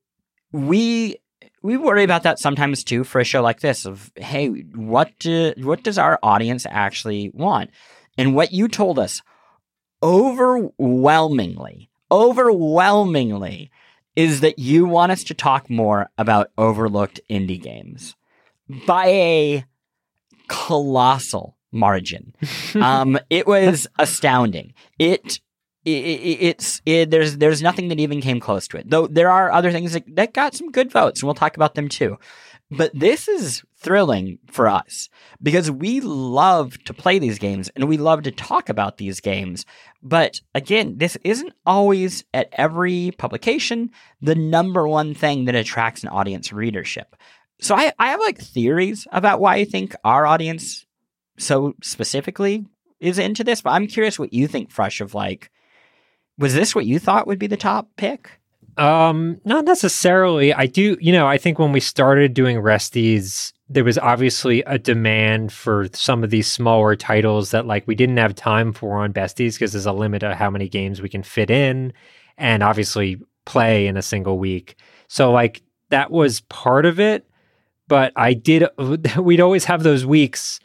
we 0.51 1.17
we 1.61 1.77
worry 1.77 2.03
about 2.03 2.23
that 2.23 2.37
sometimes 2.39 2.83
too 2.83 3.03
for 3.03 3.19
a 3.19 3.23
show 3.23 3.41
like 3.41 3.59
this 3.59 3.85
of 3.85 4.11
hey, 4.15 4.49
what 4.49 5.11
do, 5.19 5.53
what 5.57 5.83
does 5.83 5.97
our 5.97 6.19
audience 6.21 6.65
actually 6.69 7.31
want? 7.33 7.71
And 8.17 8.35
what 8.35 8.51
you 8.51 8.67
told 8.67 8.99
us 8.99 9.21
overwhelmingly, 10.01 11.89
overwhelmingly 12.11 13.71
is 14.15 14.41
that 14.41 14.59
you 14.59 14.85
want 14.85 15.11
us 15.11 15.23
to 15.25 15.33
talk 15.33 15.69
more 15.69 16.09
about 16.17 16.51
overlooked 16.57 17.19
indie 17.29 17.61
games 17.61 18.15
by 18.87 19.07
a 19.07 19.65
colossal 20.47 21.57
margin. 21.71 22.33
um, 22.75 23.19
it 23.29 23.45
was 23.45 23.87
astounding. 23.99 24.73
It, 24.97 25.39
it, 25.83 25.89
it 25.89 26.37
it's 26.41 26.81
it, 26.85 27.11
there's 27.11 27.37
there's 27.37 27.61
nothing 27.61 27.89
that 27.89 27.99
even 27.99 28.21
came 28.21 28.39
close 28.39 28.67
to 28.69 28.77
it. 28.77 28.89
Though 28.89 29.07
there 29.07 29.29
are 29.29 29.51
other 29.51 29.71
things 29.71 29.93
that, 29.93 30.03
that 30.15 30.33
got 30.33 30.55
some 30.55 30.71
good 30.71 30.91
votes, 30.91 31.21
and 31.21 31.27
we'll 31.27 31.35
talk 31.35 31.55
about 31.55 31.75
them 31.75 31.89
too. 31.89 32.17
But 32.72 32.91
this 32.93 33.28
is 33.28 33.63
thrilling 33.78 34.39
for 34.47 34.68
us 34.68 35.09
because 35.41 35.70
we 35.70 36.01
love 36.01 36.78
to 36.86 36.93
play 36.93 37.20
these 37.20 37.38
games 37.38 37.70
and 37.76 37.88
we 37.88 37.97
love 37.97 38.24
to 38.24 38.32
talk 38.32 38.70
about 38.70 38.97
these 38.97 39.20
games. 39.20 39.66
But 40.01 40.41
again, 40.55 40.97
this 40.97 41.16
isn't 41.24 41.53
always 41.66 42.24
at 42.34 42.49
every 42.53 43.11
publication 43.18 43.91
the 44.22 44.34
number 44.34 44.88
one 44.88 45.13
thing 45.13 45.45
that 45.45 45.55
attracts 45.55 46.01
an 46.03 46.09
audience 46.09 46.51
readership. 46.51 47.16
So 47.59 47.76
I, 47.76 47.93
I 47.99 48.07
have 48.07 48.20
like 48.20 48.39
theories 48.39 49.07
about 49.11 49.39
why 49.39 49.55
I 49.57 49.66
think 49.66 49.95
our 50.03 50.26
audience 50.26 50.86
so 51.38 51.76
specifically 51.84 52.66
is 52.99 53.20
into 53.20 53.43
this, 53.43 53.61
but 53.61 53.72
I'm 53.72 53.88
curious 53.88 54.18
what 54.18 54.34
you 54.34 54.47
think, 54.47 54.72
Fresh, 54.72 55.01
of 55.01 55.13
like, 55.13 55.51
was 56.38 56.53
this 56.53 56.74
what 56.74 56.86
you 56.86 56.97
thought 56.97 57.28
would 57.28 57.39
be 57.39 57.47
the 57.47 57.57
top 57.57 57.89
pick? 57.95 58.39
Um, 58.78 59.39
not 59.45 59.65
necessarily. 59.65 60.53
I 60.53 60.65
do, 60.65 60.97
you 60.99 61.13
know, 61.13 61.28
I 61.28 61.38
think 61.38 61.59
when 61.59 61.71
we 61.71 61.80
started 61.80 62.34
doing 62.34 62.57
Resties, 62.57 63.53
there 63.69 63.84
was 63.84 63.97
obviously 63.97 64.61
a 64.63 64.78
demand 64.78 65.51
for 65.51 65.88
some 65.93 66.23
of 66.23 66.30
these 66.30 66.47
smaller 66.47 66.95
titles 66.95 67.51
that 67.51 67.65
like 67.65 67.88
we 67.88 67.95
didn't 67.95 68.17
have 68.17 68.36
time 68.36 68.73
for 68.73 68.97
on 68.97 69.13
Besties 69.13 69.53
because 69.53 69.71
there's 69.71 69.86
a 69.86 69.93
limit 69.93 70.23
of 70.23 70.34
how 70.34 70.49
many 70.49 70.67
games 70.67 71.01
we 71.01 71.09
can 71.09 71.23
fit 71.23 71.49
in 71.49 71.93
and 72.38 72.61
obviously 72.61 73.19
play 73.45 73.88
in 73.88 73.97
a 73.97 74.01
single 74.01 74.38
week. 74.38 74.76
So 75.07 75.32
like 75.32 75.61
that 75.89 76.11
was 76.11 76.41
part 76.41 76.86
of 76.86 76.99
it, 76.99 77.28
but 77.88 78.11
I 78.15 78.34
did 78.34 78.67
we'd 79.17 79.41
always 79.41 79.65
have 79.65 79.84
those 79.84 80.05
weeks 80.05 80.59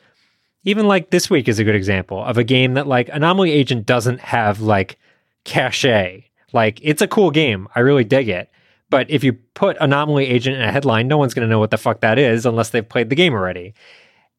even 0.65 0.87
like 0.87 1.11
this 1.11 1.31
week 1.31 1.49
is 1.49 1.59
a 1.59 1.65
good 1.65 1.75
example 1.75 2.23
of 2.23 2.37
a 2.37 2.45
game 2.45 2.75
that 2.75 2.87
like 2.87 3.09
Anomaly 3.11 3.51
Agent 3.51 3.87
doesn't 3.87 4.21
have 4.21 4.61
like 4.61 4.99
cachet 5.45 6.30
like 6.53 6.81
it's 6.83 7.03
a 7.03 7.09
cool 7.09 7.31
game. 7.31 7.69
I 7.75 7.81
really 7.81 8.05
dig 8.05 8.29
it. 8.29 8.51
But 8.91 9.09
if 9.09 9.23
you 9.23 9.35
put 9.55 9.77
Anomaly 9.81 10.27
Agent 10.27 10.57
in 10.57 10.63
a 10.63 10.73
headline, 10.73 11.07
no 11.07 11.17
one's 11.17 11.33
going 11.33 11.47
to 11.47 11.51
know 11.51 11.61
what 11.61 11.71
the 11.71 11.79
fuck 11.79 12.01
that 12.01 12.19
is 12.19 12.45
unless 12.45 12.71
they've 12.71 12.89
played 12.89 13.09
the 13.09 13.15
game 13.15 13.33
already. 13.33 13.73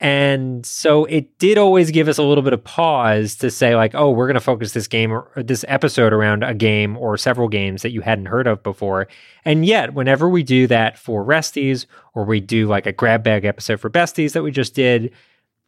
And 0.02 0.66
so 0.66 1.06
it 1.06 1.38
did 1.38 1.60
always 1.60 1.92
give 1.92 2.08
us 2.08 2.18
a 2.18 2.24
little 2.24 2.44
bit 2.44 2.54
of 2.54 2.64
pause 2.64 3.36
to 3.36 3.52
say, 3.52 3.76
like, 3.76 3.94
oh, 3.94 4.10
we're 4.10 4.26
going 4.26 4.34
to 4.34 4.40
focus 4.40 4.74
this 4.74 4.88
game 4.88 5.12
or 5.12 5.32
this 5.36 5.64
episode 5.68 6.12
around 6.12 6.44
a 6.44 6.56
game 6.56 6.98
or 6.98 7.18
several 7.18 7.48
games 7.48 7.84
that 7.84 7.92
you 7.92 8.02
hadn't 8.02 8.26
heard 8.26 8.48
of 8.48 8.64
before. 8.64 9.08
And 9.46 9.64
yet, 9.64 9.94
whenever 9.94 10.28
we 10.28 10.42
do 10.42 10.66
that 10.68 10.98
for 10.98 11.24
Resties 11.24 11.86
or 12.16 12.26
we 12.26 12.40
do 12.40 12.68
like 12.68 12.88
a 12.88 12.92
grab 12.92 13.24
bag 13.24 13.46
episode 13.46 13.80
for 13.80 13.92
Besties 13.92 14.34
that 14.34 14.42
we 14.42 14.50
just 14.50 14.74
did, 14.74 15.14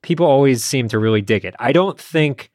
people 0.01 0.25
always 0.25 0.63
seem 0.63 0.87
to 0.87 0.97
really 0.97 1.21
dig 1.21 1.45
it. 1.45 1.55
I 1.59 1.71
don't 1.71 1.99
think 1.99 2.51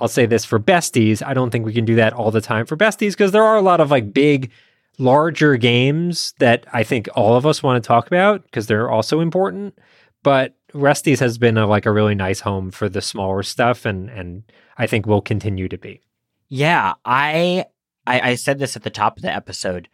I'll 0.00 0.08
say 0.08 0.26
this 0.26 0.44
for 0.44 0.58
besties. 0.58 1.24
I 1.24 1.34
don't 1.34 1.50
think 1.50 1.66
we 1.66 1.72
can 1.72 1.84
do 1.84 1.96
that 1.96 2.12
all 2.12 2.30
the 2.30 2.40
time 2.40 2.66
for 2.66 2.76
besties 2.76 3.12
because 3.12 3.32
there 3.32 3.44
are 3.44 3.56
a 3.56 3.62
lot 3.62 3.80
of 3.80 3.90
like 3.90 4.12
big, 4.12 4.50
larger 4.98 5.56
games 5.56 6.34
that 6.38 6.64
I 6.72 6.82
think 6.84 7.08
all 7.14 7.36
of 7.36 7.46
us 7.46 7.62
want 7.62 7.82
to 7.82 7.86
talk 7.86 8.06
about 8.06 8.44
because 8.44 8.66
they're 8.66 8.90
also 8.90 9.20
important. 9.20 9.78
But 10.22 10.54
Resties 10.72 11.20
has 11.20 11.38
been 11.38 11.56
a, 11.56 11.66
like 11.66 11.86
a 11.86 11.92
really 11.92 12.14
nice 12.14 12.40
home 12.40 12.70
for 12.70 12.88
the 12.88 13.00
smaller 13.00 13.42
stuff, 13.42 13.84
and 13.84 14.08
and 14.10 14.44
I 14.78 14.86
think 14.86 15.06
will 15.06 15.22
continue 15.22 15.68
to 15.68 15.78
be. 15.78 16.00
Yeah, 16.48 16.94
I, 17.04 17.66
I 18.06 18.20
I 18.30 18.34
said 18.34 18.58
this 18.58 18.76
at 18.76 18.82
the 18.82 18.90
top 18.90 19.16
of 19.16 19.22
the 19.22 19.34
episode. 19.34 19.88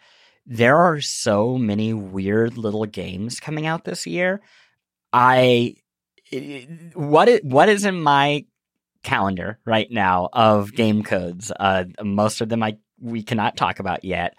There 0.44 0.76
are 0.76 1.00
so 1.00 1.58
many 1.58 1.92
weird 1.92 2.56
little 2.56 2.86
games 2.86 3.40
coming 3.40 3.66
out 3.66 3.84
this 3.84 4.06
year. 4.06 4.40
I 5.12 5.76
what 6.94 7.28
is, 7.28 7.40
what 7.42 7.68
is 7.68 7.84
in 7.84 8.00
my 8.00 8.44
calendar 9.06 9.58
right 9.64 9.90
now 9.90 10.28
of 10.32 10.74
game 10.74 11.02
codes. 11.02 11.52
Uh, 11.58 11.84
most 12.02 12.40
of 12.40 12.48
them 12.48 12.62
I 12.62 12.76
we 13.00 13.22
cannot 13.22 13.56
talk 13.56 13.78
about 13.78 14.04
yet. 14.04 14.36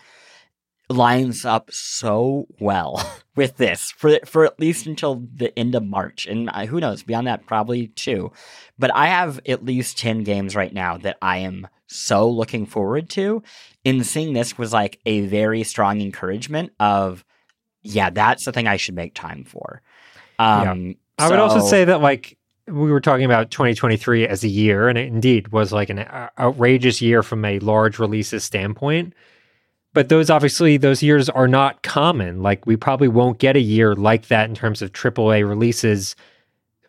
Lines 0.90 1.46
up 1.46 1.72
so 1.72 2.48
well 2.60 3.02
with 3.36 3.58
this 3.58 3.92
for 3.92 4.20
for 4.26 4.46
at 4.46 4.60
least 4.60 4.86
until 4.86 5.24
the 5.34 5.58
end 5.58 5.74
of 5.74 5.84
March, 5.84 6.26
and 6.28 6.50
who 6.50 6.80
knows 6.80 7.04
beyond 7.04 7.28
that, 7.28 7.46
probably 7.46 7.88
two. 7.88 8.32
But 8.78 8.94
I 8.94 9.08
have 9.08 9.40
at 9.48 9.66
least 9.66 9.98
ten 9.98 10.24
games 10.24 10.56
right 10.56 10.74
now 10.74 10.98
that 10.98 11.18
I 11.22 11.40
am 11.40 11.68
so 11.88 12.30
looking 12.30 12.66
forward 12.66 13.10
to. 13.12 13.42
And 13.86 14.06
seeing 14.06 14.34
this 14.34 14.58
was 14.58 14.74
like 14.74 15.00
a 15.06 15.22
very 15.22 15.64
strong 15.64 16.02
encouragement 16.02 16.74
of, 16.80 17.24
yeah, 17.82 18.10
that's 18.10 18.46
the 18.46 18.52
thing 18.52 18.68
I 18.68 18.78
should 18.78 18.96
make 18.96 19.14
time 19.14 19.46
for. 19.46 19.82
Um, 20.38 20.88
yeah. 20.88 20.94
I 21.20 21.30
would 21.30 21.40
also 21.40 21.66
say 21.66 21.86
that 21.86 22.02
like 22.02 22.37
we 22.68 22.92
were 22.92 23.02
talking 23.02 23.26
about 23.26 23.52
2023 23.52 24.28
as 24.28 24.44
a 24.44 24.48
year, 24.48 24.90
and 24.90 24.98
it 24.98 25.08
indeed 25.08 25.50
was 25.50 25.72
like 25.72 25.90
an 25.90 26.00
uh, 26.00 26.30
outrageous 26.38 27.02
year 27.02 27.24
from 27.24 27.46
a 27.46 27.60
large 27.60 27.98
releases 27.98 28.44
standpoint. 28.44 29.14
But 29.94 30.10
those 30.10 30.30
obviously 30.30 30.78
those 30.78 31.02
years 31.02 31.30
are 31.30 31.48
not 31.48 31.82
common. 31.82 32.44
Like 32.44 32.66
we 32.66 32.76
probably 32.76 33.08
won't 33.08 33.40
get 33.40 33.56
a 33.56 33.62
year 33.62 33.96
like 33.96 34.28
that 34.28 34.50
in 34.50 34.56
terms 34.56 34.82
of 34.82 34.92
AAA 34.92 35.48
releases 35.48 36.16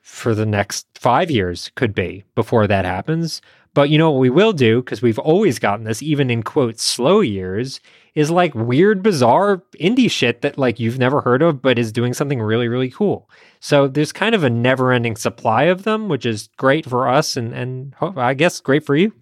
for 0.03 0.35
the 0.35 0.47
next 0.47 0.87
five 0.95 1.31
years. 1.31 1.71
Could 1.75 1.95
be 1.95 2.25
before 2.35 2.67
that 2.67 2.85
happens. 2.85 3.41
But 3.79 3.91
you 3.91 3.99
know 3.99 4.11
what 4.11 4.19
we 4.19 4.29
will 4.29 4.53
do 4.53 4.83
because 4.83 5.03
we've 5.03 5.21
always 5.21 5.61
gotten 5.61 5.85
this, 5.85 6.03
even 6.03 6.31
in 6.31 6.43
quote 6.43 6.81
slow 6.81 7.21
years, 7.21 7.79
is 8.17 8.29
like 8.29 8.53
weird, 8.53 9.05
bizarre 9.05 9.63
indie 9.81 10.11
shit 10.11 10.43
that 10.43 10.59
like 10.59 10.81
you've 10.81 10.99
never 10.99 11.21
heard 11.21 11.43
of, 11.43 11.63
but 11.63 11.79
is 11.79 11.93
doing 11.93 12.13
something 12.13 12.43
really, 12.43 12.67
really 12.67 12.91
cool. 12.91 13.31
So 13.61 13.87
there's 13.87 14.11
kind 14.11 14.35
of 14.35 14.43
a 14.43 14.51
never-ending 14.51 15.15
supply 15.15 15.67
of 15.67 15.85
them, 15.85 16.09
which 16.09 16.27
is 16.27 16.49
great 16.57 16.87
for 16.87 17.07
us 17.07 17.37
and 17.37 17.55
and 17.55 17.95
I 18.01 18.35
guess 18.35 18.59
great 18.59 18.85
for 18.85 18.97
you. 18.97 19.13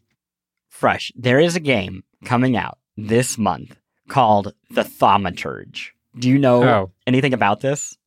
Fresh. 0.70 1.12
There 1.14 1.38
is 1.38 1.54
a 1.54 1.60
game 1.60 2.02
coming 2.24 2.56
out 2.56 2.78
this 2.96 3.36
month 3.36 3.76
called 4.08 4.54
The 4.70 4.84
Thaumaturge. 4.84 5.90
Do 6.18 6.30
you 6.30 6.38
know 6.38 6.64
oh. 6.64 6.92
anything 7.06 7.34
about 7.34 7.60
this? 7.60 7.98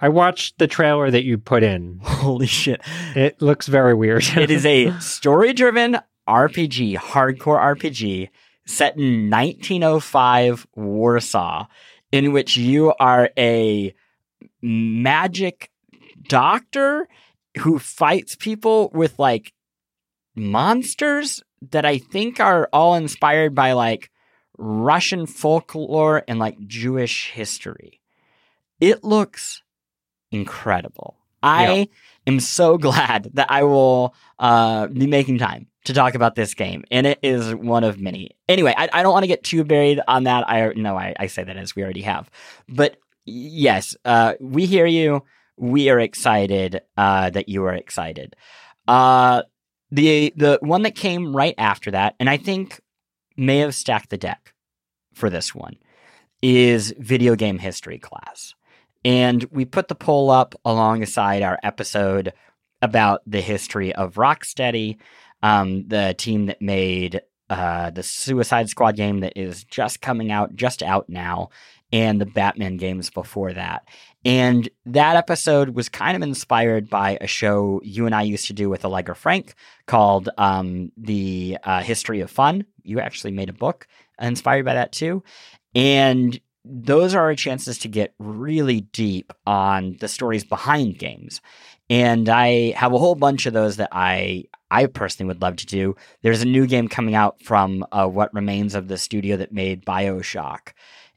I 0.00 0.08
watched 0.08 0.58
the 0.58 0.68
trailer 0.68 1.10
that 1.10 1.24
you 1.24 1.38
put 1.38 1.62
in. 1.62 2.00
Holy 2.02 2.46
shit. 2.46 2.80
It 3.16 3.42
looks 3.42 3.66
very 3.66 3.94
weird. 3.94 4.24
it 4.36 4.50
is 4.50 4.64
a 4.64 4.98
story 5.00 5.52
driven 5.52 5.98
RPG, 6.28 6.96
hardcore 6.96 7.60
RPG 7.76 8.28
set 8.66 8.96
in 8.96 9.30
1905 9.30 10.66
Warsaw, 10.76 11.66
in 12.12 12.32
which 12.32 12.56
you 12.56 12.92
are 13.00 13.30
a 13.36 13.94
magic 14.62 15.70
doctor 16.28 17.08
who 17.58 17.78
fights 17.78 18.36
people 18.36 18.90
with 18.92 19.18
like 19.18 19.52
monsters 20.36 21.42
that 21.70 21.84
I 21.84 21.98
think 21.98 22.38
are 22.38 22.68
all 22.72 22.94
inspired 22.94 23.54
by 23.54 23.72
like 23.72 24.10
Russian 24.58 25.26
folklore 25.26 26.22
and 26.28 26.38
like 26.38 26.58
Jewish 26.66 27.30
history. 27.30 28.00
It 28.80 29.02
looks 29.02 29.62
incredible. 30.30 31.16
I 31.42 31.88
am 32.26 32.40
so 32.40 32.78
glad 32.78 33.30
that 33.34 33.50
I 33.50 33.62
will 33.62 34.14
uh, 34.38 34.88
be 34.88 35.06
making 35.06 35.38
time 35.38 35.66
to 35.84 35.94
talk 35.94 36.14
about 36.14 36.34
this 36.34 36.54
game, 36.54 36.84
and 36.90 37.06
it 37.06 37.18
is 37.22 37.54
one 37.54 37.84
of 37.84 38.00
many. 38.00 38.36
Anyway, 38.48 38.74
I, 38.76 38.88
I 38.92 39.02
don't 39.02 39.12
want 39.12 39.22
to 39.22 39.28
get 39.28 39.42
too 39.42 39.64
buried 39.64 40.00
on 40.08 40.24
that. 40.24 40.48
I 40.48 40.72
no, 40.74 40.96
I, 40.96 41.14
I 41.18 41.26
say 41.26 41.44
that 41.44 41.56
as 41.56 41.74
we 41.74 41.82
already 41.82 42.02
have, 42.02 42.30
but 42.68 42.96
yes, 43.24 43.96
uh, 44.04 44.34
we 44.40 44.66
hear 44.66 44.86
you. 44.86 45.24
We 45.56 45.88
are 45.88 45.98
excited 45.98 46.82
uh, 46.96 47.30
that 47.30 47.48
you 47.48 47.64
are 47.64 47.74
excited. 47.74 48.36
Uh, 48.86 49.42
the 49.90 50.32
the 50.36 50.58
one 50.60 50.82
that 50.82 50.94
came 50.94 51.34
right 51.34 51.54
after 51.58 51.90
that, 51.90 52.14
and 52.20 52.28
I 52.28 52.36
think 52.36 52.80
may 53.36 53.58
have 53.58 53.74
stacked 53.74 54.10
the 54.10 54.18
deck 54.18 54.52
for 55.14 55.30
this 55.30 55.54
one, 55.54 55.76
is 56.42 56.94
video 56.98 57.34
game 57.34 57.58
history 57.58 57.98
class. 57.98 58.54
And 59.04 59.44
we 59.50 59.64
put 59.64 59.88
the 59.88 59.94
poll 59.94 60.30
up 60.30 60.54
alongside 60.64 61.42
our 61.42 61.58
episode 61.62 62.32
about 62.82 63.20
the 63.26 63.40
history 63.40 63.94
of 63.94 64.14
Rocksteady, 64.14 64.96
um, 65.42 65.86
the 65.88 66.14
team 66.18 66.46
that 66.46 66.60
made 66.60 67.22
uh, 67.50 67.90
the 67.90 68.02
Suicide 68.02 68.68
Squad 68.68 68.96
game 68.96 69.20
that 69.20 69.32
is 69.36 69.64
just 69.64 70.00
coming 70.00 70.30
out, 70.30 70.54
just 70.54 70.82
out 70.82 71.08
now, 71.08 71.48
and 71.92 72.20
the 72.20 72.26
Batman 72.26 72.76
games 72.76 73.08
before 73.10 73.52
that. 73.52 73.88
And 74.24 74.68
that 74.84 75.16
episode 75.16 75.70
was 75.70 75.88
kind 75.88 76.16
of 76.16 76.22
inspired 76.22 76.90
by 76.90 77.16
a 77.20 77.26
show 77.26 77.80
you 77.82 78.06
and 78.06 78.14
I 78.14 78.22
used 78.22 78.48
to 78.48 78.52
do 78.52 78.68
with 78.68 78.84
Allegra 78.84 79.14
Frank 79.14 79.54
called 79.86 80.28
um, 80.36 80.92
The 80.98 81.56
uh, 81.64 81.82
History 81.82 82.20
of 82.20 82.30
Fun. 82.30 82.66
You 82.82 83.00
actually 83.00 83.30
made 83.30 83.48
a 83.48 83.54
book 83.54 83.86
inspired 84.20 84.66
by 84.66 84.74
that 84.74 84.92
too. 84.92 85.22
And 85.74 86.38
those 86.68 87.14
are 87.14 87.22
our 87.22 87.34
chances 87.34 87.78
to 87.78 87.88
get 87.88 88.14
really 88.18 88.82
deep 88.82 89.32
on 89.46 89.96
the 90.00 90.08
stories 90.08 90.44
behind 90.44 90.98
games. 90.98 91.40
And 91.90 92.28
I 92.28 92.72
have 92.72 92.92
a 92.92 92.98
whole 92.98 93.14
bunch 93.14 93.46
of 93.46 93.54
those 93.54 93.76
that 93.76 93.88
I 93.92 94.44
I 94.70 94.86
personally 94.86 95.28
would 95.28 95.40
love 95.40 95.56
to 95.56 95.66
do. 95.66 95.96
There's 96.22 96.42
a 96.42 96.46
new 96.46 96.66
game 96.66 96.88
coming 96.88 97.14
out 97.14 97.42
from 97.42 97.86
uh, 97.90 98.06
what 98.06 98.34
remains 98.34 98.74
of 98.74 98.88
the 98.88 98.98
studio 98.98 99.38
that 99.38 99.52
made 99.52 99.86
BioShock. 99.86 100.72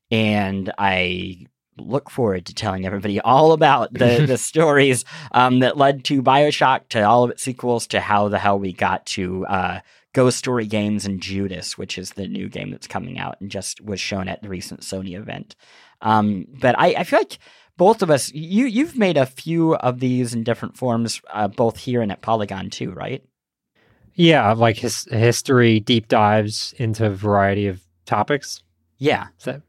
And 0.10 0.72
I 0.78 1.48
look 1.78 2.10
forward 2.10 2.46
to 2.46 2.54
telling 2.54 2.86
everybody 2.86 3.20
all 3.20 3.52
about 3.52 3.94
the, 3.94 4.26
the 4.28 4.38
stories 4.38 5.04
um, 5.34 5.60
that 5.60 5.78
led 5.78 6.06
to 6.06 6.24
Bioshock, 6.24 6.88
to 6.90 7.02
all 7.02 7.24
of 7.24 7.32
its 7.32 7.44
sequels, 7.44 7.88
to 7.88 8.00
how 8.00 8.30
the 8.30 8.40
hell 8.40 8.58
we 8.58 8.72
got 8.72 9.06
to 9.08 9.46
uh, 9.48 9.80
Ghost 10.14 10.38
Story 10.38 10.66
Games 10.66 11.06
and 11.06 11.22
Judas, 11.22 11.78
which 11.78 11.98
is 11.98 12.12
the 12.12 12.28
new 12.28 12.50
game 12.50 12.72
that's 12.72 12.88
coming 12.88 13.18
out 13.18 13.40
and 13.40 13.50
just 13.50 13.82
was 13.82 14.00
shown 14.00 14.28
at 14.28 14.42
the 14.42 14.50
recent 14.50 14.82
Sony 14.82 15.16
event. 15.16 15.56
Um, 16.02 16.48
but 16.60 16.78
I, 16.78 16.88
I, 16.98 17.04
feel 17.04 17.20
like 17.20 17.38
both 17.78 18.02
of 18.02 18.10
us, 18.10 18.32
you 18.34 18.66
you've 18.66 18.98
made 18.98 19.18
a 19.18 19.26
few 19.26 19.76
of 19.76 20.00
these 20.00 20.34
in 20.34 20.44
different 20.44 20.76
forms, 20.76 21.22
uh, 21.32 21.48
both 21.48 21.78
here 21.78 22.02
and 22.02 22.12
at 22.12 22.22
Polygon 22.22 22.70
too, 22.70 22.92
right? 22.92 23.24
Yeah, 24.16 24.52
like 24.54 24.78
his 24.78 25.06
history 25.06 25.80
deep 25.80 26.08
dives 26.08 26.74
into 26.78 27.06
a 27.06 27.10
variety 27.10 27.68
of 27.68 27.82
topics. 28.06 28.62
Yeah. 28.98 29.28
That, 29.46 29.62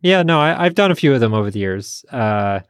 yeah, 0.00 0.22
no, 0.22 0.40
I, 0.40 0.64
have 0.64 0.74
done 0.74 0.90
a 0.90 0.96
few 0.96 1.14
of 1.14 1.20
them 1.20 1.34
over 1.34 1.50
the 1.50 1.58
years. 1.58 2.04
Uh, 2.10 2.60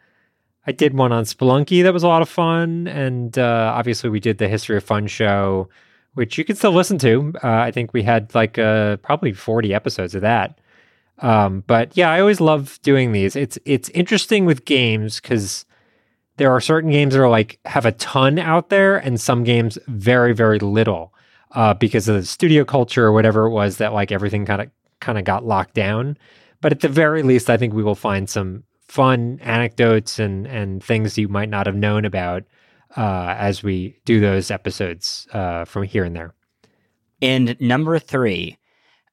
I 0.66 0.72
did 0.72 0.94
one 0.94 1.12
on 1.12 1.24
Spelunky 1.24 1.82
that 1.82 1.92
was 1.92 2.02
a 2.02 2.08
lot 2.08 2.22
of 2.22 2.28
fun, 2.28 2.86
and 2.86 3.36
uh, 3.38 3.72
obviously 3.74 4.10
we 4.10 4.20
did 4.20 4.38
the 4.38 4.48
History 4.48 4.76
of 4.76 4.84
Fun 4.84 5.06
show 5.06 5.68
which 6.14 6.36
you 6.38 6.44
can 6.44 6.56
still 6.56 6.72
listen 6.72 6.98
to. 6.98 7.32
Uh, 7.42 7.48
I 7.48 7.70
think 7.70 7.92
we 7.92 8.02
had 8.02 8.34
like 8.34 8.58
uh, 8.58 8.96
probably 8.98 9.32
40 9.32 9.72
episodes 9.72 10.14
of 10.14 10.22
that. 10.22 10.58
Um, 11.18 11.62
but 11.66 11.96
yeah, 11.96 12.10
I 12.10 12.20
always 12.20 12.40
love 12.40 12.78
doing 12.82 13.12
these. 13.12 13.36
It's 13.36 13.58
it's 13.64 13.88
interesting 13.90 14.44
with 14.44 14.64
games 14.64 15.20
because 15.20 15.64
there 16.36 16.50
are 16.50 16.60
certain 16.60 16.90
games 16.90 17.14
that 17.14 17.22
are 17.22 17.28
like 17.28 17.60
have 17.64 17.86
a 17.86 17.92
ton 17.92 18.38
out 18.38 18.70
there, 18.70 18.96
and 18.96 19.20
some 19.20 19.44
games 19.44 19.78
very 19.86 20.34
very 20.34 20.58
little 20.58 21.14
uh, 21.52 21.74
because 21.74 22.08
of 22.08 22.16
the 22.16 22.26
studio 22.26 22.64
culture 22.64 23.04
or 23.06 23.12
whatever 23.12 23.46
it 23.46 23.50
was 23.50 23.76
that 23.76 23.92
like 23.92 24.10
everything 24.10 24.44
kind 24.44 24.62
of 24.62 24.70
kind 25.00 25.18
of 25.18 25.24
got 25.24 25.44
locked 25.44 25.74
down. 25.74 26.16
But 26.60 26.72
at 26.72 26.80
the 26.80 26.88
very 26.88 27.22
least, 27.22 27.50
I 27.50 27.56
think 27.56 27.72
we 27.72 27.82
will 27.82 27.94
find 27.94 28.28
some 28.28 28.64
fun 28.88 29.38
anecdotes 29.42 30.18
and 30.18 30.46
and 30.46 30.82
things 30.82 31.16
you 31.16 31.28
might 31.28 31.48
not 31.48 31.66
have 31.66 31.76
known 31.76 32.04
about 32.04 32.42
uh, 32.97 33.34
as 33.38 33.62
we 33.62 34.01
do 34.05 34.20
those 34.20 34.51
episodes 34.51 35.26
uh, 35.32 35.64
from 35.64 35.84
here 35.84 36.05
and 36.05 36.14
there. 36.14 36.34
And 37.20 37.57
number 37.61 37.99
three 37.99 38.59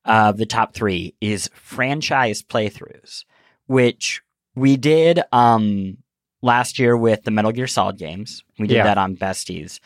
of 0.05 0.38
the 0.38 0.45
top 0.45 0.73
three 0.73 1.15
is 1.21 1.49
franchise 1.53 2.41
playthroughs, 2.41 3.25
which 3.67 4.21
we 4.55 4.77
did 4.77 5.21
um, 5.32 5.97
last 6.41 6.80
year 6.80 6.97
with 6.97 7.23
the 7.23 7.32
Metal 7.32 7.51
Gear 7.51 7.67
Solid 7.67 7.97
games. 7.97 8.43
We 8.57 8.67
did 8.67 8.75
yeah. 8.75 8.84
that 8.86 8.97
on 8.97 9.15
Besties. 9.15 9.80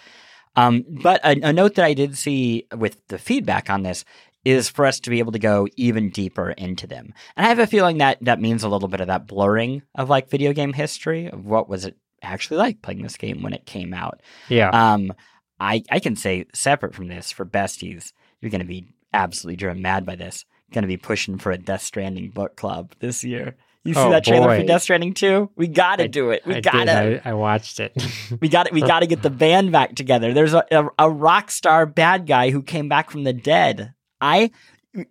Um, 0.56 0.86
but 0.88 1.20
a, 1.24 1.50
a, 1.50 1.54
note 1.54 1.76
that 1.76 1.86
I 1.86 1.96
did 1.96 2.16
see 2.16 2.68
with 2.78 3.06
the 3.08 3.18
feedback 3.18 3.72
on 3.72 3.82
this 3.82 4.06
is 4.46 4.70
for 4.70 4.86
us 4.86 5.00
to 5.00 5.10
be 5.10 5.20
able 5.20 5.32
to 5.32 5.40
go 5.40 5.68
even 5.78 6.10
deeper 6.10 6.52
into 6.52 6.86
them. 6.86 7.14
And 7.36 7.46
I 7.46 7.50
have 7.50 7.60
a 7.60 7.68
feeling 7.68 7.98
that 7.98 8.20
that 8.22 8.40
means 8.40 8.64
a 8.64 8.70
little 8.70 8.88
bit 8.88 9.02
of 9.02 9.08
that 9.08 9.26
blurring 9.26 9.82
of 9.96 10.10
like 10.10 10.30
video 10.30 10.54
game 10.54 10.74
history 10.74 11.28
of 11.28 11.46
what 11.46 11.68
was 11.68 11.86
it 11.86 11.98
actually 12.24 12.58
like 12.58 12.82
playing 12.82 13.04
this 13.04 13.18
game 13.18 13.42
when 13.42 13.54
it 13.54 13.66
came 13.66 13.94
out. 13.94 14.22
Yeah. 14.50 14.70
Um, 14.70 15.14
I 15.60 15.84
I 15.92 16.00
can 16.00 16.16
say 16.16 16.46
separate 16.54 16.96
from 16.96 17.08
this 17.08 17.32
for 17.32 17.46
besties, 17.46 18.14
you're 18.42 18.52
going 18.52 18.62
to 18.62 18.68
be 18.68 18.94
absolutely 19.14 19.58
driven 19.58 19.82
mad 19.82 20.06
by 20.06 20.16
this. 20.16 20.46
Going 20.72 20.84
to 20.84 20.88
be 20.88 20.98
pushing 20.98 21.38
for 21.38 21.52
a 21.52 21.58
Death 21.58 21.84
Stranding 21.84 22.30
book 22.30 22.56
club 22.56 22.96
this 23.00 23.24
year. 23.24 23.56
You 23.84 23.94
see 23.94 24.00
oh, 24.00 24.10
that 24.12 24.24
trailer 24.24 24.48
boy. 24.48 24.62
for 24.62 24.66
Death 24.66 24.84
Stranding 24.84 25.14
too? 25.14 25.52
We 25.56 25.68
got 25.68 25.98
to 25.98 26.08
do 26.08 26.32
it. 26.32 26.46
We 26.46 26.62
got 26.62 26.86
to. 26.86 27.22
I, 27.28 27.32
I, 27.32 27.34
watched 27.34 27.80
it. 27.80 27.94
we 28.40 28.48
got 28.48 28.68
it. 28.68 28.74
We 28.74 28.82
got 28.82 29.02
to 29.02 29.08
get 29.08 29.22
the 29.22 29.30
band 29.30 29.72
back 29.72 29.96
together. 29.96 30.34
There's 30.34 30.54
a, 30.54 30.66
a, 30.72 30.88
a 30.98 31.10
rock 31.10 31.52
star 31.52 31.86
bad 31.86 32.26
guy 32.26 32.50
who 32.50 32.64
came 32.64 32.88
back 32.88 33.12
from 33.12 33.24
the 33.24 33.34
dead. 33.34 33.94
I 34.22 34.52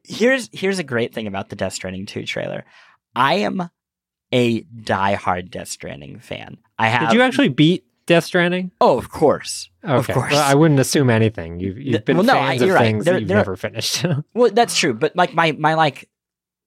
here's 0.05 0.49
here's 0.53 0.79
a 0.79 0.85
great 0.85 1.15
thing 1.15 1.27
about 1.27 1.51
the 1.51 1.57
Death 1.57 1.75
Stranding 1.75 2.07
2 2.07 2.25
trailer. 2.25 2.65
I 3.15 3.35
am 3.35 3.69
a 4.33 4.62
diehard 4.62 5.51
Death 5.51 5.68
Stranding 5.68 6.18
fan. 6.18 6.59
I 6.78 6.89
have. 6.89 7.11
Did 7.11 7.16
you 7.16 7.22
actually 7.22 7.49
beat 7.49 7.85
Death 8.07 8.24
Stranding? 8.24 8.72
Oh, 8.80 8.99
of 8.99 9.11
course. 9.11 9.68
Okay. 9.85 9.95
Of 9.95 10.09
course. 10.09 10.33
Well, 10.33 10.43
I 10.43 10.55
wouldn't 10.55 10.80
assume 10.80 11.11
anything. 11.11 11.61
You've, 11.61 11.78
you've 11.78 12.05
been 12.05 12.16
well, 12.16 12.26
no, 12.26 12.33
fans 12.35 12.62
I, 12.62 12.66
of 12.66 12.78
things 12.78 13.07
right. 13.07 13.12
that 13.12 13.20
you've 13.20 13.28
never 13.28 13.57
finished. 13.57 14.05
well, 14.35 14.51
that's 14.51 14.76
true. 14.76 14.95
But 14.95 15.14
like 15.16 15.35
my 15.35 15.53
my 15.53 15.74
like 15.74 16.09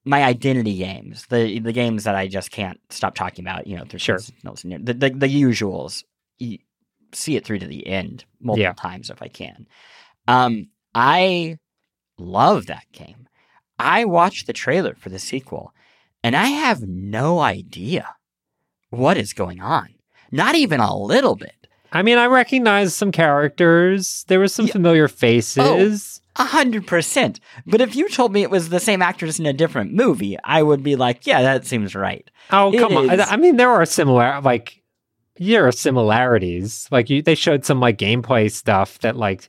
my 0.05 0.23
identity 0.23 0.77
games, 0.77 1.25
the 1.27 1.59
the 1.59 1.73
games 1.73 2.03
that 2.03 2.15
I 2.15 2.27
just 2.27 2.51
can't 2.51 2.79
stop 2.89 3.15
talking 3.15 3.43
about. 3.43 3.67
You 3.67 3.77
know, 3.77 3.85
there's 3.85 4.01
sure. 4.01 4.19
the, 4.43 4.93
the 4.93 5.09
the 5.09 5.27
usuals. 5.27 6.03
You 6.37 6.59
see 7.13 7.35
it 7.35 7.45
through 7.45 7.59
to 7.59 7.67
the 7.67 7.87
end 7.87 8.25
multiple 8.39 8.61
yeah. 8.61 8.73
times 8.73 9.09
if 9.09 9.21
I 9.21 9.27
can. 9.27 9.67
Um, 10.27 10.69
I 10.93 11.57
love 12.17 12.67
that 12.67 12.85
game. 12.91 13.27
I 13.77 14.05
watched 14.05 14.47
the 14.47 14.53
trailer 14.53 14.95
for 14.95 15.09
the 15.09 15.19
sequel 15.19 15.73
and 16.25 16.35
I 16.35 16.47
have 16.47 16.81
no 16.81 17.39
idea 17.39 18.15
what 18.89 19.15
is 19.15 19.31
going 19.31 19.61
on. 19.61 19.93
Not 20.31 20.55
even 20.55 20.79
a 20.79 20.97
little 20.97 21.35
bit. 21.35 21.67
I 21.91 22.01
mean, 22.01 22.17
I 22.17 22.25
recognize 22.25 22.95
some 22.95 23.11
characters. 23.11 24.25
There 24.27 24.39
were 24.39 24.47
some 24.47 24.65
yeah. 24.65 24.73
familiar 24.73 25.03
oh, 25.03 25.07
faces. 25.07 26.21
A 26.37 26.45
hundred 26.45 26.87
percent. 26.87 27.39
But 27.67 27.79
if 27.79 27.95
you 27.95 28.09
told 28.09 28.33
me 28.33 28.41
it 28.41 28.49
was 28.49 28.69
the 28.69 28.79
same 28.79 29.03
actors 29.03 29.39
in 29.39 29.45
a 29.45 29.53
different 29.53 29.93
movie, 29.93 30.35
I 30.43 30.63
would 30.63 30.81
be 30.81 30.95
like, 30.95 31.27
yeah, 31.27 31.43
that 31.43 31.67
seems 31.67 31.93
right. 31.93 32.27
Oh, 32.49 32.73
it 32.73 32.79
come 32.79 32.93
is... 32.93 33.11
on. 33.11 33.19
I 33.19 33.37
mean, 33.37 33.57
there 33.57 33.69
are 33.69 33.85
similar, 33.85 34.41
like, 34.41 34.81
there 35.37 35.67
are 35.67 35.71
similarities. 35.71 36.87
Like, 36.89 37.07
you, 37.11 37.21
they 37.21 37.35
showed 37.35 37.65
some, 37.65 37.79
like, 37.79 37.99
gameplay 37.99 38.51
stuff 38.51 38.97
that, 39.01 39.15
like, 39.15 39.47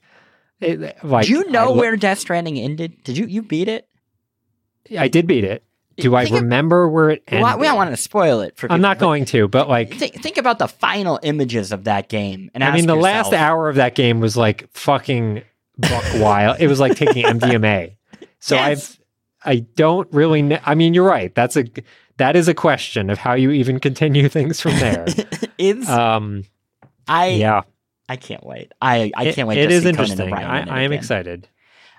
it, 0.60 1.02
like. 1.02 1.24
Do 1.24 1.32
you 1.32 1.50
know 1.50 1.72
I, 1.72 1.78
where 1.78 1.96
Death 1.96 2.18
Stranding 2.18 2.58
ended? 2.58 3.02
Did 3.02 3.16
you, 3.16 3.24
you 3.24 3.40
beat 3.40 3.68
it? 3.68 3.88
I 4.98 5.08
did 5.08 5.26
beat 5.26 5.44
it. 5.44 5.62
Do 5.96 6.14
I 6.14 6.24
remember 6.24 6.84
of, 6.84 6.92
where 6.92 7.10
it 7.10 7.22
ended? 7.26 7.42
Well, 7.42 7.58
we 7.58 7.66
don't 7.66 7.76
want 7.76 7.90
to 7.90 7.96
spoil 7.96 8.40
it 8.40 8.56
for. 8.56 8.66
People, 8.66 8.74
I'm 8.74 8.82
not 8.82 8.98
going 8.98 9.24
to, 9.26 9.48
but 9.48 9.68
like, 9.68 9.94
think, 9.94 10.22
think, 10.22 10.36
about 10.36 10.58
the 10.58 10.68
final 10.68 11.18
images 11.22 11.72
of 11.72 11.84
that 11.84 12.08
game. 12.08 12.50
And 12.54 12.62
I 12.62 12.72
mean, 12.72 12.86
the 12.86 12.94
yourself, 12.94 13.32
last 13.32 13.32
hour 13.32 13.68
of 13.68 13.76
that 13.76 13.94
game 13.94 14.20
was 14.20 14.36
like 14.36 14.70
fucking 14.72 15.42
buck 15.78 16.04
wild. 16.16 16.60
It 16.60 16.68
was 16.68 16.80
like 16.80 16.96
taking 16.96 17.24
MDMA. 17.24 17.96
So 18.40 18.56
yes. 18.56 18.98
I've, 19.44 19.52
I 19.52 19.60
don't 19.74 20.12
really. 20.12 20.42
Know, 20.42 20.58
I 20.64 20.74
mean, 20.74 20.92
you're 20.92 21.06
right. 21.06 21.34
That's 21.34 21.56
a 21.56 21.64
that 22.18 22.36
is 22.36 22.48
a 22.48 22.54
question 22.54 23.10
of 23.10 23.18
how 23.18 23.34
you 23.34 23.50
even 23.50 23.80
continue 23.80 24.28
things 24.28 24.60
from 24.60 24.72
there. 24.72 25.06
it's 25.58 25.88
um, 25.88 26.44
I 27.08 27.28
yeah, 27.28 27.62
I 28.08 28.16
can't 28.16 28.44
wait. 28.44 28.72
I 28.80 29.12
I 29.14 29.32
can't 29.32 29.48
wait. 29.48 29.58
It, 29.58 29.64
it 29.64 29.72
is 29.72 29.84
interesting. 29.84 30.32
I, 30.32 30.80
I 30.80 30.82
am 30.82 30.92
excited. 30.92 31.48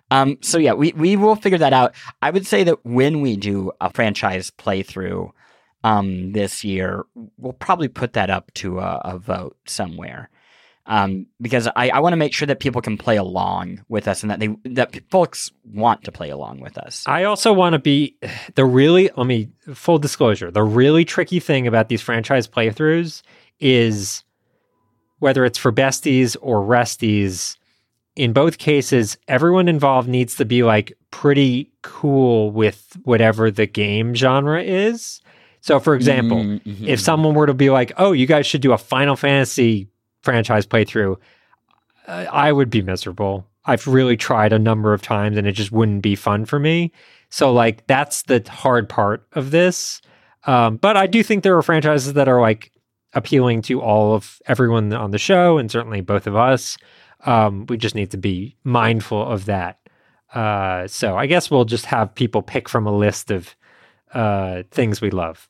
Um, 0.09 0.37
so 0.41 0.57
yeah, 0.57 0.73
we, 0.73 0.93
we 0.93 1.15
will 1.15 1.35
figure 1.35 1.57
that 1.57 1.73
out. 1.73 1.93
I 2.21 2.29
would 2.29 2.45
say 2.45 2.63
that 2.63 2.85
when 2.85 3.21
we 3.21 3.35
do 3.35 3.71
a 3.81 3.91
franchise 3.91 4.51
playthrough 4.51 5.31
um, 5.83 6.31
this 6.31 6.63
year, 6.63 7.05
we'll 7.37 7.53
probably 7.53 7.87
put 7.87 8.13
that 8.13 8.29
up 8.29 8.53
to 8.55 8.79
a, 8.79 9.01
a 9.03 9.17
vote 9.17 9.57
somewhere. 9.65 10.29
Um, 10.85 11.27
because 11.41 11.67
I, 11.75 11.89
I 11.89 11.99
want 11.99 12.13
to 12.13 12.17
make 12.17 12.33
sure 12.33 12.45
that 12.45 12.61
people 12.61 12.81
can 12.81 12.97
play 12.97 13.17
along 13.17 13.83
with 13.89 14.07
us 14.07 14.23
and 14.23 14.31
that 14.31 14.39
they 14.39 14.55
that 14.63 14.97
folks 15.11 15.51
want 15.65 16.05
to 16.05 16.13
play 16.13 16.29
along 16.29 16.61
with 16.61 16.77
us. 16.77 17.03
I 17.05 17.25
also 17.25 17.51
want 17.51 17.73
to 17.73 17.79
be 17.79 18.15
the 18.55 18.63
really 18.63 19.09
let 19.17 19.27
me 19.27 19.49
full 19.73 19.99
disclosure. 19.99 20.49
The 20.49 20.63
really 20.63 21.03
tricky 21.03 21.41
thing 21.41 21.67
about 21.67 21.89
these 21.89 22.01
franchise 22.01 22.47
playthroughs 22.47 23.21
is 23.59 24.23
whether 25.19 25.43
it's 25.43 25.57
for 25.57 25.73
besties 25.73 26.37
or 26.41 26.61
resties, 26.61 27.57
in 28.17 28.33
both 28.33 28.57
cases, 28.57 29.17
everyone 29.27 29.67
involved 29.69 30.09
needs 30.09 30.35
to 30.35 30.45
be 30.45 30.63
like 30.63 30.91
pretty 31.11 31.71
cool 31.83 32.51
with 32.51 32.97
whatever 33.03 33.49
the 33.51 33.65
game 33.65 34.13
genre 34.13 34.61
is. 34.61 35.21
So, 35.61 35.79
for 35.79 35.95
example, 35.95 36.37
Mm-hmm. 36.37 36.85
if 36.87 36.99
someone 36.99 37.33
were 37.35 37.47
to 37.47 37.53
be 37.53 37.69
like, 37.69 37.91
"Oh, 37.97 38.11
you 38.11 38.25
guys 38.25 38.45
should 38.47 38.61
do 38.61 38.73
a 38.73 38.77
Final 38.77 39.15
Fantasy 39.15 39.87
franchise 40.21 40.65
playthrough," 40.67 41.17
I 42.07 42.51
would 42.51 42.69
be 42.69 42.81
miserable. 42.81 43.47
I've 43.65 43.85
really 43.87 44.15
tried 44.15 44.53
a 44.53 44.59
number 44.59 44.93
of 44.93 45.01
times, 45.01 45.37
and 45.37 45.45
it 45.45 45.51
just 45.53 45.71
wouldn't 45.71 46.01
be 46.01 46.15
fun 46.15 46.45
for 46.45 46.57
me. 46.59 46.91
So, 47.29 47.51
like, 47.51 47.85
that's 47.87 48.23
the 48.23 48.43
hard 48.49 48.87
part 48.87 49.27
of 49.33 49.51
this. 49.51 50.01
Um, 50.45 50.77
but 50.77 50.95
I 50.95 51.07
do 51.07 51.21
think 51.23 51.43
there 51.43 51.57
are 51.57 51.61
franchises 51.61 52.13
that 52.13 52.29
are 52.29 52.39
like 52.39 52.71
appealing 53.13 53.61
to 53.63 53.81
all 53.81 54.15
of 54.15 54.41
everyone 54.47 54.93
on 54.93 55.11
the 55.11 55.17
show, 55.17 55.57
and 55.57 55.69
certainly 55.69 55.99
both 56.01 56.27
of 56.27 56.35
us. 56.35 56.77
Um, 57.25 57.65
we 57.67 57.77
just 57.77 57.95
need 57.95 58.11
to 58.11 58.17
be 58.17 58.55
mindful 58.63 59.25
of 59.25 59.45
that. 59.45 59.79
Uh, 60.33 60.87
so, 60.87 61.17
I 61.17 61.25
guess 61.25 61.49
we'll 61.49 61.65
just 61.65 61.85
have 61.85 62.13
people 62.13 62.41
pick 62.41 62.67
from 62.69 62.85
a 62.85 62.95
list 62.95 63.31
of 63.31 63.55
uh, 64.13 64.63
things 64.71 65.01
we 65.01 65.09
love. 65.09 65.49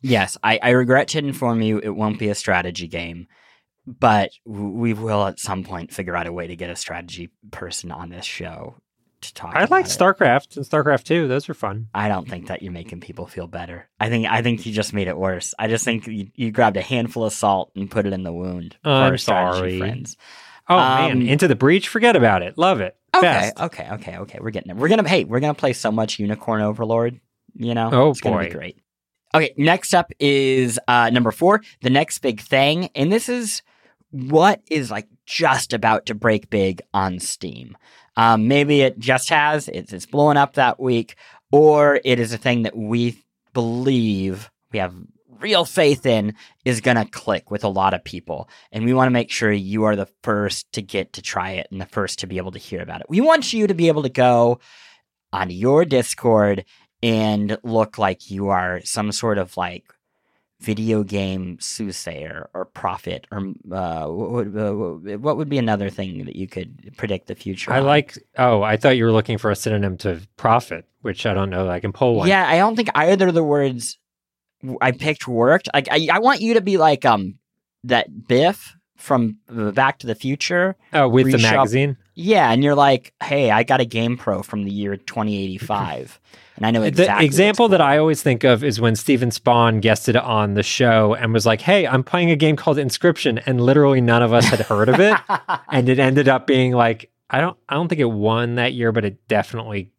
Yes, 0.00 0.36
I, 0.42 0.58
I 0.62 0.70
regret 0.70 1.08
to 1.08 1.18
inform 1.18 1.62
you 1.62 1.78
it 1.78 1.90
won't 1.90 2.18
be 2.18 2.28
a 2.28 2.34
strategy 2.34 2.88
game, 2.88 3.28
but 3.86 4.30
we 4.44 4.94
will 4.94 5.26
at 5.26 5.38
some 5.38 5.64
point 5.64 5.92
figure 5.92 6.16
out 6.16 6.26
a 6.26 6.32
way 6.32 6.46
to 6.46 6.56
get 6.56 6.70
a 6.70 6.76
strategy 6.76 7.30
person 7.50 7.92
on 7.92 8.10
this 8.10 8.24
show 8.24 8.76
to 9.22 9.34
talk. 9.34 9.54
I 9.54 9.64
like 9.64 9.86
it. 9.86 9.88
StarCraft 9.88 10.56
and 10.56 10.66
StarCraft 10.66 11.04
2. 11.04 11.28
Those 11.28 11.48
are 11.48 11.54
fun. 11.54 11.88
I 11.94 12.08
don't 12.08 12.28
think 12.28 12.48
that 12.48 12.62
you're 12.62 12.72
making 12.72 13.00
people 13.00 13.26
feel 13.26 13.46
better. 13.46 13.88
I 14.00 14.08
think 14.08 14.26
I 14.26 14.42
think 14.42 14.66
you 14.66 14.72
just 14.72 14.92
made 14.92 15.08
it 15.08 15.16
worse. 15.16 15.54
I 15.58 15.68
just 15.68 15.84
think 15.84 16.06
you, 16.06 16.28
you 16.34 16.50
grabbed 16.50 16.76
a 16.76 16.82
handful 16.82 17.24
of 17.24 17.32
salt 17.32 17.70
and 17.74 17.90
put 17.90 18.06
it 18.06 18.12
in 18.12 18.24
the 18.24 18.32
wound 18.32 18.76
I'm 18.84 19.18
sorry. 19.18 19.78
friends. 19.78 20.16
Oh 20.68 20.76
Um, 20.78 21.18
man, 21.18 21.22
Into 21.28 21.48
the 21.48 21.56
Breach, 21.56 21.88
forget 21.88 22.16
about 22.16 22.42
it. 22.42 22.56
Love 22.56 22.80
it. 22.80 22.96
Okay, 23.14 23.22
Best. 23.22 23.60
okay, 23.60 23.88
okay, 23.92 24.16
okay. 24.18 24.38
We're 24.40 24.50
getting 24.50 24.70
it. 24.70 24.76
We're 24.76 24.88
gonna 24.88 25.06
hey, 25.08 25.24
we're 25.24 25.40
gonna 25.40 25.54
play 25.54 25.72
so 25.74 25.92
much 25.92 26.18
Unicorn 26.18 26.62
Overlord. 26.62 27.20
You 27.54 27.74
know, 27.74 27.90
Oh, 27.92 28.10
it's 28.10 28.20
gonna 28.20 28.38
be 28.38 28.46
boy. 28.46 28.52
great. 28.52 28.78
Okay, 29.34 29.52
next 29.56 29.94
up 29.94 30.10
is 30.18 30.78
uh, 30.88 31.10
number 31.10 31.30
four, 31.30 31.62
the 31.82 31.90
next 31.90 32.18
big 32.20 32.40
thing, 32.40 32.88
and 32.94 33.12
this 33.12 33.28
is 33.28 33.62
what 34.10 34.60
is 34.70 34.90
like 34.90 35.08
just 35.26 35.72
about 35.72 36.06
to 36.06 36.14
break 36.14 36.48
big 36.50 36.80
on 36.94 37.18
Steam. 37.18 37.76
Um, 38.16 38.46
maybe 38.48 38.82
it 38.82 38.98
just 38.98 39.28
has 39.30 39.68
it's 39.68 39.92
it's 39.92 40.06
blowing 40.06 40.36
up 40.36 40.54
that 40.54 40.78
week, 40.80 41.16
or 41.50 42.00
it 42.04 42.18
is 42.20 42.32
a 42.32 42.38
thing 42.38 42.62
that 42.62 42.76
we 42.76 43.22
believe 43.54 44.50
we 44.72 44.78
have 44.78 44.94
real 45.42 45.64
faith 45.64 46.06
in 46.06 46.34
is 46.64 46.80
going 46.80 46.96
to 46.96 47.04
click 47.04 47.50
with 47.50 47.64
a 47.64 47.68
lot 47.68 47.94
of 47.94 48.04
people. 48.04 48.48
And 48.70 48.84
we 48.84 48.94
want 48.94 49.06
to 49.06 49.12
make 49.12 49.30
sure 49.30 49.52
you 49.52 49.84
are 49.84 49.96
the 49.96 50.08
first 50.22 50.70
to 50.72 50.82
get 50.82 51.14
to 51.14 51.22
try 51.22 51.52
it 51.52 51.68
and 51.70 51.80
the 51.80 51.86
first 51.86 52.20
to 52.20 52.26
be 52.26 52.38
able 52.38 52.52
to 52.52 52.58
hear 52.58 52.80
about 52.80 53.00
it. 53.00 53.06
We 53.08 53.20
want 53.20 53.52
you 53.52 53.66
to 53.66 53.74
be 53.74 53.88
able 53.88 54.02
to 54.04 54.08
go 54.08 54.60
onto 55.32 55.54
your 55.54 55.84
Discord 55.84 56.64
and 57.02 57.58
look 57.62 57.98
like 57.98 58.30
you 58.30 58.48
are 58.48 58.80
some 58.84 59.10
sort 59.12 59.38
of 59.38 59.56
like 59.56 59.84
video 60.60 61.02
game 61.02 61.58
soothsayer 61.60 62.48
or 62.54 62.64
prophet 62.66 63.26
or 63.32 63.52
uh, 63.72 64.06
what, 64.06 64.30
would, 64.30 64.56
uh, 64.56 65.18
what 65.18 65.36
would 65.36 65.48
be 65.48 65.58
another 65.58 65.90
thing 65.90 66.24
that 66.24 66.36
you 66.36 66.46
could 66.46 66.94
predict 66.96 67.26
the 67.26 67.34
future 67.34 67.72
I 67.72 67.80
on? 67.80 67.86
like. 67.86 68.16
Oh, 68.38 68.62
I 68.62 68.76
thought 68.76 68.96
you 68.96 69.04
were 69.04 69.12
looking 69.12 69.38
for 69.38 69.50
a 69.50 69.56
synonym 69.56 69.96
to 69.98 70.20
prophet, 70.36 70.86
which 71.00 71.26
I 71.26 71.34
don't 71.34 71.50
know. 71.50 71.68
I 71.68 71.80
can 71.80 71.92
pull 71.92 72.14
one. 72.14 72.28
Yeah, 72.28 72.48
I 72.48 72.58
don't 72.58 72.76
think 72.76 72.90
either 72.94 73.28
of 73.28 73.34
the 73.34 73.42
words 73.42 73.98
I 74.80 74.92
picked 74.92 75.26
worked. 75.28 75.68
Like, 75.74 75.88
I, 75.90 76.08
I 76.12 76.18
want 76.18 76.40
you 76.40 76.54
to 76.54 76.60
be 76.60 76.76
like 76.76 77.04
um 77.04 77.38
that 77.84 78.28
Biff 78.28 78.76
from 78.96 79.38
Back 79.48 79.98
to 80.00 80.06
the 80.06 80.14
Future. 80.14 80.76
Oh, 80.92 81.08
with 81.08 81.32
the 81.32 81.38
magazine. 81.38 81.96
Yeah, 82.14 82.50
and 82.52 82.62
you're 82.62 82.74
like, 82.74 83.14
hey, 83.22 83.50
I 83.50 83.62
got 83.62 83.80
a 83.80 83.84
GamePro 83.84 84.44
from 84.44 84.64
the 84.64 84.70
year 84.70 84.96
2085, 84.96 86.20
and 86.56 86.66
I 86.66 86.70
know 86.70 86.82
exactly. 86.82 87.24
the 87.24 87.24
example 87.24 87.68
that 87.68 87.80
I 87.80 87.96
always 87.98 88.22
think 88.22 88.44
of 88.44 88.62
is 88.62 88.80
when 88.80 88.94
Steven 88.96 89.30
Spohn 89.30 89.80
guested 89.80 90.16
on 90.16 90.54
the 90.54 90.62
show 90.62 91.14
and 91.14 91.32
was 91.32 91.46
like, 91.46 91.62
"Hey, 91.62 91.86
I'm 91.86 92.04
playing 92.04 92.30
a 92.30 92.36
game 92.36 92.54
called 92.54 92.78
Inscription," 92.78 93.38
and 93.38 93.60
literally 93.60 94.00
none 94.00 94.22
of 94.22 94.32
us 94.32 94.44
had 94.44 94.60
heard 94.60 94.88
of 94.88 95.00
it, 95.00 95.16
and 95.72 95.88
it 95.88 95.98
ended 95.98 96.28
up 96.28 96.46
being 96.46 96.72
like, 96.72 97.10
I 97.30 97.40
don't, 97.40 97.56
I 97.68 97.74
don't 97.74 97.88
think 97.88 98.00
it 98.00 98.10
won 98.10 98.56
that 98.56 98.74
year, 98.74 98.92
but 98.92 99.04
it 99.04 99.26
definitely 99.26 99.90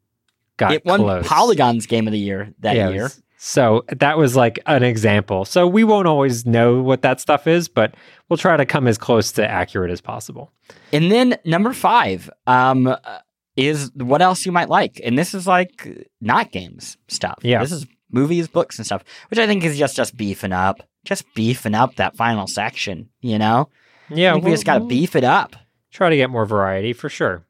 got 0.57 0.73
it 0.73 0.85
won 0.85 0.99
close. 0.99 1.27
Polygon's 1.27 1.87
Game 1.87 2.07
of 2.07 2.13
the 2.13 2.19
Year 2.19 2.53
that 2.59 2.75
Yeah, 2.75 2.89
it 2.89 2.93
year. 2.93 3.03
was- 3.03 3.21
So 3.45 3.83
that 3.89 4.17
was 4.17 4.37
like 4.37 4.57
an 4.67 4.83
example. 4.83 5.43
So 5.43 5.67
we 5.67 5.83
won't 5.83 6.07
always 6.07 6.45
know 6.45 6.81
what 6.81 7.01
that 7.01 7.19
stuff 7.19 7.45
is, 7.45 7.67
but 7.67 7.93
we'll 8.29 8.37
try 8.37 8.55
to 8.55 8.65
come 8.65 8.87
as 8.87 8.97
close 8.97 9.33
to 9.33 9.45
accurate 9.45 9.91
as 9.91 9.99
possible. 9.99 10.49
And 10.93 11.11
then 11.11 11.37
number 11.43 11.73
five 11.73 12.29
um, 12.47 12.87
uh, 12.87 12.97
is 13.57 13.91
what 13.95 14.21
else 14.21 14.45
you 14.45 14.53
might 14.53 14.69
like, 14.69 15.01
and 15.03 15.19
this 15.19 15.33
is 15.33 15.45
like 15.45 16.07
not 16.21 16.53
games 16.53 16.95
stuff. 17.09 17.39
Yeah. 17.41 17.59
this 17.59 17.73
is 17.73 17.85
movies, 18.13 18.47
books, 18.47 18.79
and 18.79 18.85
stuff, 18.85 19.03
which 19.29 19.37
I 19.37 19.45
think 19.45 19.65
is 19.65 19.77
just 19.77 19.97
just 19.97 20.15
beefing 20.15 20.53
up, 20.53 20.81
just 21.03 21.25
beefing 21.33 21.75
up 21.75 21.95
that 21.95 22.15
final 22.15 22.47
section. 22.47 23.09
You 23.19 23.39
know, 23.39 23.67
Yeah, 24.07 24.35
think 24.35 24.45
we 24.45 24.51
just 24.51 24.65
got 24.65 24.75
to 24.75 24.79
we'll 24.79 24.89
beef 24.89 25.17
it 25.17 25.25
up. 25.25 25.57
Try 25.91 26.09
to 26.09 26.15
get 26.15 26.29
more 26.29 26.45
variety 26.45 26.93
for 26.93 27.09
sure. 27.09 27.45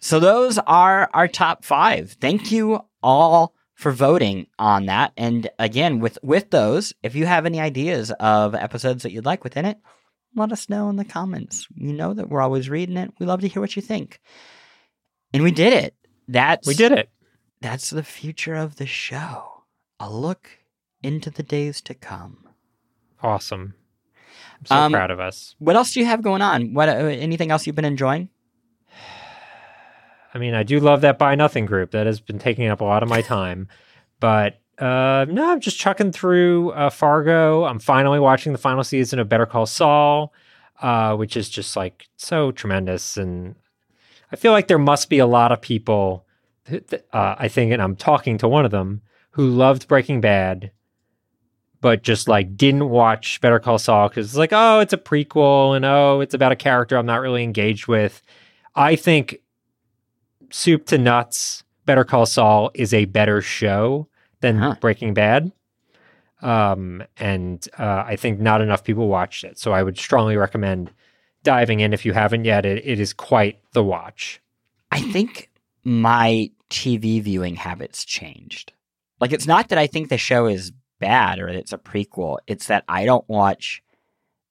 So 0.00 0.18
those 0.18 0.58
are 0.66 1.08
our 1.14 1.28
top 1.28 1.64
five. 1.64 2.16
Thank 2.20 2.50
you 2.50 2.80
all 3.00 3.54
for 3.76 3.92
voting 3.92 4.46
on 4.58 4.86
that. 4.86 5.12
And 5.16 5.48
again, 5.58 6.00
with 6.00 6.18
with 6.22 6.50
those, 6.50 6.92
if 7.04 7.14
you 7.14 7.26
have 7.26 7.46
any 7.46 7.60
ideas 7.60 8.10
of 8.18 8.54
episodes 8.54 9.04
that 9.04 9.12
you'd 9.12 9.24
like 9.26 9.44
within 9.44 9.64
it, 9.66 9.78
let 10.34 10.50
us 10.50 10.68
know 10.68 10.88
in 10.88 10.96
the 10.96 11.04
comments. 11.04 11.68
You 11.76 11.92
know 11.92 12.12
that 12.14 12.28
we're 12.28 12.40
always 12.40 12.68
reading 12.68 12.96
it. 12.96 13.12
We 13.20 13.26
love 13.26 13.42
to 13.42 13.48
hear 13.48 13.62
what 13.62 13.76
you 13.76 13.82
think. 13.82 14.20
And 15.32 15.42
we 15.42 15.50
did 15.52 15.72
it. 15.72 15.94
That's 16.26 16.66
We 16.66 16.74
did 16.74 16.92
it. 16.92 17.10
That's 17.60 17.90
the 17.90 18.02
future 18.02 18.54
of 18.54 18.76
the 18.76 18.86
show. 18.86 19.62
A 20.00 20.10
look 20.10 20.50
into 21.02 21.30
the 21.30 21.42
days 21.42 21.80
to 21.82 21.94
come. 21.94 22.48
Awesome. 23.22 23.74
I'm 24.60 24.66
so 24.66 24.74
Um, 24.74 24.92
proud 24.92 25.10
of 25.10 25.20
us. 25.20 25.54
What 25.58 25.76
else 25.76 25.92
do 25.92 26.00
you 26.00 26.06
have 26.06 26.22
going 26.22 26.42
on? 26.42 26.74
What 26.74 26.88
uh, 26.88 26.92
anything 26.92 27.50
else 27.50 27.66
you've 27.66 27.76
been 27.76 27.84
enjoying? 27.84 28.30
I 30.36 30.38
mean, 30.38 30.52
I 30.52 30.64
do 30.64 30.80
love 30.80 31.00
that 31.00 31.18
Buy 31.18 31.34
Nothing 31.34 31.64
group. 31.64 31.92
That 31.92 32.04
has 32.04 32.20
been 32.20 32.38
taking 32.38 32.66
up 32.66 32.82
a 32.82 32.84
lot 32.84 33.02
of 33.02 33.08
my 33.08 33.22
time. 33.22 33.68
But 34.20 34.60
uh, 34.78 35.24
no, 35.30 35.50
I'm 35.50 35.60
just 35.60 35.78
chucking 35.78 36.12
through 36.12 36.72
uh, 36.72 36.90
Fargo. 36.90 37.64
I'm 37.64 37.78
finally 37.78 38.20
watching 38.20 38.52
the 38.52 38.58
final 38.58 38.84
season 38.84 39.18
of 39.18 39.30
Better 39.30 39.46
Call 39.46 39.64
Saul, 39.64 40.34
uh, 40.82 41.16
which 41.16 41.38
is 41.38 41.48
just 41.48 41.74
like 41.74 42.06
so 42.18 42.52
tremendous. 42.52 43.16
And 43.16 43.54
I 44.30 44.36
feel 44.36 44.52
like 44.52 44.68
there 44.68 44.76
must 44.76 45.08
be 45.08 45.20
a 45.20 45.26
lot 45.26 45.52
of 45.52 45.62
people, 45.62 46.26
th- 46.66 47.02
uh, 47.14 47.36
I 47.38 47.48
think, 47.48 47.72
and 47.72 47.80
I'm 47.80 47.96
talking 47.96 48.36
to 48.36 48.48
one 48.48 48.66
of 48.66 48.70
them, 48.70 49.00
who 49.30 49.48
loved 49.48 49.88
Breaking 49.88 50.20
Bad, 50.20 50.70
but 51.80 52.02
just 52.02 52.28
like 52.28 52.58
didn't 52.58 52.90
watch 52.90 53.40
Better 53.40 53.58
Call 53.58 53.78
Saul 53.78 54.10
because 54.10 54.26
it's 54.26 54.36
like, 54.36 54.52
oh, 54.52 54.80
it's 54.80 54.92
a 54.92 54.98
prequel 54.98 55.74
and 55.74 55.86
oh, 55.86 56.20
it's 56.20 56.34
about 56.34 56.52
a 56.52 56.56
character 56.56 56.98
I'm 56.98 57.06
not 57.06 57.22
really 57.22 57.42
engaged 57.42 57.86
with. 57.86 58.20
I 58.74 58.96
think 58.96 59.40
soup 60.56 60.86
to 60.86 60.98
nuts, 60.98 61.64
Better 61.84 62.04
Call 62.04 62.26
Saul 62.26 62.70
is 62.74 62.94
a 62.94 63.04
better 63.04 63.42
show 63.42 64.08
than 64.40 64.58
Huh. 64.58 64.76
Breaking 64.80 65.14
Bad. 65.14 65.52
Um, 66.42 67.02
and 67.18 67.66
uh, 67.78 68.04
I 68.06 68.16
think 68.16 68.40
not 68.40 68.60
enough 68.60 68.84
people 68.84 69.08
watched 69.08 69.44
it. 69.44 69.58
So 69.58 69.72
I 69.72 69.82
would 69.82 69.98
strongly 69.98 70.36
recommend 70.36 70.90
diving 71.42 71.80
in 71.80 71.92
if 71.92 72.04
you 72.04 72.12
haven't 72.12 72.44
yet. 72.44 72.66
It, 72.66 72.86
it 72.86 73.00
is 73.00 73.12
quite 73.12 73.60
the 73.72 73.84
watch. 73.84 74.40
I 74.90 75.00
think 75.00 75.50
my 75.84 76.50
TV 76.70 77.22
viewing 77.22 77.56
habits 77.56 78.04
changed. 78.04 78.72
Like, 79.20 79.32
it's 79.32 79.46
not 79.46 79.68
that 79.68 79.78
I 79.78 79.86
think 79.86 80.08
the 80.08 80.18
show 80.18 80.46
is 80.46 80.72
bad 80.98 81.38
or 81.38 81.48
it's 81.48 81.72
a 81.72 81.78
prequel, 81.78 82.38
it's 82.46 82.66
that 82.68 82.84
I 82.88 83.04
don't 83.04 83.28
watch 83.28 83.82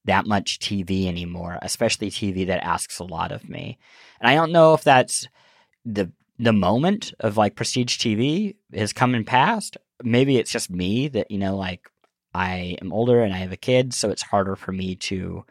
that 0.06 0.28
much 0.28 0.60
TV 0.60 1.08
anymore, 1.08 1.58
especially 1.64 2.12
TV 2.12 2.46
that 2.48 2.64
asks 2.64 3.00
a 3.00 3.04
lot 3.04 3.32
of 3.32 3.50
me. 3.50 3.78
And 4.20 4.30
I 4.30 4.36
don't 4.36 4.52
know 4.52 4.74
if 4.76 4.84
that's 4.84 5.28
the 5.86 6.12
the 6.38 6.54
moment 6.54 7.14
of 7.22 7.38
like 7.38 7.56
prestige 7.56 7.98
TV 7.98 8.56
has 8.74 8.92
come 8.92 9.16
and 9.16 9.26
passed. 9.26 9.78
Maybe 10.04 10.38
it's 10.38 10.52
just 10.52 10.70
me 10.70 11.08
that, 11.10 11.32
you 11.32 11.38
know, 11.38 11.56
like 11.56 11.90
I 12.34 12.78
am 12.82 12.92
older 12.92 13.22
and 13.22 13.34
I 13.34 13.38
have 13.38 13.54
a 13.54 13.58
kid, 13.58 13.94
so 13.94 14.10
it's 14.10 14.22
harder 14.22 14.58
for 14.58 14.74
me 14.74 14.96
to 14.96 15.46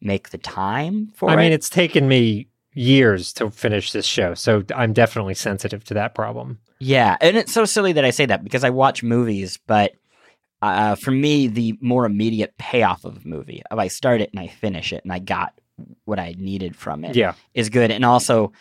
make 0.00 0.30
the 0.30 0.38
time 0.38 1.10
for 1.14 1.28
I 1.28 1.34
it. 1.34 1.36
mean, 1.36 1.52
it's 1.52 1.68
taken 1.68 2.08
me 2.08 2.48
years 2.72 3.34
to 3.34 3.50
finish 3.50 3.92
this 3.92 4.06
show. 4.06 4.32
So 4.32 4.62
I'm 4.74 4.94
definitely 4.94 5.34
sensitive 5.34 5.84
to 5.84 5.94
that 5.94 6.14
problem. 6.14 6.58
Yeah, 6.78 7.18
and 7.20 7.36
it's 7.36 7.52
so 7.52 7.66
silly 7.66 7.92
that 7.92 8.04
I 8.06 8.10
say 8.10 8.24
that 8.24 8.42
because 8.42 8.64
I 8.64 8.70
watch 8.70 9.02
movies, 9.02 9.58
but 9.66 9.92
uh, 10.62 10.94
for 10.94 11.10
me, 11.10 11.46
the 11.46 11.76
more 11.82 12.06
immediate 12.06 12.56
payoff 12.56 13.04
of 13.04 13.22
a 13.22 13.28
movie, 13.28 13.62
if 13.70 13.78
I 13.78 13.88
start 13.88 14.22
it 14.22 14.30
and 14.32 14.40
I 14.40 14.46
finish 14.46 14.94
it 14.94 15.04
and 15.04 15.12
I 15.12 15.18
got 15.18 15.52
what 16.06 16.18
I 16.18 16.34
needed 16.38 16.74
from 16.76 17.04
it, 17.04 17.14
Yeah. 17.16 17.34
is 17.52 17.68
good. 17.68 17.90
And 17.90 18.04
also, 18.04 18.52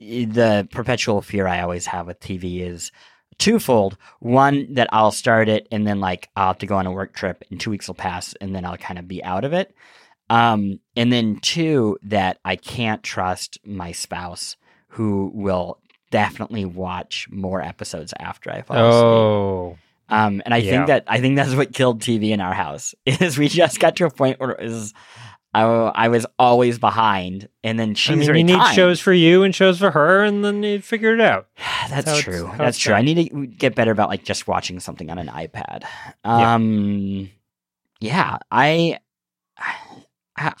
the 0.00 0.68
perpetual 0.70 1.22
fear 1.22 1.46
I 1.46 1.60
always 1.60 1.86
have 1.86 2.06
with 2.06 2.20
TV 2.20 2.60
is 2.60 2.92
twofold. 3.38 3.96
One, 4.20 4.74
that 4.74 4.88
I'll 4.92 5.10
start 5.12 5.48
it 5.48 5.66
and 5.70 5.86
then 5.86 6.00
like 6.00 6.28
I'll 6.36 6.48
have 6.48 6.58
to 6.58 6.66
go 6.66 6.76
on 6.76 6.86
a 6.86 6.92
work 6.92 7.14
trip 7.14 7.44
and 7.50 7.60
two 7.60 7.70
weeks 7.70 7.86
will 7.88 7.94
pass 7.94 8.34
and 8.40 8.54
then 8.54 8.64
I'll 8.64 8.76
kind 8.76 8.98
of 8.98 9.06
be 9.08 9.22
out 9.22 9.44
of 9.44 9.52
it. 9.52 9.74
Um, 10.28 10.80
and 10.96 11.12
then 11.12 11.38
two, 11.40 11.98
that 12.02 12.38
I 12.44 12.56
can't 12.56 13.02
trust 13.02 13.58
my 13.64 13.92
spouse 13.92 14.56
who 14.88 15.30
will 15.34 15.78
definitely 16.10 16.64
watch 16.64 17.28
more 17.30 17.60
episodes 17.62 18.12
after 18.18 18.50
I 18.50 18.62
fall 18.62 18.76
asleep. 18.76 19.26
Oh, 19.26 19.78
Um, 20.08 20.40
and 20.44 20.54
I 20.54 20.58
Yeah. 20.58 20.70
think 20.70 20.86
that 20.86 21.04
I 21.06 21.20
think 21.20 21.36
that's 21.36 21.54
what 21.54 21.72
killed 21.74 22.00
TV 22.00 22.30
in 22.30 22.40
our 22.40 22.54
house 22.54 22.94
is 23.06 23.36
we 23.38 23.48
just 23.48 23.80
got 23.80 23.96
to 23.96 24.06
a 24.06 24.10
point 24.10 24.40
where 24.40 24.50
it 24.52 24.62
was 24.62 24.94
I, 25.56 25.62
I 25.62 26.08
was 26.08 26.26
always 26.38 26.78
behind, 26.78 27.48
and 27.64 27.80
then 27.80 27.94
she 27.94 28.12
I 28.12 28.16
mean, 28.16 28.28
you 28.36 28.44
need 28.44 28.74
shows 28.74 29.00
for 29.00 29.14
you 29.14 29.42
and 29.42 29.54
shows 29.54 29.78
for 29.78 29.90
her, 29.90 30.22
and 30.22 30.44
then 30.44 30.62
you 30.62 30.82
figure 30.82 31.14
it 31.14 31.20
out. 31.20 31.48
That's 31.88 32.06
it's- 32.06 32.20
true. 32.20 32.50
That's 32.58 32.76
true. 32.76 32.92
I 32.92 33.00
need 33.00 33.30
to 33.30 33.46
get 33.46 33.74
better 33.74 33.90
about 33.90 34.10
like 34.10 34.22
just 34.22 34.46
watching 34.46 34.80
something 34.80 35.10
on 35.10 35.18
an 35.18 35.28
iPad. 35.28 35.84
Yeah. 36.26 36.54
Um, 36.54 37.30
yeah, 38.00 38.36
I, 38.50 38.98
I, 40.36 40.52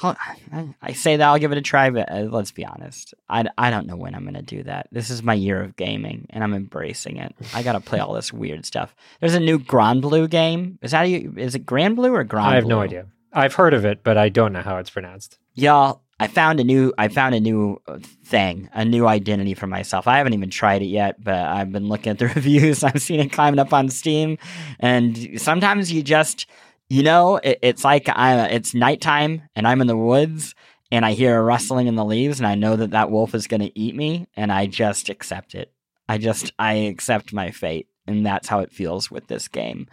I, 0.50 0.74
I 0.80 0.92
say 0.92 1.18
that 1.18 1.28
I'll 1.28 1.38
give 1.38 1.52
it 1.52 1.58
a 1.58 1.62
try, 1.62 1.90
but 1.90 2.10
uh, 2.10 2.20
let's 2.30 2.52
be 2.52 2.64
honest, 2.64 3.12
I, 3.28 3.44
I 3.58 3.68
don't 3.68 3.86
know 3.86 3.96
when 3.96 4.14
I'm 4.14 4.24
gonna 4.24 4.40
do 4.40 4.62
that. 4.62 4.88
This 4.90 5.10
is 5.10 5.22
my 5.22 5.34
year 5.34 5.62
of 5.62 5.76
gaming, 5.76 6.26
and 6.30 6.42
I'm 6.42 6.54
embracing 6.54 7.18
it. 7.18 7.34
I 7.52 7.62
gotta 7.62 7.80
play 7.80 7.98
all 7.98 8.14
this 8.14 8.32
weird 8.32 8.64
stuff. 8.64 8.96
There's 9.20 9.34
a 9.34 9.40
new 9.40 9.58
Grand 9.58 10.00
Blue 10.00 10.26
game. 10.26 10.78
Is 10.80 10.92
that 10.92 11.02
you, 11.02 11.34
is 11.36 11.54
it 11.54 11.66
Grand 11.66 11.96
Blue 11.96 12.14
or 12.14 12.24
Grand? 12.24 12.46
Blue? 12.46 12.52
I 12.52 12.54
have 12.54 12.66
no 12.66 12.80
idea. 12.80 13.06
I've 13.32 13.54
heard 13.54 13.74
of 13.74 13.84
it, 13.84 14.02
but 14.02 14.16
I 14.16 14.28
don't 14.28 14.52
know 14.52 14.62
how 14.62 14.78
it's 14.78 14.90
pronounced. 14.90 15.38
y'all 15.54 16.02
i 16.18 16.26
found 16.26 16.60
a 16.60 16.64
new 16.64 16.94
i 16.96 17.08
found 17.08 17.34
a 17.34 17.40
new 17.40 17.78
uh, 17.86 17.98
thing 18.24 18.70
a 18.72 18.84
new 18.86 19.06
identity 19.06 19.52
for 19.52 19.66
myself. 19.66 20.08
I 20.08 20.16
haven't 20.16 20.32
even 20.32 20.48
tried 20.48 20.80
it 20.80 20.86
yet 20.86 21.22
but 21.22 21.34
i've 21.34 21.70
been 21.72 21.88
looking 21.88 22.10
at 22.12 22.18
the 22.18 22.28
reviews. 22.28 22.82
I've 22.82 23.02
seen 23.02 23.20
it 23.20 23.32
climbing 23.32 23.58
up 23.58 23.72
on 23.74 23.90
steam. 23.90 24.38
And 24.80 25.38
sometimes 25.40 25.92
you 25.92 26.02
just 26.02 26.46
you 26.88 27.02
know 27.02 27.36
it, 27.36 27.58
it's 27.62 27.84
like 27.84 28.08
I, 28.08 28.46
it's 28.46 28.72
nighttime 28.74 29.42
and 29.54 29.68
i'm 29.68 29.80
in 29.82 29.88
the 29.88 29.96
woods 29.96 30.54
and 30.90 31.04
i 31.04 31.12
hear 31.12 31.38
a 31.38 31.42
rustling 31.42 31.86
in 31.86 31.96
the 31.96 32.04
leaves 32.04 32.38
and 32.40 32.46
i 32.46 32.54
know 32.54 32.76
that 32.76 32.92
that 32.92 33.10
wolf 33.10 33.34
is 33.34 33.46
going 33.46 33.60
to 33.60 33.78
eat 33.78 33.94
me 33.94 34.26
and 34.36 34.50
i 34.52 34.66
just 34.66 35.08
accept 35.10 35.54
it. 35.54 35.70
I 36.08 36.16
just 36.18 36.52
i 36.58 36.72
accept 36.74 37.32
my 37.34 37.50
fate 37.50 37.88
and 38.06 38.24
that's 38.24 38.48
how 38.48 38.60
it 38.60 38.72
feels 38.72 39.10
with 39.10 39.26
this 39.26 39.48
game 39.48 39.88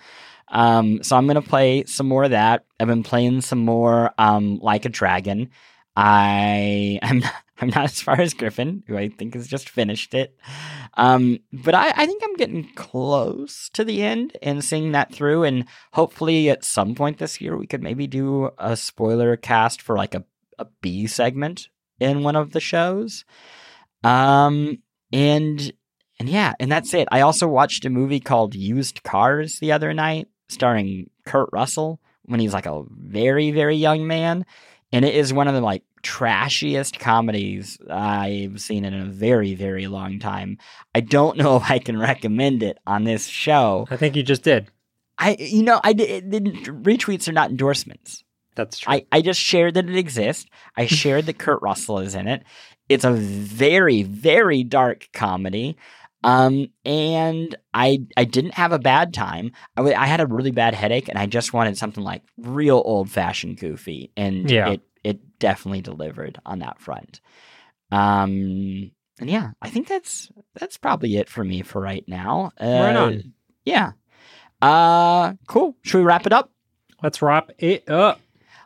um, 0.54 1.04
so 1.04 1.18
I'm 1.18 1.28
gonna 1.28 1.41
play 1.41 1.84
some 1.86 2.08
more 2.08 2.24
of 2.24 2.32
that. 2.32 2.66
I've 2.80 2.88
been 2.88 3.04
playing 3.04 3.41
some 3.41 3.60
more 3.60 4.12
um, 4.18 4.60
like 4.62 4.86
a 4.86 4.89
dragon. 4.89 5.49
I 5.95 6.99
I'm 7.04 7.20
not, 7.20 7.34
I'm 7.60 7.70
not 7.70 7.86
as 7.86 8.01
far 8.01 8.20
as 8.20 8.34
Griffin, 8.34 8.84
who 8.88 8.97
I 8.97 9.10
think 9.10 9.34
has 9.34 9.47
just 9.47 9.70
finished 9.70 10.14
it. 10.14 10.38
Um, 10.95 11.39
but 11.51 11.76
I, 11.76 11.89
I 11.89 12.06
think 12.06 12.24
I'm 12.24 12.36
getting 12.36 12.70
close 12.76 13.70
to 13.74 13.84
the 13.84 14.01
end 14.04 14.38
and 14.41 14.64
seeing 14.64 14.93
that 14.93 15.14
through. 15.14 15.43
And 15.43 15.66
hopefully, 15.91 16.49
at 16.49 16.64
some 16.64 16.95
point 16.95 17.18
this 17.18 17.41
year, 17.41 17.58
we 17.58 17.68
could 17.68 17.84
maybe 17.84 18.08
do 18.08 18.51
a 18.58 18.78
spoiler 18.78 19.36
cast 19.36 19.82
for 19.82 19.97
like 19.97 20.16
a 20.16 20.24
a 20.60 20.68
B 20.82 21.08
segment 21.08 21.68
in 21.99 22.24
one 22.24 22.36
of 22.36 22.51
the 22.51 22.60
shows. 22.60 23.26
Um, 24.04 24.80
and 25.12 25.72
and 26.20 26.30
yeah, 26.30 26.54
and 26.60 26.72
that's 26.72 26.93
it. 26.93 27.08
I 27.12 27.22
also 27.22 27.47
watched 27.47 27.86
a 27.86 27.89
movie 27.89 28.20
called 28.20 28.56
Used 28.56 29.04
Cars 29.04 29.60
the 29.60 29.72
other 29.72 29.93
night, 29.93 30.28
starring 30.50 31.10
Kurt 31.26 31.50
Russell 31.52 32.00
when 32.26 32.39
he's 32.39 32.54
like 32.54 32.66
a 32.66 32.84
very, 32.89 33.52
very 33.52 33.76
young 33.76 34.08
man. 34.08 34.46
And 34.91 35.04
it 35.04 35.16
is 35.16 35.34
one 35.34 35.48
of 35.48 35.54
the 35.54 35.62
like 35.62 35.84
trashiest 36.04 37.00
comedies 37.00 37.78
I've 37.89 38.62
seen 38.62 38.86
in 38.86 38.94
a 38.94 39.06
very, 39.06 39.56
very 39.56 39.88
long 39.88 40.20
time. 40.20 40.58
I 40.94 41.00
don't 41.00 41.38
know 41.38 41.56
if 41.58 41.70
I 41.70 41.80
can 41.80 41.98
recommend 41.98 42.64
it 42.64 42.78
on 42.86 43.04
this 43.04 43.26
show. 43.26 43.88
I 43.89 43.98
think 43.98 44.16
you 44.16 44.24
just 44.24 44.44
did. 44.44 44.70
I, 45.18 45.36
you 45.39 45.64
know, 45.64 45.80
I 45.84 45.94
did, 45.94 46.30
didn't, 46.30 46.84
retweets 46.84 47.28
are 47.28 47.34
not 47.34 47.50
endorsements. 47.50 48.24
That's 48.56 48.80
true. 48.80 48.94
I, 48.94 49.06
I 49.12 49.22
just 49.22 49.39
shared 49.39 49.76
that 49.76 49.89
it 49.89 49.96
exists. 49.96 50.46
I 50.76 50.86
shared 50.86 51.26
that 51.26 51.39
Kurt 51.39 51.62
Russell 51.62 52.00
is 52.00 52.14
in 52.14 52.28
it. 52.28 52.44
It's 52.89 53.06
a 53.06 53.14
very, 53.14 54.04
very 54.04 54.64
dark 54.64 55.10
comedy. 55.14 55.78
Um, 56.24 56.67
and 56.86 57.55
I 57.74 57.99
I 58.15 58.24
didn't 58.24 58.53
have 58.53 58.71
a 58.71 58.80
bad 58.80 59.13
time. 59.13 59.51
I, 59.76 59.82
w- 59.82 59.95
I 59.97 60.05
had 60.05 60.21
a 60.21 60.26
really 60.28 60.51
bad 60.51 60.74
headache, 60.74 61.09
and 61.09 61.17
I 61.17 61.26
just 61.26 61.53
wanted 61.53 61.78
something 61.78 62.03
like 62.03 62.24
real 62.38 62.82
old 62.86 63.09
fashioned 63.09 63.57
goofy, 63.59 64.11
and 64.15 64.49
Yeah. 64.49 64.69
it 64.69 64.82
it 65.03 65.39
definitely 65.39 65.82
delivered 65.82 66.39
on 66.45 66.59
that 66.59 66.80
front. 66.80 67.19
Um, 67.91 68.91
and 69.19 69.30
yeah, 69.30 69.51
I 69.61 69.69
think 69.69 69.88
that's 69.88 70.32
that's 70.55 70.78
probably 70.78 71.17
it 71.17 71.30
for 71.30 71.43
me 71.43 71.61
for 71.61 71.82
right 71.82 72.03
now. 72.07 72.51
Uh, 72.59 72.65
Right 72.65 72.95
on. 72.95 73.34
Yeah. 73.65 73.91
Uh, 74.61 75.34
cool. 75.47 75.76
Should 75.82 75.99
we 75.99 76.03
wrap 76.05 76.26
it 76.26 76.34
up? 76.34 76.51
Let's 77.01 77.21
wrap 77.21 77.51
it 77.57 77.89
up. 77.89 78.19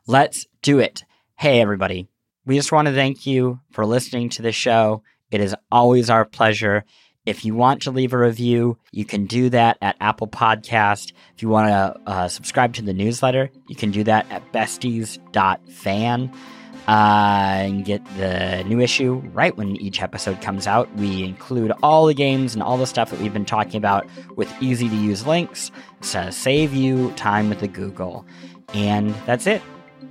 Let's 0.06 0.46
do 0.62 0.80
it. 0.80 1.04
Hey, 1.36 1.60
everybody. 1.60 2.08
We 2.46 2.56
just 2.56 2.72
want 2.72 2.88
to 2.88 2.94
thank 2.94 3.26
you 3.26 3.60
for 3.72 3.86
listening 3.86 4.30
to 4.30 4.42
the 4.42 4.52
show. 4.52 5.04
It 5.32 5.42
is 5.42 5.56
always 5.72 6.10
our 6.10 6.24
pleasure. 6.24 6.86
If 7.28 7.44
you 7.44 7.54
want 7.56 7.82
to 7.82 7.92
leave 7.92 8.14
a 8.14 8.18
review, 8.18 8.78
you 8.94 9.04
can 9.04 9.26
do 9.26 9.50
that 9.50 9.78
at 9.82 9.98
Apple 10.00 10.30
Podcast. 10.30 11.12
If 11.36 11.42
you 11.42 11.50
want 11.50 11.68
to 11.68 12.10
uh, 12.10 12.28
subscribe 12.30 12.74
to 12.76 12.82
the 12.82 12.94
newsletter, 12.94 13.50
you 13.68 13.76
can 13.76 13.92
do 13.92 14.06
that 14.06 14.32
at 14.32 14.54
besties.fan 14.54 16.32
uh, 16.88 16.90
and 16.90 17.84
get 17.84 18.02
the 18.16 18.64
new 18.64 18.80
issue 18.80 19.16
right 19.34 19.58
when 19.58 19.76
each 19.76 20.02
episode 20.02 20.42
comes 20.42 20.68
out. 20.68 20.90
We 20.96 21.26
include 21.26 21.74
all 21.84 22.06
the 22.06 22.14
games 22.14 22.54
and 22.54 22.64
all 22.64 22.78
the 22.78 22.88
stuff 22.88 23.12
that 23.12 23.20
we've 23.20 23.34
been 23.34 23.44
talking 23.44 23.76
about 23.76 24.08
with 24.38 24.50
easy 24.62 24.88
to 24.88 24.96
use 24.96 25.28
links 25.28 25.70
to 26.04 26.32
save 26.32 26.74
you 26.74 27.12
time 27.18 27.50
with 27.50 27.60
the 27.60 27.68
Google. 27.68 28.26
And 28.74 29.14
that's 29.26 29.48
it. 29.48 29.62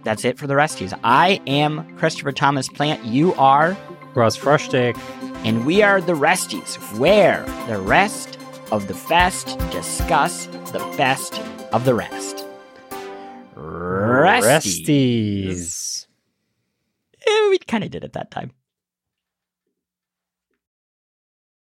That's 0.05 0.27
it 0.27 0.39
for 0.39 0.47
the 0.47 0.53
resties. 0.53 0.93
I 1.03 1.41
am 1.47 1.97
Christopher 1.97 2.33
Thomas 2.33 2.69
Plante. 2.69 3.07
You 3.07 3.33
are, 3.37 3.75
Russ 4.14 4.37
Frushtick. 4.37 5.01
And 5.47 5.64
we 5.64 5.80
are 5.80 6.01
the 6.01 6.12
resties, 6.12 6.76
where 6.99 7.44
the 7.68 7.78
rest 7.78 8.36
of 8.72 8.88
the 8.88 8.94
fest 8.94 9.57
discuss 9.70 10.47
the 10.72 10.80
best 10.97 11.40
of 11.72 11.84
the 11.84 11.94
rest. 11.94 12.44
Resties. 13.55 14.86
Resties. 14.86 16.07
Eh, 17.24 17.49
we 17.51 17.59
kind 17.59 17.84
of 17.84 17.92
did 17.92 18.03
it 18.03 18.12
that 18.14 18.32
time. 18.32 18.51